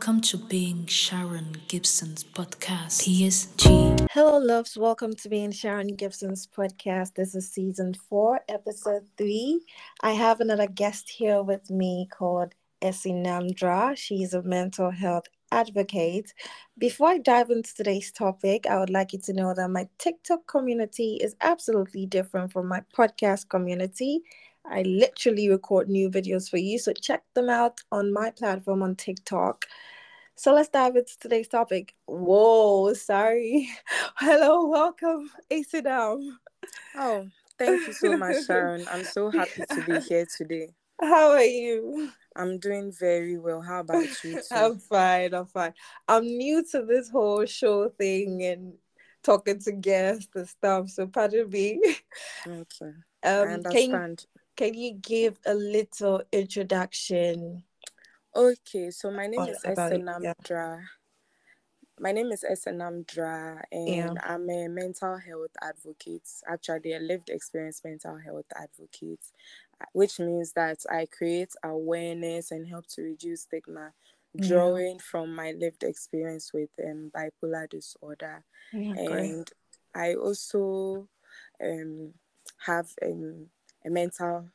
Welcome 0.00 0.22
to 0.22 0.38
being 0.38 0.86
Sharon 0.86 1.58
Gibson's 1.68 2.24
podcast, 2.24 3.02
PSG. 3.02 4.08
Hello, 4.10 4.38
loves. 4.38 4.74
Welcome 4.78 5.12
to 5.16 5.28
being 5.28 5.52
Sharon 5.52 5.94
Gibson's 5.94 6.46
podcast. 6.46 7.16
This 7.16 7.34
is 7.34 7.52
season 7.52 7.92
four, 8.08 8.40
episode 8.48 9.02
three. 9.18 9.60
I 10.02 10.12
have 10.12 10.40
another 10.40 10.66
guest 10.66 11.10
here 11.10 11.42
with 11.42 11.68
me 11.68 12.08
called 12.10 12.54
Esenam 12.80 13.54
Drah. 13.54 13.92
She's 13.94 14.32
a 14.32 14.42
mental 14.42 14.90
health 14.90 15.26
advocate. 15.52 16.32
Before 16.78 17.08
I 17.08 17.18
dive 17.18 17.50
into 17.50 17.74
today's 17.74 18.10
topic, 18.10 18.66
I 18.66 18.78
would 18.78 18.88
like 18.88 19.12
you 19.12 19.18
to 19.24 19.34
know 19.34 19.52
that 19.52 19.68
my 19.68 19.86
TikTok 19.98 20.46
community 20.46 21.18
is 21.20 21.36
absolutely 21.42 22.06
different 22.06 22.52
from 22.52 22.68
my 22.68 22.80
podcast 22.96 23.50
community. 23.50 24.22
I 24.64 24.82
literally 24.82 25.48
record 25.48 25.88
new 25.88 26.10
videos 26.10 26.48
for 26.48 26.58
you, 26.58 26.78
so 26.78 26.92
check 26.92 27.22
them 27.34 27.48
out 27.48 27.80
on 27.90 28.12
my 28.12 28.30
platform 28.30 28.82
on 28.82 28.96
TikTok. 28.96 29.66
So 30.36 30.54
let's 30.54 30.68
dive 30.68 30.96
into 30.96 31.18
today's 31.18 31.48
topic. 31.48 31.94
Whoa, 32.06 32.94
sorry. 32.94 33.68
Hello, 34.16 34.66
welcome, 34.68 35.30
down. 35.82 36.38
Oh, 36.96 37.28
thank 37.58 37.86
you 37.86 37.92
so 37.92 38.16
much, 38.16 38.36
Sharon. 38.46 38.86
I'm 38.90 39.04
so 39.04 39.30
happy 39.30 39.64
to 39.68 39.84
be 39.84 40.00
here 40.00 40.26
today. 40.36 40.70
How 41.00 41.30
are 41.30 41.44
you? 41.44 42.10
I'm 42.36 42.58
doing 42.58 42.92
very 42.92 43.38
well. 43.38 43.60
How 43.60 43.80
about 43.80 44.06
you? 44.24 44.34
Too? 44.34 44.42
I'm 44.50 44.78
fine. 44.78 45.34
I'm 45.34 45.46
fine. 45.46 45.74
I'm 46.08 46.24
new 46.24 46.64
to 46.72 46.82
this 46.84 47.10
whole 47.10 47.44
show 47.46 47.88
thing 47.90 48.42
and 48.44 48.74
talking 49.22 49.58
to 49.60 49.72
guests 49.72 50.28
and 50.34 50.48
stuff. 50.48 50.88
So 50.90 51.06
pardon 51.06 51.50
me. 51.50 51.80
Okay. 52.46 52.92
Um, 53.22 53.48
I 53.48 53.52
understand. 53.54 54.24
Can, 54.32 54.39
can 54.60 54.74
you 54.74 54.92
give 54.92 55.38
a 55.46 55.54
little 55.54 56.22
introduction? 56.32 57.62
Okay, 58.36 58.90
so 58.90 59.10
my 59.10 59.26
name 59.26 59.40
is 59.48 59.64
it, 59.64 60.04
yeah. 60.50 60.76
My 61.98 62.12
name 62.12 62.30
is 62.30 62.44
Esenam 62.44 63.06
Drah, 63.06 63.56
and 63.72 63.88
Yeah. 63.88 64.14
I'm 64.22 64.50
a 64.50 64.68
mental 64.68 65.16
health 65.16 65.52
advocate. 65.62 66.28
Actually, 66.46 66.92
a 66.92 66.98
lived 67.00 67.30
experience 67.30 67.80
mental 67.82 68.18
health 68.18 68.44
advocate, 68.54 69.20
uh, 69.80 69.86
which 69.94 70.20
means 70.20 70.52
that 70.52 70.78
I 70.90 71.06
create 71.06 71.52
awareness 71.64 72.50
and 72.50 72.68
help 72.68 72.86
to 72.88 73.02
reduce 73.02 73.42
stigma, 73.42 73.94
Yeah. 74.34 74.46
drawing 74.46 74.98
from 74.98 75.34
my 75.34 75.52
lived 75.52 75.84
experience 75.84 76.52
with 76.52 76.68
um, 76.86 77.10
bipolar 77.16 77.66
disorder. 77.66 78.44
Yeah, 78.74 78.92
great. 79.06 79.30
and 79.30 79.50
I 79.94 80.14
also 80.16 81.08
um, 81.64 82.12
have 82.66 82.88
um, 83.02 83.46
a 83.84 83.90
mental 83.90 84.48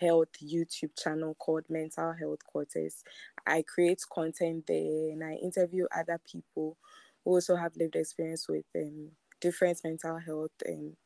health 0.00 0.28
YouTube 0.42 0.90
channel 0.96 1.34
called 1.34 1.64
Mental 1.68 2.12
Health 2.12 2.44
Quarters. 2.46 3.04
I 3.46 3.62
create 3.62 4.02
content 4.12 4.66
there 4.68 5.10
and 5.12 5.24
I 5.24 5.34
interview 5.34 5.86
other 5.96 6.20
people 6.30 6.76
who 7.24 7.32
also 7.32 7.56
have 7.56 7.76
lived 7.76 7.96
experience 7.96 8.48
with 8.48 8.64
um, 8.76 9.10
different 9.40 9.80
mental 9.84 10.18
health 10.18 10.52
um, 10.68 10.96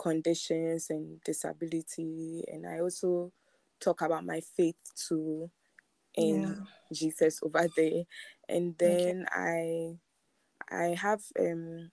conditions 0.00 0.88
and 0.90 1.20
disability. 1.24 2.44
And 2.48 2.66
I 2.66 2.80
also 2.80 3.32
talk 3.80 4.02
about 4.02 4.24
my 4.26 4.40
faith 4.56 4.76
too 5.08 5.50
in 6.16 6.56
Yeah. 6.56 6.64
Jesus 6.92 7.40
over 7.42 7.68
there. 7.76 8.04
And 8.48 8.76
Okay. 8.84 9.14
then 9.18 9.26
I 9.30 9.96
I 10.70 10.96
have 11.00 11.22
um, 11.38 11.90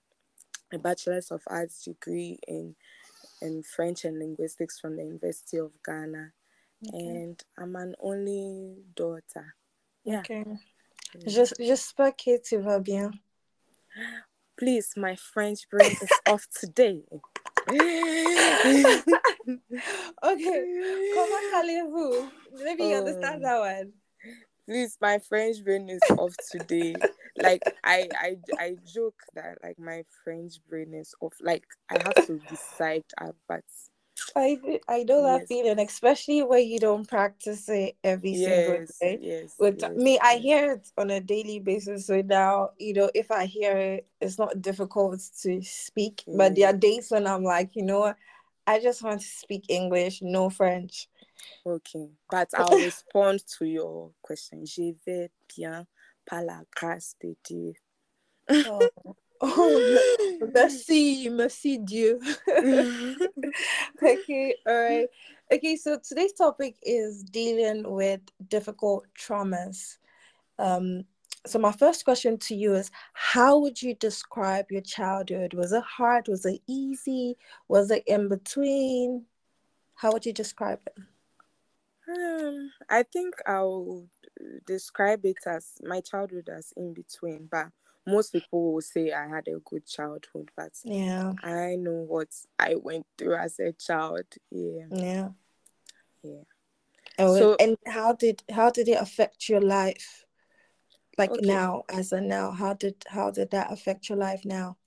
a 0.74 0.80
bachelor's 0.80 1.32
of 1.32 1.42
arts 1.48 1.84
degree 1.84 2.40
in 2.48 2.76
in 3.42 3.64
French 3.64 4.06
and 4.06 4.20
linguistics 4.20 4.80
from 4.80 4.96
the 4.96 5.04
University 5.04 5.58
of 5.58 5.72
Ghana, 5.86 6.32
Okay. 6.88 7.06
and 7.06 7.44
I'm 7.58 7.76
an 7.76 7.96
only 8.00 8.76
daughter. 8.96 9.56
Yeah. 10.04 10.20
Okay. 10.20 10.44
Mm. 10.46 10.60
J'es- 11.28 11.58
J'espère 11.60 12.16
que 12.18 12.38
tu 12.40 12.58
vas 12.60 12.80
bien. 12.80 13.12
Please, 14.58 14.94
my 14.98 15.16
French 15.16 15.68
brain 15.70 15.92
is 15.92 16.10
off 16.28 16.48
today. 16.60 17.04
Okay. 20.24 20.60
Comment 21.16 21.54
allez-vous? 21.56 22.30
Let 22.64 22.78
me 22.78 22.94
understand 22.94 23.42
Oh. 23.44 23.48
that 23.48 23.60
one. 23.60 23.94
Please, 24.68 24.98
my 25.02 25.18
French 25.20 25.64
brain 25.64 25.90
is 25.90 26.02
off 26.18 26.36
today. 26.52 26.94
Like 27.42 27.64
I, 27.84 28.10
I, 28.20 28.38
I 28.58 28.76
joke 28.86 29.22
that 29.36 29.58
like 29.64 29.80
my 29.80 30.04
French 30.24 30.60
brain 30.70 30.94
is 30.94 31.14
off. 31.22 31.34
Like 31.42 31.66
I 31.90 31.96
have 31.96 32.20
to 32.28 32.40
decide, 32.40 33.04
but 33.48 33.64
I 34.36 34.80
I 34.88 35.04
know 35.04 35.24
that 35.24 35.40
Yes. 35.40 35.48
feeling, 35.48 35.80
especially 35.80 36.44
when 36.44 36.68
you 36.68 36.80
don't 36.80 37.08
practice 37.08 37.70
it 37.70 37.96
every 38.04 38.36
single 38.36 38.86
day. 39.02 39.20
yes. 39.22 39.56
With 39.58 39.80
yes, 39.80 39.92
me, 39.96 40.20
I 40.20 40.36
hear 40.36 40.74
it 40.74 40.92
on 40.98 41.10
a 41.10 41.20
daily 41.22 41.60
basis. 41.60 42.08
So 42.08 42.22
now, 42.22 42.72
you 42.78 42.94
know, 42.94 43.10
if 43.14 43.32
I 43.32 43.46
hear 43.46 43.76
it, 43.78 44.08
it's 44.22 44.38
not 44.38 44.62
difficult 44.62 45.22
to 45.44 45.62
speak. 45.62 46.24
But 46.28 46.56
there 46.56 46.68
are 46.70 46.74
Mm. 46.74 46.80
days 46.80 47.12
when 47.12 47.28
I'm 47.28 47.44
like, 47.44 47.76
you 47.76 47.84
know 47.84 48.14
I 48.68 48.80
just 48.80 49.02
want 49.02 49.22
to 49.22 49.28
speak 49.28 49.66
English, 49.68 50.22
no 50.22 50.50
French. 50.52 51.10
Okay, 51.66 52.08
but 52.30 52.50
I'll 52.56 52.78
respond 52.80 53.44
to 53.58 53.66
your 53.66 54.12
question. 54.22 54.64
Je 54.64 54.94
vais 55.06 55.30
bien 55.58 55.88
par 56.30 56.44
la 56.44 56.62
grâce 56.76 57.16
de 57.22 57.36
Dieu. 57.44 57.74
Oh, 58.50 58.90
oh 59.42 60.00
merci, 60.54 61.30
merci 61.30 61.80
Dieu. 61.80 62.20
okay, 64.04 64.56
all 64.66 64.82
right. 64.82 65.08
Okay, 65.52 65.76
so 65.76 65.98
today's 65.98 66.34
topic 66.34 66.76
is 66.84 67.24
dealing 67.24 67.84
with 67.92 68.22
difficult 68.48 69.06
traumas. 69.18 69.98
Um, 70.60 71.06
so 71.46 71.58
my 71.58 71.72
first 71.72 72.06
question 72.06 72.38
to 72.40 72.56
you 72.56 72.76
is 72.76 72.92
how 73.14 73.58
would 73.58 73.82
you 73.82 73.96
describe 73.96 74.66
your 74.70 74.82
childhood? 74.82 75.54
Was 75.54 75.72
it 75.72 75.84
hard? 75.84 76.28
Was 76.28 76.46
it 76.46 76.62
easy? 76.68 77.38
Was 77.68 77.90
it 77.92 78.04
in 78.06 78.28
between? 78.28 79.26
How 79.96 80.12
would 80.12 80.26
you 80.26 80.34
describe 80.34 80.80
it? 80.86 81.04
Um, 82.10 82.72
I 82.90 83.04
think 83.04 83.36
I'll 83.46 84.08
describe 84.66 85.26
it 85.26 85.38
as 85.46 85.74
my 85.84 86.02
childhood 86.02 86.50
as 86.50 86.74
in 86.78 86.94
between, 86.94 87.48
but 87.52 87.68
most 88.08 88.32
people 88.32 88.74
will 88.74 88.82
say 88.82 89.12
I 89.12 89.28
had 89.28 89.48
a 89.48 89.60
good 89.66 89.86
childhood, 89.86 90.50
but 90.56 90.72
Yeah, 90.84 91.34
I 91.44 91.76
know 91.76 92.06
what 92.08 92.30
I 92.58 92.76
went 92.76 93.06
through 93.18 93.36
as 93.36 93.60
a 93.60 93.72
child. 93.74 94.26
Yeah, 94.50 94.86
yeah. 94.92 95.30
yeah. 96.24 96.44
Oh, 97.20 97.34
and, 97.36 97.38
So- 97.38 97.56
and 97.60 97.78
how 97.86 98.14
did 98.14 98.44
how 98.50 98.70
did 98.70 98.88
it 98.88 99.00
affect 99.00 99.50
your 99.50 99.62
life? 99.62 100.26
Like 101.18 101.32
Okay. 101.32 101.42
now, 101.46 101.84
as 101.90 102.14
a 102.14 102.22
now, 102.22 102.52
how 102.52 102.74
did 102.74 103.04
how 103.08 103.32
did 103.32 103.52
that 103.52 103.72
affect 103.72 104.10
your 104.10 104.18
life 104.18 104.46
now? 104.46 104.78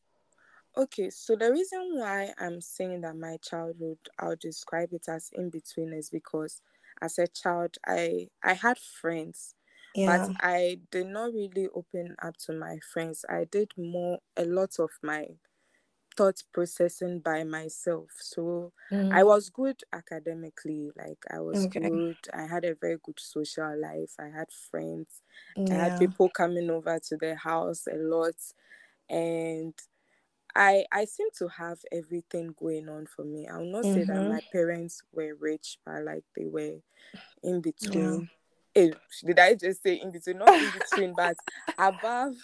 Okay, 0.75 1.11
so 1.11 1.37
the 1.37 1.53
reason 1.53 1.99
why 1.99 2.33
I'm 2.39 2.63
saying 2.63 3.03
that 3.03 3.15
my 3.15 3.37
childhood, 3.43 3.99
I'll 4.19 4.37
describe 4.37 4.95
it 4.95 5.07
as 5.07 5.29
in 5.35 5.51
between, 5.51 5.93
is 5.93 6.09
because 6.09 6.63
as 7.03 7.19
a 7.19 7.29
child, 7.29 7.77
I 7.87 8.31
I 8.45 8.55
had 8.55 8.79
friends, 8.79 9.57
Yeah, 9.95 10.07
but 10.07 10.29
I 10.41 10.81
did 10.93 11.09
not 11.09 11.35
really 11.35 11.69
open 11.75 12.17
up 12.23 12.37
to 12.47 12.55
my 12.55 12.79
friends. 12.81 13.25
I 13.29 13.45
did 13.45 13.73
more 13.79 14.21
a 14.37 14.47
lot 14.47 14.79
of 14.81 14.91
my 15.03 15.29
thought 16.17 16.43
processing 16.53 17.21
by 17.21 17.45
myself. 17.45 18.11
So 18.21 18.73
Mm, 18.91 19.19
I 19.19 19.25
was 19.25 19.51
good 19.51 19.81
academically, 19.93 20.93
like 20.97 21.25
I 21.31 21.41
was 21.41 21.67
Okay. 21.67 21.81
good. 21.81 22.19
I 22.35 22.47
had 22.47 22.65
a 22.65 22.75
very 22.75 22.99
good 23.03 23.19
social 23.21 23.79
life. 23.81 24.15
I 24.19 24.29
had 24.29 24.51
friends. 24.53 25.23
I 25.71 25.75
had 25.77 25.97
people 25.99 26.29
coming 26.31 26.71
over 26.71 26.99
to 27.09 27.17
the 27.17 27.35
house 27.37 27.87
a 27.87 27.97
lot, 27.97 28.37
and 29.09 29.75
I 30.55 30.85
I 30.93 31.05
seem 31.07 31.29
to 31.39 31.49
have 31.49 31.79
everything 31.91 32.55
going 32.59 32.89
on 32.89 33.07
for 33.07 33.25
me. 33.25 33.49
I'll 33.49 33.65
not 33.65 33.85
say 33.85 34.05
that 34.05 34.17
Mhm. 34.17 34.29
my 34.29 34.41
parents 34.53 35.03
were 35.13 35.35
rich, 35.35 35.79
but 35.85 36.03
like 36.05 36.25
they 36.37 36.47
were 36.47 36.81
in 37.43 37.61
between. 37.61 38.29
Eh, 38.75 38.91
did 39.23 39.39
I 39.39 39.55
just 39.55 39.83
say 39.83 39.95
in 40.01 40.11
between? 40.11 40.39
Not 40.39 40.49
in 40.55 40.71
between, 40.71 41.13
but 41.15 41.37
above, 41.79 42.37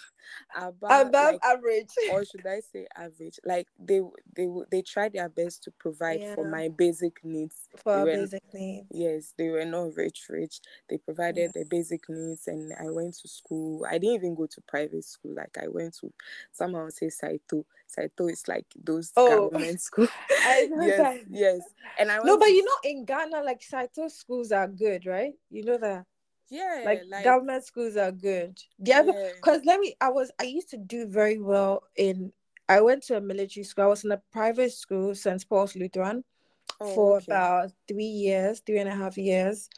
above, 0.55 1.07
above 1.07 1.11
like, 1.13 1.39
average. 1.43 1.89
or 2.11 2.23
should 2.23 2.45
I 2.45 2.59
say 2.59 2.85
average? 2.95 3.39
Like 3.43 3.67
they 3.79 4.01
they 4.35 4.47
they 4.69 4.81
tried 4.83 5.13
their 5.13 5.29
best 5.29 5.63
to 5.63 5.71
provide 5.71 6.21
for 6.35 6.45
my 6.45 6.67
basic 6.67 7.23
needs. 7.23 7.67
for 7.77 7.93
our 7.93 8.05
were- 8.05 8.15
basic 8.17 8.43
needs. 8.53 8.87
Yes, 8.91 9.33
they 9.37 9.49
were 9.49 9.65
not 9.65 9.95
rich, 9.95 10.25
rich. 10.29 10.61
They 10.87 10.97
provided 10.97 11.51
the 11.53 11.65
basic 11.65 12.07
needs, 12.09 12.47
and 12.47 12.73
I 12.79 12.89
went 12.89 13.15
to 13.15 13.27
school. 13.27 13.85
I 13.89 13.97
didn't 13.97 14.15
even 14.15 14.35
go 14.35 14.45
to 14.47 14.61
private 14.61 15.05
school. 15.05 15.33
Like 15.33 15.57
I 15.61 15.67
went 15.67 15.95
to, 16.01 16.11
would 16.59 16.93
say 16.93 17.09
Saito. 17.09 17.65
Saito 17.89 18.27
is 18.27 18.47
like 18.47 18.65
those 18.81 19.11
Oh. 19.17 19.49
government 19.49 19.81
schools. 19.89 20.09
I 20.45 20.67
know 20.67 20.85
yes, 20.85 20.97
that. 20.97 21.17
yes. 21.29 21.59
And 21.97 22.11
I 22.11 22.19
No, 22.23 22.37
but 22.37 22.45
to- 22.45 22.51
you 22.51 22.63
know, 22.63 22.79
in 22.83 23.05
Ghana, 23.05 23.43
like 23.43 23.61
Saito 23.63 24.07
schools 24.07 24.51
are 24.51 24.67
good, 24.67 25.05
right? 25.05 25.33
You 25.49 25.63
know 25.65 25.77
that, 25.77 26.05
yeah, 26.49 26.83
like, 26.85 27.01
like, 27.09 27.23
government 27.23 27.65
schools 27.65 27.97
are 27.97 28.11
good. 28.11 28.57
The 28.77 28.93
other, 28.93 29.11
yeah. 29.13 29.31
because 29.35 29.61
let 29.65 29.79
me, 29.79 29.95
I 29.99 30.09
was, 30.09 30.31
I 30.39 30.43
used 30.43 30.69
to 30.71 30.77
do 30.77 31.07
very 31.07 31.39
well 31.39 31.83
in. 31.95 32.31
I 32.67 32.81
went 32.81 33.01
to 33.07 33.17
a 33.17 33.21
military 33.21 33.63
school. 33.63 33.85
I 33.85 33.87
was 33.87 34.03
in 34.05 34.11
a 34.11 34.21
private 34.31 34.71
school, 34.71 35.15
St. 35.15 35.43
Paul's 35.49 35.75
Lutheran. 35.75 36.23
Oh, 36.81 36.95
for 36.95 37.17
okay. 37.17 37.25
about 37.25 37.71
three 37.89 38.05
years, 38.05 38.61
three 38.65 38.77
and 38.77 38.87
a 38.87 38.95
half 38.95 39.17
years. 39.17 39.69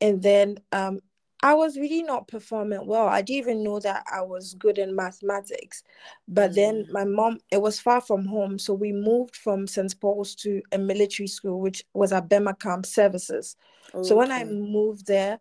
And 0.00 0.20
then 0.20 0.58
um 0.72 0.98
I 1.42 1.54
was 1.54 1.76
really 1.76 2.02
not 2.02 2.26
performing 2.26 2.84
well. 2.86 3.06
I 3.06 3.22
didn't 3.22 3.38
even 3.48 3.62
know 3.62 3.78
that 3.80 4.04
I 4.12 4.22
was 4.22 4.54
good 4.54 4.76
in 4.78 4.94
mathematics. 4.96 5.84
But 6.26 6.54
then 6.54 6.84
Mm. 6.86 6.92
my 6.92 7.04
mom, 7.04 7.38
it 7.50 7.62
was 7.62 7.78
far 7.78 8.00
from 8.00 8.24
home. 8.26 8.58
So 8.58 8.74
we 8.74 8.92
moved 8.92 9.36
from 9.36 9.66
St. 9.66 9.98
Paul's 10.00 10.34
to 10.36 10.60
a 10.72 10.78
military 10.78 11.28
school, 11.28 11.60
which 11.60 11.84
was 11.94 12.12
at 12.12 12.28
Burma 12.28 12.54
Camp 12.54 12.86
Services. 12.86 13.56
So 14.02 14.16
when 14.16 14.32
I 14.32 14.44
moved 14.44 15.06
there, 15.06 15.38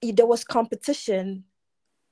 there 0.00 0.26
was 0.26 0.44
competition 0.44 1.44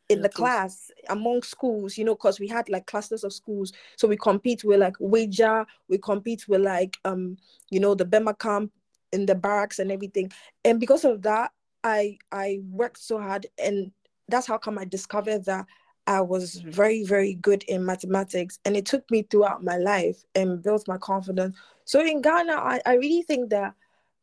in 0.09 0.21
the 0.23 0.29
Okay. 0.29 0.35
class 0.37 0.91
among 1.09 1.43
schools, 1.43 1.97
you 1.97 2.05
know, 2.05 2.15
because 2.15 2.41
we 2.41 2.49
had 2.49 2.69
like 2.69 2.87
clusters 2.87 3.25
of 3.25 3.33
schools. 3.33 3.73
So 3.97 4.09
we 4.09 4.17
compete 4.17 4.65
with 4.65 4.81
like 4.81 4.97
Wager, 4.99 5.65
we 5.89 5.99
compete 5.99 6.49
with 6.49 6.61
like 6.63 6.99
um, 7.05 7.37
you 7.71 7.81
know, 7.81 7.95
the 7.95 8.05
Burma 8.05 8.35
camp 8.35 8.73
in 9.13 9.27
the 9.27 9.35
barracks 9.35 9.79
and 9.79 9.91
everything. 9.93 10.33
And 10.65 10.81
because 10.81 11.05
of 11.05 11.23
that, 11.23 11.53
I 11.85 12.19
I 12.31 12.61
worked 12.71 12.99
so 12.99 13.19
hard 13.19 13.47
and 13.59 13.93
that's 14.29 14.47
how 14.47 14.59
come 14.59 14.79
I 14.79 14.85
discovered 14.85 15.45
that 15.47 15.67
I 16.07 16.21
was 16.21 16.57
very, 16.57 17.05
very 17.05 17.35
good 17.35 17.63
in 17.65 17.85
mathematics. 17.85 18.59
And 18.65 18.77
it 18.77 18.87
took 18.87 19.09
me 19.11 19.23
throughout 19.23 19.63
my 19.63 19.77
life 19.77 20.25
and 20.35 20.63
built 20.63 20.89
my 20.89 20.99
confidence. 20.99 21.57
So 21.85 22.01
in 22.05 22.23
Ghana, 22.23 22.53
I, 22.53 22.81
I 22.85 22.95
really 22.95 23.23
think 23.23 23.51
that 23.51 23.75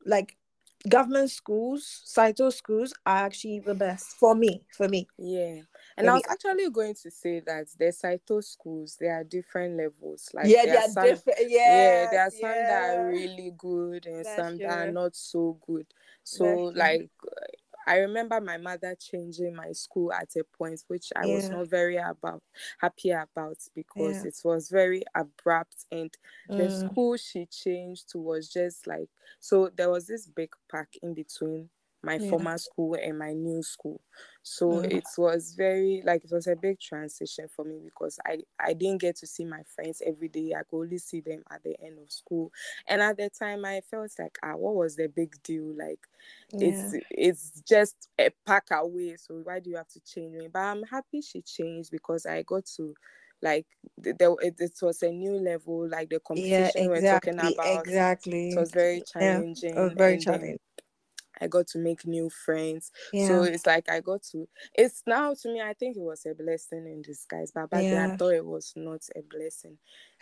like 0.05 0.35
government 0.87 1.31
schools, 1.31 2.01
Saito 2.05 2.49
schools 2.49 2.93
are 3.05 3.25
actually 3.25 3.59
the 3.59 3.75
best 3.75 4.17
for 4.17 4.35
me, 4.35 4.65
for 4.75 4.87
me. 4.89 5.07
Yeah. 5.17 5.61
And 5.97 6.09
I 6.09 6.13
was 6.13 6.23
actually 6.29 6.69
going 6.69 6.95
to 6.95 7.11
say 7.11 7.41
that 7.41 7.67
the 7.77 7.91
Saito 7.91 8.39
schools, 8.41 8.97
there 8.99 9.15
are 9.15 9.23
different 9.23 9.77
levels. 9.77 10.29
Like 10.33 10.47
yeah, 10.47 10.65
they 10.65 10.77
are 10.77 10.87
some, 10.87 11.03
different. 11.03 11.39
yeah, 11.47 12.03
Yeah, 12.03 12.07
there 12.11 12.21
are 12.21 12.31
some 12.31 12.41
that 12.41 12.95
are 12.97 13.07
really 13.09 13.53
good 13.57 14.05
and 14.05 14.25
That's 14.25 14.35
some 14.35 14.57
that 14.59 14.87
are 14.87 14.91
not 14.91 15.15
so 15.15 15.57
good. 15.65 15.85
So 16.35 16.71
like 16.75 17.05
I 17.87 17.97
remember 17.99 18.39
my 18.41 18.57
mother 18.57 18.95
changing 18.95 19.55
my 19.55 19.71
school 19.71 20.13
at 20.13 20.35
a 20.35 20.43
point 20.43 20.83
which 20.87 21.11
I 21.15 21.25
was 21.27 21.51
not 21.51 21.67
very 21.69 21.97
about 21.97 22.43
happy 22.79 23.11
about 23.11 23.57
because 23.75 24.23
Yeah. 24.23 24.25
it 24.25 24.39
was 24.43 24.69
very 24.69 25.03
abrupt 25.15 25.85
and 25.91 26.15
the 26.55 26.69
Mm, 26.69 26.69
school 26.69 27.17
she 27.17 27.45
changed 27.47 28.09
to 28.11 28.19
was 28.19 28.49
just 28.49 28.85
like 28.87 29.09
so 29.39 29.69
there 29.69 29.89
was 29.89 30.07
this 30.07 30.27
big 30.27 30.53
park 30.69 30.89
in 31.01 31.13
between 31.13 31.69
my 32.01 32.17
Yeah. 32.17 32.19
former 32.19 32.57
school 32.57 32.95
and 32.95 33.17
my 33.19 33.33
new 33.33 33.61
school 33.61 34.01
so 34.41 34.79
Mm. 34.79 34.89
it 34.89 35.05
was 35.17 35.53
very 35.53 36.01
like 36.05 36.23
it 36.23 36.31
was 36.31 36.47
a 36.47 36.55
big 36.55 36.79
transition 36.79 37.47
for 37.47 37.65
me 37.65 37.79
because 37.83 38.19
i 38.25 38.39
i 38.59 38.73
didn't 38.73 39.01
get 39.01 39.15
to 39.17 39.27
see 39.27 39.43
my 39.45 39.63
friends 39.63 40.01
every 40.05 40.29
day 40.29 40.53
i 40.57 40.63
could 40.63 40.79
only 40.79 40.97
see 40.97 41.19
them 41.21 41.43
at 41.51 41.61
the 41.63 41.75
end 41.83 41.99
of 41.99 42.11
school 42.11 42.51
and 42.87 43.01
at 43.01 43.17
the 43.17 43.29
time 43.29 43.65
i 43.65 43.81
felt 43.81 44.11
like 44.17 44.37
ah 44.43 44.55
what 44.55 44.75
was 44.75 44.95
the 44.95 45.07
big 45.07 45.35
deal 45.43 45.75
like 45.77 46.07
yeah. 46.51 46.91
it's 46.91 46.93
it's 47.09 47.61
just 47.67 48.09
a 48.19 48.29
pack 48.45 48.65
away 48.71 49.15
so 49.17 49.35
why 49.43 49.59
do 49.59 49.69
you 49.69 49.77
have 49.77 49.87
to 49.87 49.99
change 50.01 50.35
me 50.35 50.47
but 50.47 50.59
i'm 50.59 50.83
happy 50.83 51.21
she 51.21 51.41
changed 51.41 51.91
because 51.91 52.25
i 52.25 52.41
got 52.43 52.65
to 52.65 52.93
like 53.41 53.65
th- 54.03 54.17
there 54.17 54.31
it, 54.41 54.55
it 54.59 54.73
was 54.81 55.01
a 55.03 55.11
new 55.11 55.33
level 55.33 55.87
like 55.87 56.09
the 56.09 56.19
Yeah, 56.33 56.71
competition 56.73 56.89
we're 56.89 57.01
talking 57.01 57.39
about 57.39 57.87
exactly. 57.87 58.49
it 58.51 58.59
was 58.59 58.71
very 58.73 59.01
Yeah, 59.19 59.41
challenging 59.41 59.75
it 59.75 59.79
was 59.79 59.93
very 59.95 60.17
challenging. 60.17 60.57
I 61.41 61.47
got 61.47 61.67
to 61.67 61.79
make 61.79 62.05
new 62.05 62.29
friends. 62.29 62.91
So 63.13 63.43
it's 63.43 63.65
like 63.65 63.89
I 63.89 64.01
got 64.01 64.23
to 64.31 64.47
it's 64.75 65.03
now 65.07 65.33
to 65.33 65.49
me 65.49 65.61
I 65.61 65.73
think 65.73 65.97
it 65.97 66.01
was 66.01 66.25
a 66.25 66.33
blessing 66.33 66.85
in 66.85 67.01
disguise, 67.01 67.51
but 67.53 67.69
back 67.69 67.81
then 67.81 68.11
I 68.11 68.15
thought 68.15 68.33
it 68.33 68.45
was 68.45 68.73
not 68.75 69.01
a 69.15 69.21
blessing. 69.21 69.77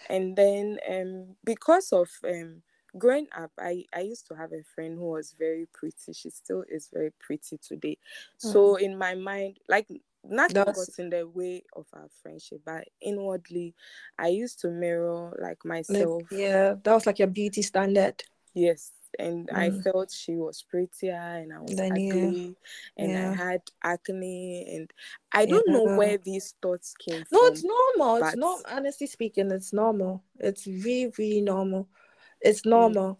And 0.10 0.36
then 0.36 0.80
um 0.90 1.36
because 1.44 1.92
of 1.92 2.10
um 2.24 2.62
growing 2.98 3.28
up 3.38 3.52
I, 3.60 3.84
I 3.94 4.02
used 4.02 4.28
to 4.28 4.36
have 4.36 4.54
a 4.54 4.64
friend 4.75 4.98
who 4.98 5.12
was 5.12 5.36
very 5.38 5.68
pretty. 5.74 6.14
She 6.14 6.30
still 6.30 6.64
is 6.69 6.90
very 6.94 7.12
pretty 7.19 7.58
today. 7.58 7.98
So 8.38 8.75
mm. 8.75 8.81
in 8.81 8.98
my 8.98 9.16
mind, 9.16 9.60
like 9.68 9.88
nothing 10.24 10.56
That's 10.56 10.86
got 10.88 11.00
in 11.00 11.10
the 11.10 11.28
way 11.28 11.64
of 11.75 11.86
our 11.94 12.08
friendship, 12.22 12.62
but 12.66 12.88
inwardly 13.02 13.74
I 14.18 14.28
used 14.28 14.60
to 14.62 14.69
mirror 14.69 15.36
like 15.42 15.58
like 15.64 15.66
myself 15.66 16.24
yeah, 16.31 16.75
that 16.84 16.94
was 16.94 17.06
like 17.06 17.19
your 17.19 17.28
beauty 17.28 17.62
standard. 17.62 18.24
Yes, 18.54 18.92
and 19.19 19.50
I 19.54 19.69
Mm. 19.69 19.83
felt 19.83 20.12
she 20.12 20.36
was 20.36 20.63
prettier 20.63 21.13
and 21.15 21.54
I 21.54 21.59
was 21.59 21.75
Then 21.75 21.95
yeah, 21.98 22.13
ugly 22.13 22.56
and 22.98 23.18
I 23.18 23.33
had 23.36 23.62
acne 23.83 24.65
and 24.75 24.94
I 25.31 25.45
don't 25.45 25.68
know 25.68 25.83
yeah. 25.86 25.98
where 25.98 26.18
these 26.18 26.56
thoughts 26.62 26.94
came 26.95 27.24
No, 27.31 27.39
it's 27.45 27.63
from, 27.63 27.71
normal. 27.98 28.15
It's 28.18 28.36
but 28.36 28.38
not 28.38 28.59
honestly 28.71 29.07
speaking, 29.07 29.51
it's 29.51 29.74
normal. 29.74 30.24
It's 30.39 30.68
really, 30.68 31.12
really 31.18 31.42
normal. 31.42 31.88
It's 32.42 32.65
yeah. 32.65 32.71
normal. 32.71 33.19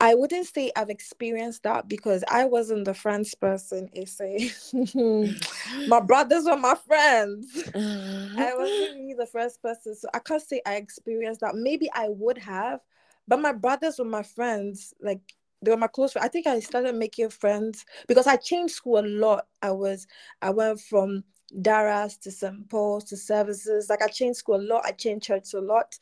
I 0.00 0.14
wouldn't 0.14 0.46
say 0.46 0.70
I've 0.76 0.90
experienced 0.90 1.62
that 1.62 1.88
because 1.88 2.24
I 2.28 2.44
wasn't 2.44 2.84
the 2.84 2.94
friends 2.94 3.34
person. 3.34 3.88
It's 3.92 4.20
my 5.88 6.00
brothers 6.00 6.44
were 6.44 6.56
my 6.56 6.74
friends. 6.74 7.62
I 7.74 8.54
wasn't 8.54 8.94
really 8.94 9.14
the 9.14 9.26
first 9.26 9.62
person, 9.62 9.94
so 9.94 10.08
I 10.12 10.18
can't 10.18 10.42
say 10.42 10.60
I 10.66 10.74
experienced 10.76 11.40
that. 11.40 11.54
Maybe 11.54 11.88
I 11.94 12.08
would 12.08 12.38
have, 12.38 12.80
but 13.28 13.40
my 13.40 13.52
brothers 13.52 13.98
were 13.98 14.04
my 14.04 14.22
friends. 14.22 14.94
Like 15.00 15.20
they 15.62 15.70
were 15.70 15.76
my 15.76 15.86
close 15.86 16.12
friends. 16.12 16.26
I 16.26 16.28
think 16.28 16.46
I 16.46 16.60
started 16.60 16.94
making 16.94 17.30
friends 17.30 17.84
because 18.06 18.26
I 18.26 18.36
changed 18.36 18.74
school 18.74 18.98
a 18.98 19.06
lot. 19.06 19.46
I 19.62 19.70
was 19.70 20.06
I 20.42 20.50
went 20.50 20.80
from 20.80 21.24
Daras 21.60 22.18
to 22.20 22.30
St. 22.30 22.68
Paul's 22.68 23.04
to 23.04 23.16
services. 23.16 23.88
Like 23.88 24.02
I 24.02 24.08
changed 24.08 24.38
school 24.38 24.56
a 24.56 24.62
lot. 24.62 24.84
I 24.84 24.92
changed 24.92 25.26
church 25.26 25.54
a 25.54 25.60
lot. 25.60 25.98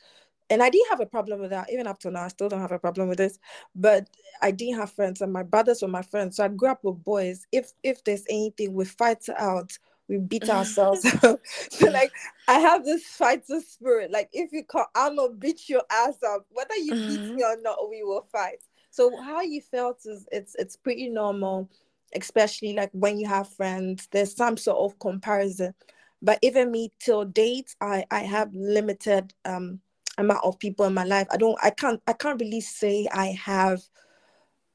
And 0.51 0.63
I 0.63 0.69
didn't 0.69 0.91
have 0.91 1.01
a 1.01 1.07
problem 1.07 1.41
with 1.41 1.51
that. 1.51 1.73
Even 1.73 1.87
up 1.87 1.99
to 2.01 2.11
now, 2.11 2.25
I 2.25 2.29
still 2.29 2.49
don't 2.49 2.61
have 2.61 2.73
a 2.73 2.79
problem 2.79 3.09
with 3.09 3.17
this. 3.19 3.39
But 3.75 4.09
I 4.43 4.51
didn't 4.51 4.79
have 4.79 4.93
friends, 4.93 5.23
and 5.23 5.33
my 5.33 5.43
brothers 5.43 5.81
were 5.81 5.89
my 5.89 6.03
friends. 6.03 6.37
So 6.37 6.45
I 6.45 6.49
grew 6.49 6.69
up 6.69 6.85
with 6.85 7.03
boys. 7.03 7.47
If 7.53 7.73
if 7.83 8.05
there's 8.05 8.25
anything, 8.29 8.75
we 8.75 8.85
fight 8.85 9.25
out. 9.39 9.73
We 10.13 10.19
beat 10.19 10.49
ourselves 10.51 11.07
up. 11.25 11.41
so 11.71 11.87
like 11.89 12.13
I 12.47 12.59
have 12.61 12.85
this 12.85 13.03
fighter 13.05 13.61
spirit. 13.61 14.11
Like 14.11 14.29
if 14.35 14.53
you 14.53 14.63
come, 14.63 14.85
I'm 14.95 15.17
gonna 15.17 15.33
beat 15.33 15.71
your 15.71 15.83
ass 15.91 16.19
up. 16.23 16.45
Whether 16.51 16.77
you 16.77 16.97
beat 17.07 17.31
me 17.31 17.43
or 17.43 17.57
not, 17.63 17.89
we 17.89 18.03
will 18.05 18.27
fight. 18.31 18.59
So 18.91 19.17
how 19.23 19.41
you 19.41 19.63
felt 19.63 20.01
is 20.05 20.29
it's 20.31 20.55
it's 20.59 20.77
pretty 20.77 21.09
normal, 21.09 21.71
especially 22.15 22.75
like 22.75 22.91
when 22.93 23.19
you 23.19 23.27
have 23.27 23.49
friends. 23.49 24.07
There's 24.13 24.37
some 24.37 24.59
sort 24.59 24.79
of 24.79 24.99
comparison. 24.99 25.73
But 26.21 26.39
even 26.43 26.71
me 26.71 26.93
till 27.01 27.25
date, 27.25 27.75
I 27.81 28.05
I 28.11 28.21
have 28.21 28.51
limited 28.53 29.33
um 29.47 29.81
amount 30.19 30.45
of 30.45 30.59
people 30.59 30.85
in 30.85 30.93
my 30.93 31.05
life. 31.05 31.27
I 31.33 31.39
don't 31.39 31.57
I 31.63 31.71
can't 31.71 32.03
I 32.07 32.13
can't 32.13 32.39
really 32.39 32.61
say 32.61 33.09
I 33.11 33.29
have 33.29 33.81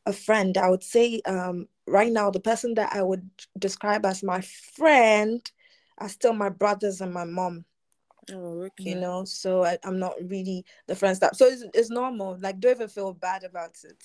a 0.08 0.14
friend. 0.14 0.58
I 0.58 0.72
would 0.72 0.84
say 0.84 1.22
um 1.28 1.68
right 1.88 2.12
now 2.12 2.30
the 2.30 2.40
person 2.40 2.74
that 2.76 2.94
I 2.94 3.02
would 3.02 3.30
describe 3.58 4.06
as 4.06 4.24
my 4.24 4.42
friend 4.42 5.50
are 5.98 6.10
still 6.10 6.34
my 6.34 6.50
brothers 6.50 7.02
and 7.02 7.14
my 7.14 7.26
mom 7.26 7.66
Oh, 8.34 8.68
you 8.80 8.96
know? 8.96 9.24
So 9.24 9.64
I, 9.64 9.78
i'm 9.84 10.00
not 10.00 10.16
really 10.22 10.66
the 10.88 10.96
friends 10.96 11.20
that 11.20 11.36
so 11.36 11.46
it's, 11.46 11.64
it's 11.74 11.90
normal. 11.90 12.38
Like 12.40 12.60
don't 12.60 12.76
even 12.76 12.88
feel 12.90 13.14
bad 13.14 13.44
about 13.44 13.78
it. 13.84 13.96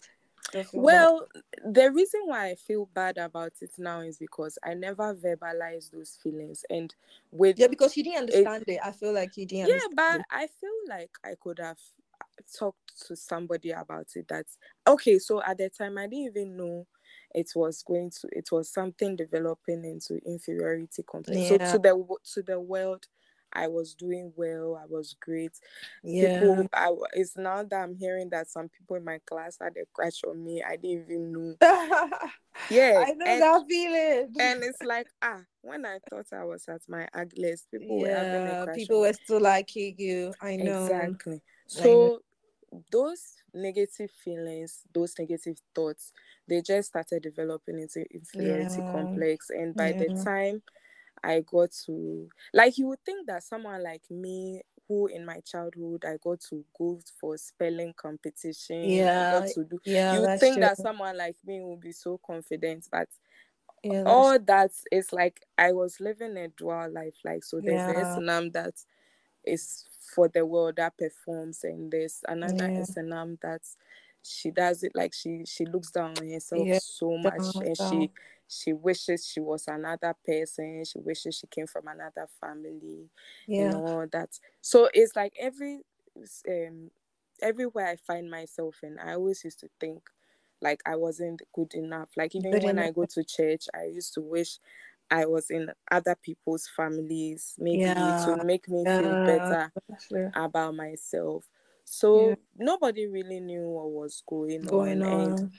Don't 0.52 0.64
bad. 0.64 0.72
Well, 0.74 1.28
the 1.64 1.90
reason 1.90 2.20
why 2.26 2.50
I 2.50 2.54
feel 2.54 2.88
bad 2.94 3.18
about 3.18 3.52
it 3.60 3.72
now 3.78 4.00
is 4.00 4.18
because 4.18 4.58
I 4.64 4.74
never 4.74 5.14
verbalized 5.14 5.92
those 5.92 6.18
feelings, 6.22 6.64
and 6.68 6.94
with 7.30 7.58
yeah 7.58 7.68
because 7.68 7.96
you 7.96 8.04
didn't 8.04 8.20
understand 8.20 8.64
it. 8.68 8.80
I 8.84 8.92
feel 8.92 9.12
like 9.12 9.36
you 9.36 9.46
didn't 9.46 9.68
yeah, 9.68 9.88
but 9.94 10.20
it 10.20 10.26
I 10.30 10.46
feel 10.46 10.70
like 10.88 11.10
I 11.24 11.34
could 11.40 11.58
have 11.58 11.78
talked 12.56 13.06
to 13.06 13.16
somebody 13.16 13.70
about 13.70 14.08
it. 14.14 14.26
That's 14.28 14.58
okay. 14.86 15.18
So 15.18 15.42
at 15.42 15.58
the 15.58 15.70
time, 15.70 15.98
I 15.98 16.06
didn't 16.06 16.26
even 16.26 16.56
know 16.56 16.86
it 17.34 17.50
was 17.54 17.82
going 17.82 18.10
to. 18.20 18.28
It 18.32 18.50
was 18.52 18.72
something 18.72 19.16
developing 19.16 19.84
into 19.84 20.18
inferiority 20.26 21.02
complex. 21.02 21.48
So 21.48 21.58
to 21.58 21.78
the 21.78 22.04
to 22.34 22.42
the 22.42 22.60
world, 22.60 23.06
I 23.52 23.68
was 23.68 23.94
doing 23.94 24.32
well. 24.36 24.80
I 24.82 24.86
was 24.86 25.16
great. 25.20 25.52
yeah 26.02 26.40
People, 26.40 26.66
I 26.72 26.90
it's 27.14 27.36
now 27.36 27.62
that 27.62 27.76
I'm 27.76 27.94
hearing 27.94 28.30
that 28.30 28.50
some 28.50 28.68
people 28.68 28.96
in 28.96 29.04
my 29.04 29.18
class 29.26 29.58
had 29.60 29.74
a 29.76 29.84
crush 29.92 30.22
on 30.24 30.44
me. 30.44 30.62
I 30.66 30.76
didn't 30.76 31.04
even 31.10 31.32
know. 31.32 32.08
Yeah, 32.70 33.02
i 33.06 33.12
know 33.12 33.26
and 33.26 33.42
that 33.42 33.64
feeling 33.68 34.34
and 34.38 34.62
it's 34.62 34.82
like 34.82 35.08
ah, 35.20 35.40
when 35.62 35.84
I 35.84 35.98
thought 36.08 36.26
I 36.32 36.44
was 36.44 36.68
at 36.68 36.82
my 36.88 37.08
ugliest, 37.12 37.70
people 37.70 37.98
were 37.98 38.08
having 38.08 38.46
a 38.46 38.64
crush 38.64 38.76
people 38.76 38.98
on 38.98 39.02
me. 39.02 39.08
were 39.08 39.14
still 39.14 39.40
liking 39.40 39.94
you 39.98 40.32
i 40.40 40.56
know 40.56 40.84
Exactly. 40.84 41.40
So 41.66 42.20
those 42.90 43.34
negative 43.54 44.10
feelings, 44.10 44.80
those 44.94 45.14
negative 45.18 45.58
thoughts, 45.74 46.12
they 46.48 46.62
just 46.62 46.88
started 46.88 47.22
developing 47.22 47.78
into 47.80 48.04
inferiority 48.12 48.82
yeah 48.82 48.90
complex. 48.90 49.50
And 49.50 49.76
by 49.76 49.92
the 49.92 50.10
time 50.10 50.62
I 51.22 51.40
got 51.40 51.70
to 51.86 52.28
like 52.54 52.78
you 52.78 52.88
would 52.88 53.04
think 53.04 53.26
that 53.28 53.42
someone 53.44 53.82
like 53.82 54.02
me 54.10 54.62
who 54.88 55.06
in 55.06 55.24
my 55.24 55.40
childhood 55.40 56.04
I 56.06 56.16
got 56.22 56.40
to 56.50 56.64
go 56.78 57.00
for 57.20 57.36
spelling 57.38 57.94
competition, 57.96 59.08
yeah 59.08 59.30
got 59.30 59.46
to 59.54 59.64
do 59.64 59.80
yeah 59.84 60.10
you 60.10 60.22
would 60.22 60.38
think 60.38 60.60
true 60.60 60.62
that 60.62 60.78
someone 60.78 61.16
like 61.16 61.36
me 61.46 61.60
would 61.62 61.80
be 61.80 61.92
so 61.92 62.20
confident, 62.26 62.86
but 62.90 63.08
yeah 63.82 64.04
all 64.04 64.38
that 64.38 64.70
is 64.90 65.12
like 65.12 65.40
I 65.58 65.72
was 65.72 66.00
living 66.00 66.36
a 66.36 66.48
dual 66.48 66.90
life. 66.92 67.16
Like 67.24 67.44
so 67.44 67.60
there's 67.60 67.84
the 67.84 67.92
yeah 67.92 67.94
Esenam 67.94 68.52
that 68.52 68.74
is 69.44 69.84
for 70.14 70.28
the 70.28 70.44
world 70.44 70.76
that 70.76 70.96
performs 70.98 71.64
in 71.64 71.90
this, 71.90 72.22
another 72.28 72.68
yeah. 72.68 72.78
Esenam 72.78 73.38
that 73.42 73.62
she 74.22 74.50
does 74.50 74.82
it 74.84 74.92
like 74.94 75.12
she 75.12 75.44
she 75.46 75.64
looks 75.66 75.90
down 75.90 76.16
on 76.18 76.28
herself 76.30 76.68
Yeah, 76.68 76.78
so 76.78 77.16
much 77.18 77.60
and 77.60 77.76
she 77.76 78.10
she 78.48 78.72
wishes 78.72 79.26
she 79.26 79.40
was 79.40 79.66
another 79.68 80.14
person. 80.24 80.84
She 80.84 80.98
wishes 81.00 81.36
she 81.38 81.46
came 81.48 81.66
from 81.66 81.88
another 81.88 82.28
family 82.40 83.08
Yeah. 83.46 83.64
and 83.64 83.74
all 83.74 84.06
that 84.12 84.38
so 84.60 84.88
it's 84.94 85.16
like 85.16 85.32
every 85.40 85.80
um 86.48 86.90
everywhere 87.40 87.86
i 87.88 87.96
find 87.96 88.30
myself 88.30 88.76
in 88.82 88.98
i 88.98 89.14
always 89.14 89.42
used 89.44 89.60
to 89.60 89.68
think 89.80 90.02
like 90.60 90.80
i 90.86 90.94
wasn't 90.94 91.42
good 91.54 91.74
enough. 91.74 92.10
Like 92.16 92.34
even 92.36 92.52
Good 92.52 92.62
when 92.62 92.78
i 92.78 92.90
go 92.92 93.04
to 93.06 93.24
church 93.24 93.64
i 93.74 93.84
used 93.84 94.14
to 94.14 94.20
wish 94.20 94.58
i 95.12 95.26
was 95.26 95.50
in 95.50 95.70
other 95.92 96.16
people's 96.22 96.68
families 96.76 97.56
maybe 97.58 98.14
Yeah, 98.14 98.24
to 98.24 98.36
make 98.38 98.68
me 98.68 98.86
feel 98.86 99.16
better 99.16 99.72
Exactly. 99.88 100.32
about 100.34 100.74
myself 100.74 101.48
so 101.84 102.34
Yeah. 102.34 102.36
nobody 102.56 103.06
really 103.08 103.40
knew 103.40 103.62
what 103.68 103.90
was 103.90 104.22
going, 104.28 104.66
Going 104.66 105.02
on 105.02 105.02
on. 105.02 105.36
and 105.38 105.50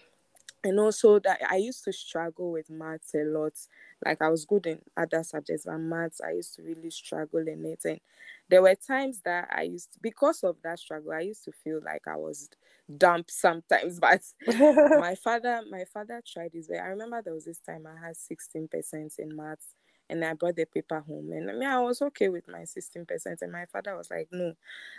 also 0.79 1.20
that 1.20 1.41
I 1.50 1.58
used 1.58 1.84
to 1.86 1.93
struggle 1.93 2.51
with 2.51 2.70
maths 2.70 3.13
a 3.15 3.24
lot. 3.25 3.53
Like 4.05 4.22
I 4.22 4.29
was 4.29 4.46
good 4.46 4.65
in 4.67 4.79
other 4.98 5.24
subjects, 5.24 5.65
but 5.65 5.77
maths 5.77 6.22
I 6.25 6.32
used 6.32 6.55
to 6.55 6.63
really 6.63 6.89
struggle 6.89 7.48
in 7.48 7.65
it. 7.65 7.82
And 7.86 8.00
there 8.50 8.62
were 8.62 8.75
times 8.75 9.22
that 9.25 9.50
I 9.51 9.63
used 9.63 9.93
to, 9.93 10.00
because 10.01 10.43
of 10.43 10.58
that 10.63 10.79
struggle, 10.79 11.12
I 11.13 11.22
used 11.22 11.43
to 11.46 11.51
feel 11.51 11.79
like 11.84 12.08
I 12.08 12.15
was 12.15 12.50
dumb 12.98 13.24
sometimes. 13.27 14.00
But 14.01 14.22
my 14.96 15.15
father, 15.15 15.62
my 15.70 15.86
father 15.93 16.22
tried 16.25 16.53
his 16.53 16.70
way. 16.70 16.77
I 16.79 16.88
remember 16.88 17.22
there 17.22 17.34
was 17.34 17.46
this 17.46 17.60
time 17.60 17.86
I 17.88 18.05
had 18.08 18.17
sixteen 18.17 18.67
percent 18.67 19.13
in 19.20 19.36
maths. 19.36 19.75
And 20.10 20.24
I 20.25 20.34
brought 20.34 20.58
the 20.58 20.65
paper 20.65 21.00
home, 21.00 21.32
and 21.32 21.50
I 21.50 21.53
mean, 21.53 21.67
I 21.67 21.79
was 21.79 22.01
okay 22.01 22.27
with 22.27 22.46
my 22.50 22.65
sixteen 22.65 23.05
percent. 23.05 23.39
And 23.41 23.53
my 23.53 23.65
father 23.65 23.96
was 23.96 24.12
like, 24.12 24.27
"No, 24.34 24.53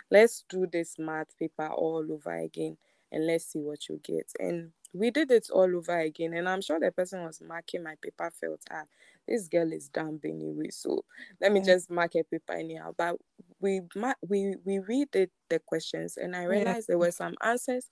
let's 0.09 0.43
do 0.49 0.67
this 0.67 0.97
math 0.97 1.37
paper 1.37 1.67
all 1.67 2.05
over 2.11 2.35
again, 2.35 2.77
and 3.11 3.25
let's 3.27 3.45
see 3.45 3.59
what 3.59 3.87
you 3.89 3.99
get." 4.03 4.31
And 4.39 4.71
we 4.95 5.11
did 5.11 5.29
it 5.29 5.49
all 5.51 5.75
over 5.75 5.99
again 5.99 6.33
and 6.33 6.47
i'm 6.47 6.61
sure 6.61 6.79
the 6.79 6.91
person 6.91 7.23
was 7.23 7.41
marking 7.45 7.83
my 7.83 7.95
paper 8.01 8.31
felt 8.39 8.61
ah 8.71 8.83
this 9.27 9.47
girl 9.47 9.71
is 9.73 9.89
dumb 9.89 10.19
anyway 10.23 10.69
so 10.69 11.03
let 11.41 11.51
me 11.51 11.59
just 11.59 11.89
mark 11.91 12.15
a 12.15 12.23
paper 12.23 12.53
anyhow 12.53 12.93
but 12.97 13.17
we 13.59 13.81
ma- 13.95 14.13
we 14.27 14.55
we 14.63 14.79
read 14.79 15.09
the, 15.11 15.29
questions 15.65 16.17
and 16.17 16.35
i 16.35 16.43
realized 16.43 16.87
there 16.87 16.97
were 16.97 17.11
some 17.11 17.33
answers 17.41 17.89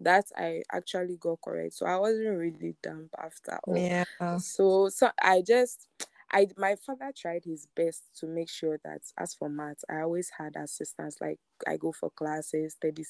that 0.00 0.24
i 0.36 0.62
actually 0.70 1.16
got 1.16 1.40
correct 1.40 1.72
so 1.72 1.86
i 1.86 1.96
wasn't 1.96 2.36
really 2.38 2.74
dumb 2.82 3.08
after 3.18 3.58
all 3.64 3.76
Yeah. 3.76 4.04
so 4.36 4.88
so 4.90 5.10
i 5.22 5.42
just 5.46 5.86
I 6.30 6.48
my 6.56 6.74
father 6.74 7.12
tried 7.16 7.44
his 7.44 7.68
best 7.76 8.02
to 8.18 8.26
make 8.26 8.48
sure 8.50 8.80
that 8.84 9.02
as 9.16 9.32
for 9.32 9.48
maths, 9.48 9.84
I 9.88 10.00
always 10.00 10.28
had 10.36 10.56
assistance. 10.56 11.18
Like 11.20 11.38
I 11.68 11.76
go 11.76 11.92
for 11.92 12.10
classes, 12.10 12.72
study 12.74 13.04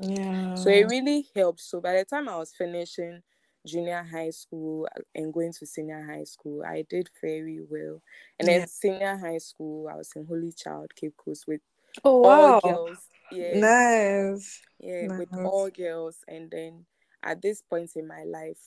Yeah. 0.00 0.46
so 0.54 0.70
it 0.70 0.84
really 0.88 1.26
helped. 1.34 1.60
So 1.60 1.80
by 1.80 1.94
the 1.94 2.04
time 2.04 2.28
I 2.28 2.36
was 2.36 2.54
finishing 2.56 3.22
junior 3.66 4.02
high 4.02 4.30
school 4.30 4.88
and 5.14 5.32
going 5.32 5.52
to 5.54 5.66
senior 5.66 6.04
high 6.06 6.24
school, 6.24 6.62
I 6.64 6.84
did 6.88 7.08
very 7.22 7.60
well. 7.68 8.02
And 8.38 8.48
then 8.48 8.66
senior 8.66 9.16
high 9.16 9.38
school, 9.38 9.88
I 9.88 9.96
was 9.96 10.12
in 10.16 10.26
Holy 10.26 10.52
Child 10.52 10.94
Cape 10.94 11.16
Coast 11.16 11.46
with 11.46 11.60
Oh 12.04 12.18
all 12.22 12.52
wow. 12.58 12.60
girls. 12.64 13.08
Yeah, 13.30 13.64
Nice. 13.64 14.62
yeah, 14.78 15.08
with 15.16 15.30
Nice. 15.30 15.38
all 15.42 15.70
girls. 15.70 16.18
And 16.28 16.50
then 16.50 16.86
at 17.22 17.42
this 17.42 17.62
point 17.62 17.92
in 17.96 18.06
my 18.06 18.24
life, 18.24 18.58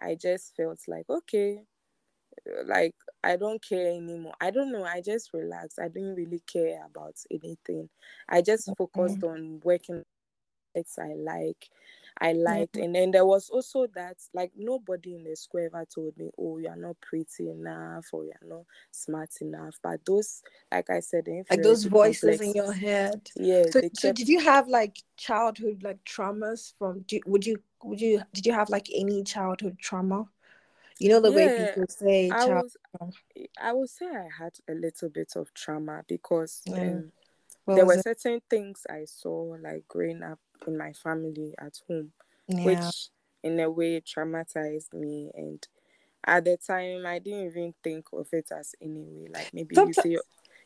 I 0.00 0.14
just 0.14 0.54
felt 0.56 0.80
like 0.88 1.08
okay, 1.10 1.64
like 2.64 2.94
I 3.24 3.36
don't 3.36 3.62
care 3.62 3.88
anymore. 3.88 4.34
I 4.40 4.50
don't 4.50 4.72
know. 4.72 4.84
I 4.84 5.00
just 5.00 5.32
relaxed. 5.32 5.78
I 5.80 5.88
didn't 5.88 6.14
really 6.14 6.42
care 6.52 6.84
about 6.86 7.16
anything. 7.30 7.88
I 8.28 8.42
just 8.42 8.72
focused 8.76 9.22
on 9.24 9.60
working 9.64 10.04
it's 10.78 10.98
I 10.98 11.14
like, 11.14 11.68
I 12.20 12.32
liked, 12.32 12.76
and 12.76 12.94
then 12.94 13.10
there 13.12 13.26
was 13.26 13.48
also 13.50 13.86
that 13.94 14.16
like 14.34 14.52
nobody 14.56 15.14
in 15.16 15.24
the 15.24 15.36
school 15.36 15.64
ever 15.64 15.84
told 15.84 16.16
me, 16.16 16.30
"Oh, 16.38 16.58
you 16.58 16.68
are 16.68 16.76
not 16.76 16.96
pretty 17.00 17.50
enough," 17.50 18.06
or 18.12 18.24
"You 18.24 18.32
are 18.42 18.48
not 18.48 18.64
smart 18.90 19.30
enough." 19.40 19.76
But 19.82 20.04
those, 20.04 20.42
like 20.72 20.90
I 20.90 21.00
said, 21.00 21.28
Like 21.50 21.62
those 21.62 21.84
voices 21.84 22.40
in 22.40 22.52
your 22.54 22.72
head. 22.72 23.30
yeah, 23.36 23.62
So, 23.70 23.80
they 23.80 23.90
so 23.92 24.12
did 24.12 24.28
you 24.28 24.40
have 24.40 24.68
like 24.68 24.96
childhood 25.16 25.82
like 25.82 26.02
traumas 26.04 26.72
from? 26.78 27.00
Do, 27.00 27.20
would 27.26 27.46
you 27.46 27.60
would 27.84 28.00
you 28.00 28.22
did 28.32 28.46
you 28.46 28.52
have 28.52 28.68
like 28.70 28.88
any 28.94 29.22
childhood 29.22 29.78
trauma? 29.78 30.26
You 30.98 31.10
know 31.10 31.20
the 31.20 31.30
way 31.32 31.48
people 31.48 31.84
say 31.88 32.32
I 32.32 32.44
child. 32.44 32.64
was. 32.64 32.76
I 33.62 33.72
would 33.72 33.88
say 33.90 34.06
I 34.06 34.28
had 34.36 34.54
a 34.68 34.74
little 34.74 35.08
bit 35.08 35.34
of 35.36 35.52
trauma 35.54 36.02
because 36.08 36.62
Yeah. 36.66 36.80
um, 36.80 37.12
there 37.68 37.86
were 37.86 37.94
it? 37.94 38.02
certain 38.02 38.40
things 38.50 38.86
I 38.90 39.04
saw 39.04 39.56
like 39.62 39.86
growing 39.86 40.22
up 40.22 40.40
in 40.66 40.76
my 40.76 40.92
family 40.92 41.54
at 41.58 41.80
home 41.88 42.12
Yeah. 42.48 42.64
which 42.64 43.08
in 43.42 43.60
a 43.60 43.70
way 43.70 44.00
traumatized 44.00 44.92
me 44.92 45.30
and 45.34 45.66
at 46.24 46.44
the 46.44 46.56
time 46.56 47.06
i 47.06 47.18
didn't 47.18 47.46
even 47.46 47.74
think 47.82 48.06
of 48.12 48.26
it 48.32 48.50
as 48.56 48.74
anyway 48.82 49.26
like 49.32 49.48
maybe 49.52 49.76
you 49.76 49.92
see 49.92 50.10
your, 50.10 50.22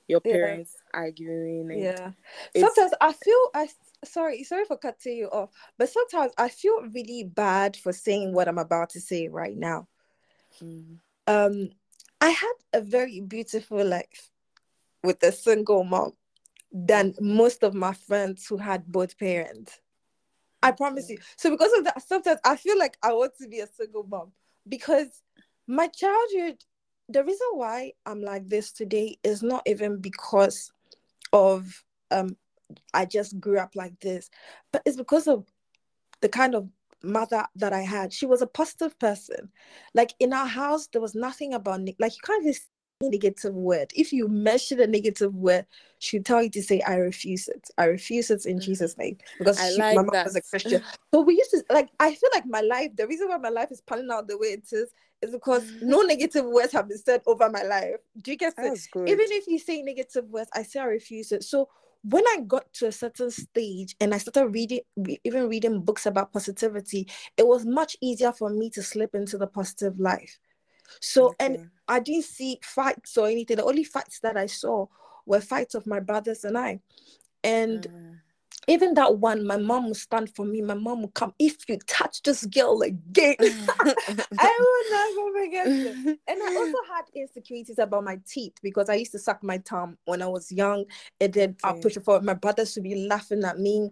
your 0.08 0.20
Yeah. 0.24 0.32
parents 0.32 0.76
arguing 0.94 1.70
and 1.70 1.82
Yeah. 1.82 2.10
Sometimes 2.56 2.92
I 3.00 3.12
feel 3.12 3.48
I 3.54 3.68
sorry, 4.04 4.42
sorry 4.44 4.64
for 4.64 4.76
cutting 4.76 5.16
you 5.16 5.26
off, 5.28 5.50
but 5.78 5.88
sometimes 5.88 6.32
I 6.38 6.48
feel 6.48 6.82
really 6.92 7.24
bad 7.24 7.76
for 7.76 7.92
saying 7.92 8.32
what 8.32 8.48
I'm 8.48 8.58
about 8.58 8.90
to 8.90 9.00
say 9.00 9.28
right 9.28 9.56
now. 9.56 9.88
mm, 10.62 10.98
Um 11.26 11.70
I 12.20 12.30
had 12.30 12.52
a 12.72 12.80
very 12.80 13.20
beautiful 13.20 13.84
life 13.84 14.30
with 15.02 15.22
a 15.22 15.32
single 15.32 15.84
mom 15.84 16.12
than 16.72 17.14
most 17.20 17.62
of 17.62 17.74
my 17.74 17.92
friends 17.92 18.46
who 18.46 18.56
had 18.56 18.86
both 18.86 19.18
parents. 19.18 19.80
I 20.62 20.70
promise 20.70 21.08
you. 21.10 21.18
So 21.36 21.50
because 21.50 21.72
of 21.76 21.84
that, 21.84 22.06
sometimes 22.06 22.40
I 22.44 22.56
feel 22.56 22.78
like 22.78 22.96
I 23.02 23.12
want 23.12 23.32
to 23.40 23.48
be 23.48 23.60
a 23.60 23.66
single 23.66 24.04
mom 24.04 24.32
because 24.68 25.22
my 25.66 25.88
childhood, 25.88 26.62
the 27.08 27.24
reason 27.24 27.48
why 27.52 27.92
I'm 28.06 28.22
like 28.22 28.48
this 28.48 28.72
today 28.72 29.18
is 29.24 29.42
not 29.42 29.62
even 29.66 30.00
because 30.00 30.72
of 31.32 31.84
um 32.10 32.36
I 32.94 33.04
just 33.04 33.38
grew 33.40 33.58
up 33.58 33.72
like 33.74 33.98
this, 34.00 34.30
but 34.72 34.82
it's 34.86 34.96
because 34.96 35.26
of 35.26 35.46
the 36.20 36.28
kind 36.28 36.54
of 36.54 36.68
mother 37.02 37.44
that 37.56 37.72
I 37.72 37.82
had. 37.82 38.12
She 38.12 38.26
was 38.26 38.42
a 38.42 38.46
positive 38.46 38.98
person. 38.98 39.50
Like 39.94 40.14
in 40.20 40.32
our 40.32 40.46
house, 40.46 40.86
there 40.86 41.02
was 41.02 41.14
nothing 41.14 41.52
about 41.52 41.80
like 41.98 42.12
you 42.12 42.22
can't 42.24 42.44
say 42.54 42.60
negative 43.10 43.54
word. 43.54 43.92
If 43.94 44.12
you 44.12 44.28
mention 44.28 44.80
a 44.80 44.86
negative 44.86 45.34
word, 45.34 45.66
she'll 45.98 46.22
tell 46.22 46.42
you 46.42 46.50
to 46.50 46.62
say, 46.62 46.80
I 46.82 46.96
refuse 46.96 47.48
it. 47.48 47.68
I 47.78 47.84
refuse 47.86 48.30
it 48.30 48.46
in 48.46 48.56
Mhm. 48.58 48.62
Jesus' 48.62 48.96
name. 48.98 49.18
Because 49.38 49.58
I 49.58 49.70
she, 49.70 49.78
like 49.80 49.96
my 49.96 50.02
mom 50.02 50.24
was 50.24 50.36
a. 50.36 50.42
Christian. 50.42 50.82
So 51.14 51.20
we 51.22 51.34
used 51.36 51.50
to 51.52 51.64
like 51.70 51.88
I 52.00 52.14
feel 52.14 52.30
like 52.34 52.46
my 52.46 52.60
life, 52.60 52.90
the 52.96 53.06
reason 53.06 53.28
why 53.28 53.38
my 53.38 53.50
life 53.50 53.70
is 53.70 53.80
panning 53.82 54.10
out 54.10 54.28
the 54.28 54.38
way 54.38 54.48
it 54.48 54.64
is, 54.72 54.90
is 55.22 55.30
because 55.32 55.72
no 55.82 56.02
negative 56.02 56.44
words 56.46 56.72
have 56.72 56.88
been 56.88 56.98
said 56.98 57.22
over 57.26 57.48
my 57.50 57.62
life. 57.62 57.96
Do 58.22 58.30
you 58.32 58.36
get 58.38 58.54
it? 58.58 58.78
Even 59.08 59.26
if 59.30 59.46
you 59.46 59.58
say 59.58 59.82
negative 59.82 60.26
words, 60.30 60.50
I 60.54 60.62
say 60.62 60.80
I 60.80 60.84
refuse 60.84 61.32
it. 61.32 61.44
So 61.44 61.68
when 62.04 62.24
I 62.28 62.40
got 62.46 62.72
to 62.74 62.88
a 62.88 62.92
certain 62.92 63.30
stage 63.30 63.94
and 64.00 64.14
I 64.14 64.18
started 64.18 64.48
reading, 64.48 64.80
re- 64.96 65.20
even 65.24 65.48
reading 65.48 65.80
books 65.82 66.06
about 66.06 66.32
positivity, 66.32 67.08
it 67.36 67.46
was 67.46 67.64
much 67.64 67.96
easier 68.00 68.32
for 68.32 68.50
me 68.50 68.70
to 68.70 68.82
slip 68.82 69.14
into 69.14 69.38
the 69.38 69.46
positive 69.46 69.98
life. 70.00 70.38
So, 71.00 71.34
and 71.38 71.58
I 71.88 72.00
didn't 72.00 72.24
see 72.24 72.58
fights 72.62 73.16
or 73.16 73.26
anything. 73.28 73.56
The 73.56 73.64
only 73.64 73.84
fights 73.84 74.20
that 74.20 74.36
I 74.36 74.46
saw 74.46 74.86
were 75.26 75.40
fights 75.40 75.74
of 75.74 75.86
my 75.86 76.00
brothers 76.00 76.44
and 76.44 76.56
I. 76.58 76.80
And 77.44 77.82
Mm. 77.82 78.18
even 78.68 78.94
that 78.94 79.18
one, 79.18 79.44
my 79.46 79.56
mom 79.56 79.86
would 79.88 79.96
stand 79.96 80.34
for 80.34 80.44
me. 80.44 80.60
My 80.62 80.74
mom 80.74 81.02
would 81.02 81.14
come, 81.14 81.34
if 81.38 81.68
you 81.68 81.78
touch 81.86 82.22
this 82.22 82.46
girl 82.46 82.80
again, 82.82 83.34
I 84.38 84.52
will 84.60 84.90
never 84.90 85.44
forget 85.44 85.66
it. 85.66 86.18
And 86.28 86.42
I 86.42 86.46
also 86.56 86.78
had 86.94 87.04
insecurities 87.14 87.78
about 87.78 88.04
my 88.04 88.18
teeth 88.26 88.54
because 88.62 88.88
I 88.88 88.94
used 88.94 89.12
to 89.12 89.18
suck 89.18 89.42
my 89.42 89.58
thumb 89.58 89.98
when 90.04 90.22
I 90.22 90.28
was 90.28 90.52
young. 90.52 90.84
And 91.20 91.32
then 91.32 91.56
I'll 91.64 91.74
push 91.74 91.96
it 91.96 92.04
forward. 92.04 92.24
My 92.24 92.34
brothers 92.34 92.74
would 92.76 92.84
be 92.84 93.06
laughing 93.06 93.42
at 93.44 93.58
me. 93.58 93.90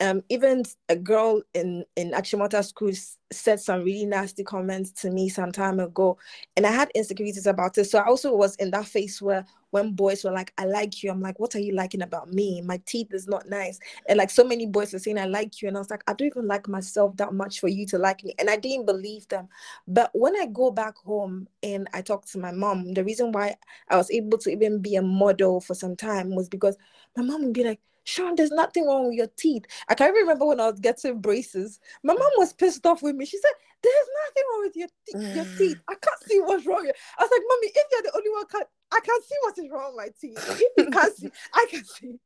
Um, 0.00 0.22
even 0.30 0.64
a 0.88 0.96
girl 0.96 1.42
in 1.52 1.84
in 1.96 2.12
Achimota 2.12 2.64
school 2.64 2.92
said 3.32 3.60
some 3.60 3.82
really 3.84 4.06
nasty 4.06 4.42
comments 4.42 4.90
to 5.02 5.10
me 5.10 5.28
some 5.28 5.52
time 5.52 5.78
ago, 5.78 6.16
and 6.56 6.66
I 6.66 6.70
had 6.70 6.90
insecurities 6.94 7.46
about 7.46 7.76
it. 7.76 7.84
So 7.84 7.98
I 7.98 8.06
also 8.06 8.34
was 8.34 8.56
in 8.56 8.70
that 8.70 8.86
phase 8.86 9.20
where 9.20 9.44
when 9.70 9.92
boys 9.92 10.24
were 10.24 10.32
like, 10.32 10.52
"I 10.56 10.64
like 10.64 11.02
you," 11.02 11.10
I'm 11.10 11.20
like, 11.20 11.38
"What 11.38 11.54
are 11.54 11.60
you 11.60 11.74
liking 11.74 12.02
about 12.02 12.32
me? 12.32 12.62
My 12.62 12.80
teeth 12.86 13.12
is 13.12 13.28
not 13.28 13.48
nice." 13.48 13.78
And 14.08 14.16
like 14.16 14.30
so 14.30 14.42
many 14.42 14.66
boys 14.66 14.92
were 14.92 14.98
saying, 14.98 15.18
"I 15.18 15.26
like 15.26 15.60
you," 15.60 15.68
and 15.68 15.76
I 15.76 15.80
was 15.80 15.90
like, 15.90 16.02
"I 16.06 16.14
don't 16.14 16.28
even 16.28 16.46
like 16.48 16.66
myself 16.66 17.16
that 17.18 17.34
much 17.34 17.60
for 17.60 17.68
you 17.68 17.86
to 17.88 17.98
like 17.98 18.24
me," 18.24 18.34
and 18.38 18.48
I 18.48 18.56
didn't 18.56 18.86
believe 18.86 19.28
them. 19.28 19.48
But 19.86 20.10
when 20.14 20.34
I 20.40 20.46
go 20.46 20.70
back 20.70 20.96
home 20.96 21.46
and 21.62 21.88
I 21.92 22.02
talk 22.02 22.26
to 22.26 22.38
my 22.38 22.52
mom, 22.52 22.94
the 22.94 23.04
reason 23.04 23.32
why 23.32 23.56
I 23.88 23.96
was 23.96 24.10
able 24.10 24.38
to 24.38 24.50
even 24.50 24.80
be 24.80 24.96
a 24.96 25.02
model 25.02 25.60
for 25.60 25.74
some 25.74 25.94
time 25.96 26.34
was 26.34 26.48
because 26.48 26.76
my 27.16 27.22
mom 27.22 27.44
would 27.44 27.52
be 27.52 27.64
like, 27.64 27.80
Sean, 28.10 28.34
there's 28.34 28.50
nothing 28.50 28.86
wrong 28.86 29.06
with 29.06 29.14
your 29.14 29.28
teeth. 29.36 29.64
I 29.88 29.94
can't 29.94 30.14
remember 30.14 30.44
when 30.44 30.60
I 30.60 30.68
was 30.68 30.80
getting 30.80 31.20
braces. 31.20 31.78
My 32.02 32.12
mom 32.12 32.32
was 32.36 32.52
pissed 32.52 32.84
off 32.84 33.02
with 33.02 33.14
me. 33.14 33.24
She 33.24 33.38
said, 33.38 33.52
There's 33.82 34.08
nothing 34.26 34.42
wrong 34.50 34.62
with 34.64 34.76
your, 34.76 34.88
te- 35.06 35.34
your 35.36 35.44
mm. 35.44 35.58
teeth. 35.58 35.78
I 35.88 35.94
can't 35.94 36.22
see 36.26 36.40
what's 36.40 36.66
wrong. 36.66 36.90
I 37.18 37.22
was 37.22 37.30
like, 37.30 37.42
Mommy, 37.48 37.66
if 37.68 37.86
you're 37.92 38.02
the 38.02 38.16
only 38.16 38.30
one, 38.30 38.46
can- 38.46 38.62
I 38.92 38.98
can't 39.04 39.24
see 39.24 39.36
what 39.42 39.58
is 39.58 39.70
wrong 39.70 39.94
with 39.94 40.06
my 40.06 40.10
teeth. 40.20 40.44
If 40.48 40.60
you 40.76 40.90
can't 40.90 41.16
see, 41.16 41.30
I 41.54 41.66
can 41.70 41.84
see. 41.84 42.18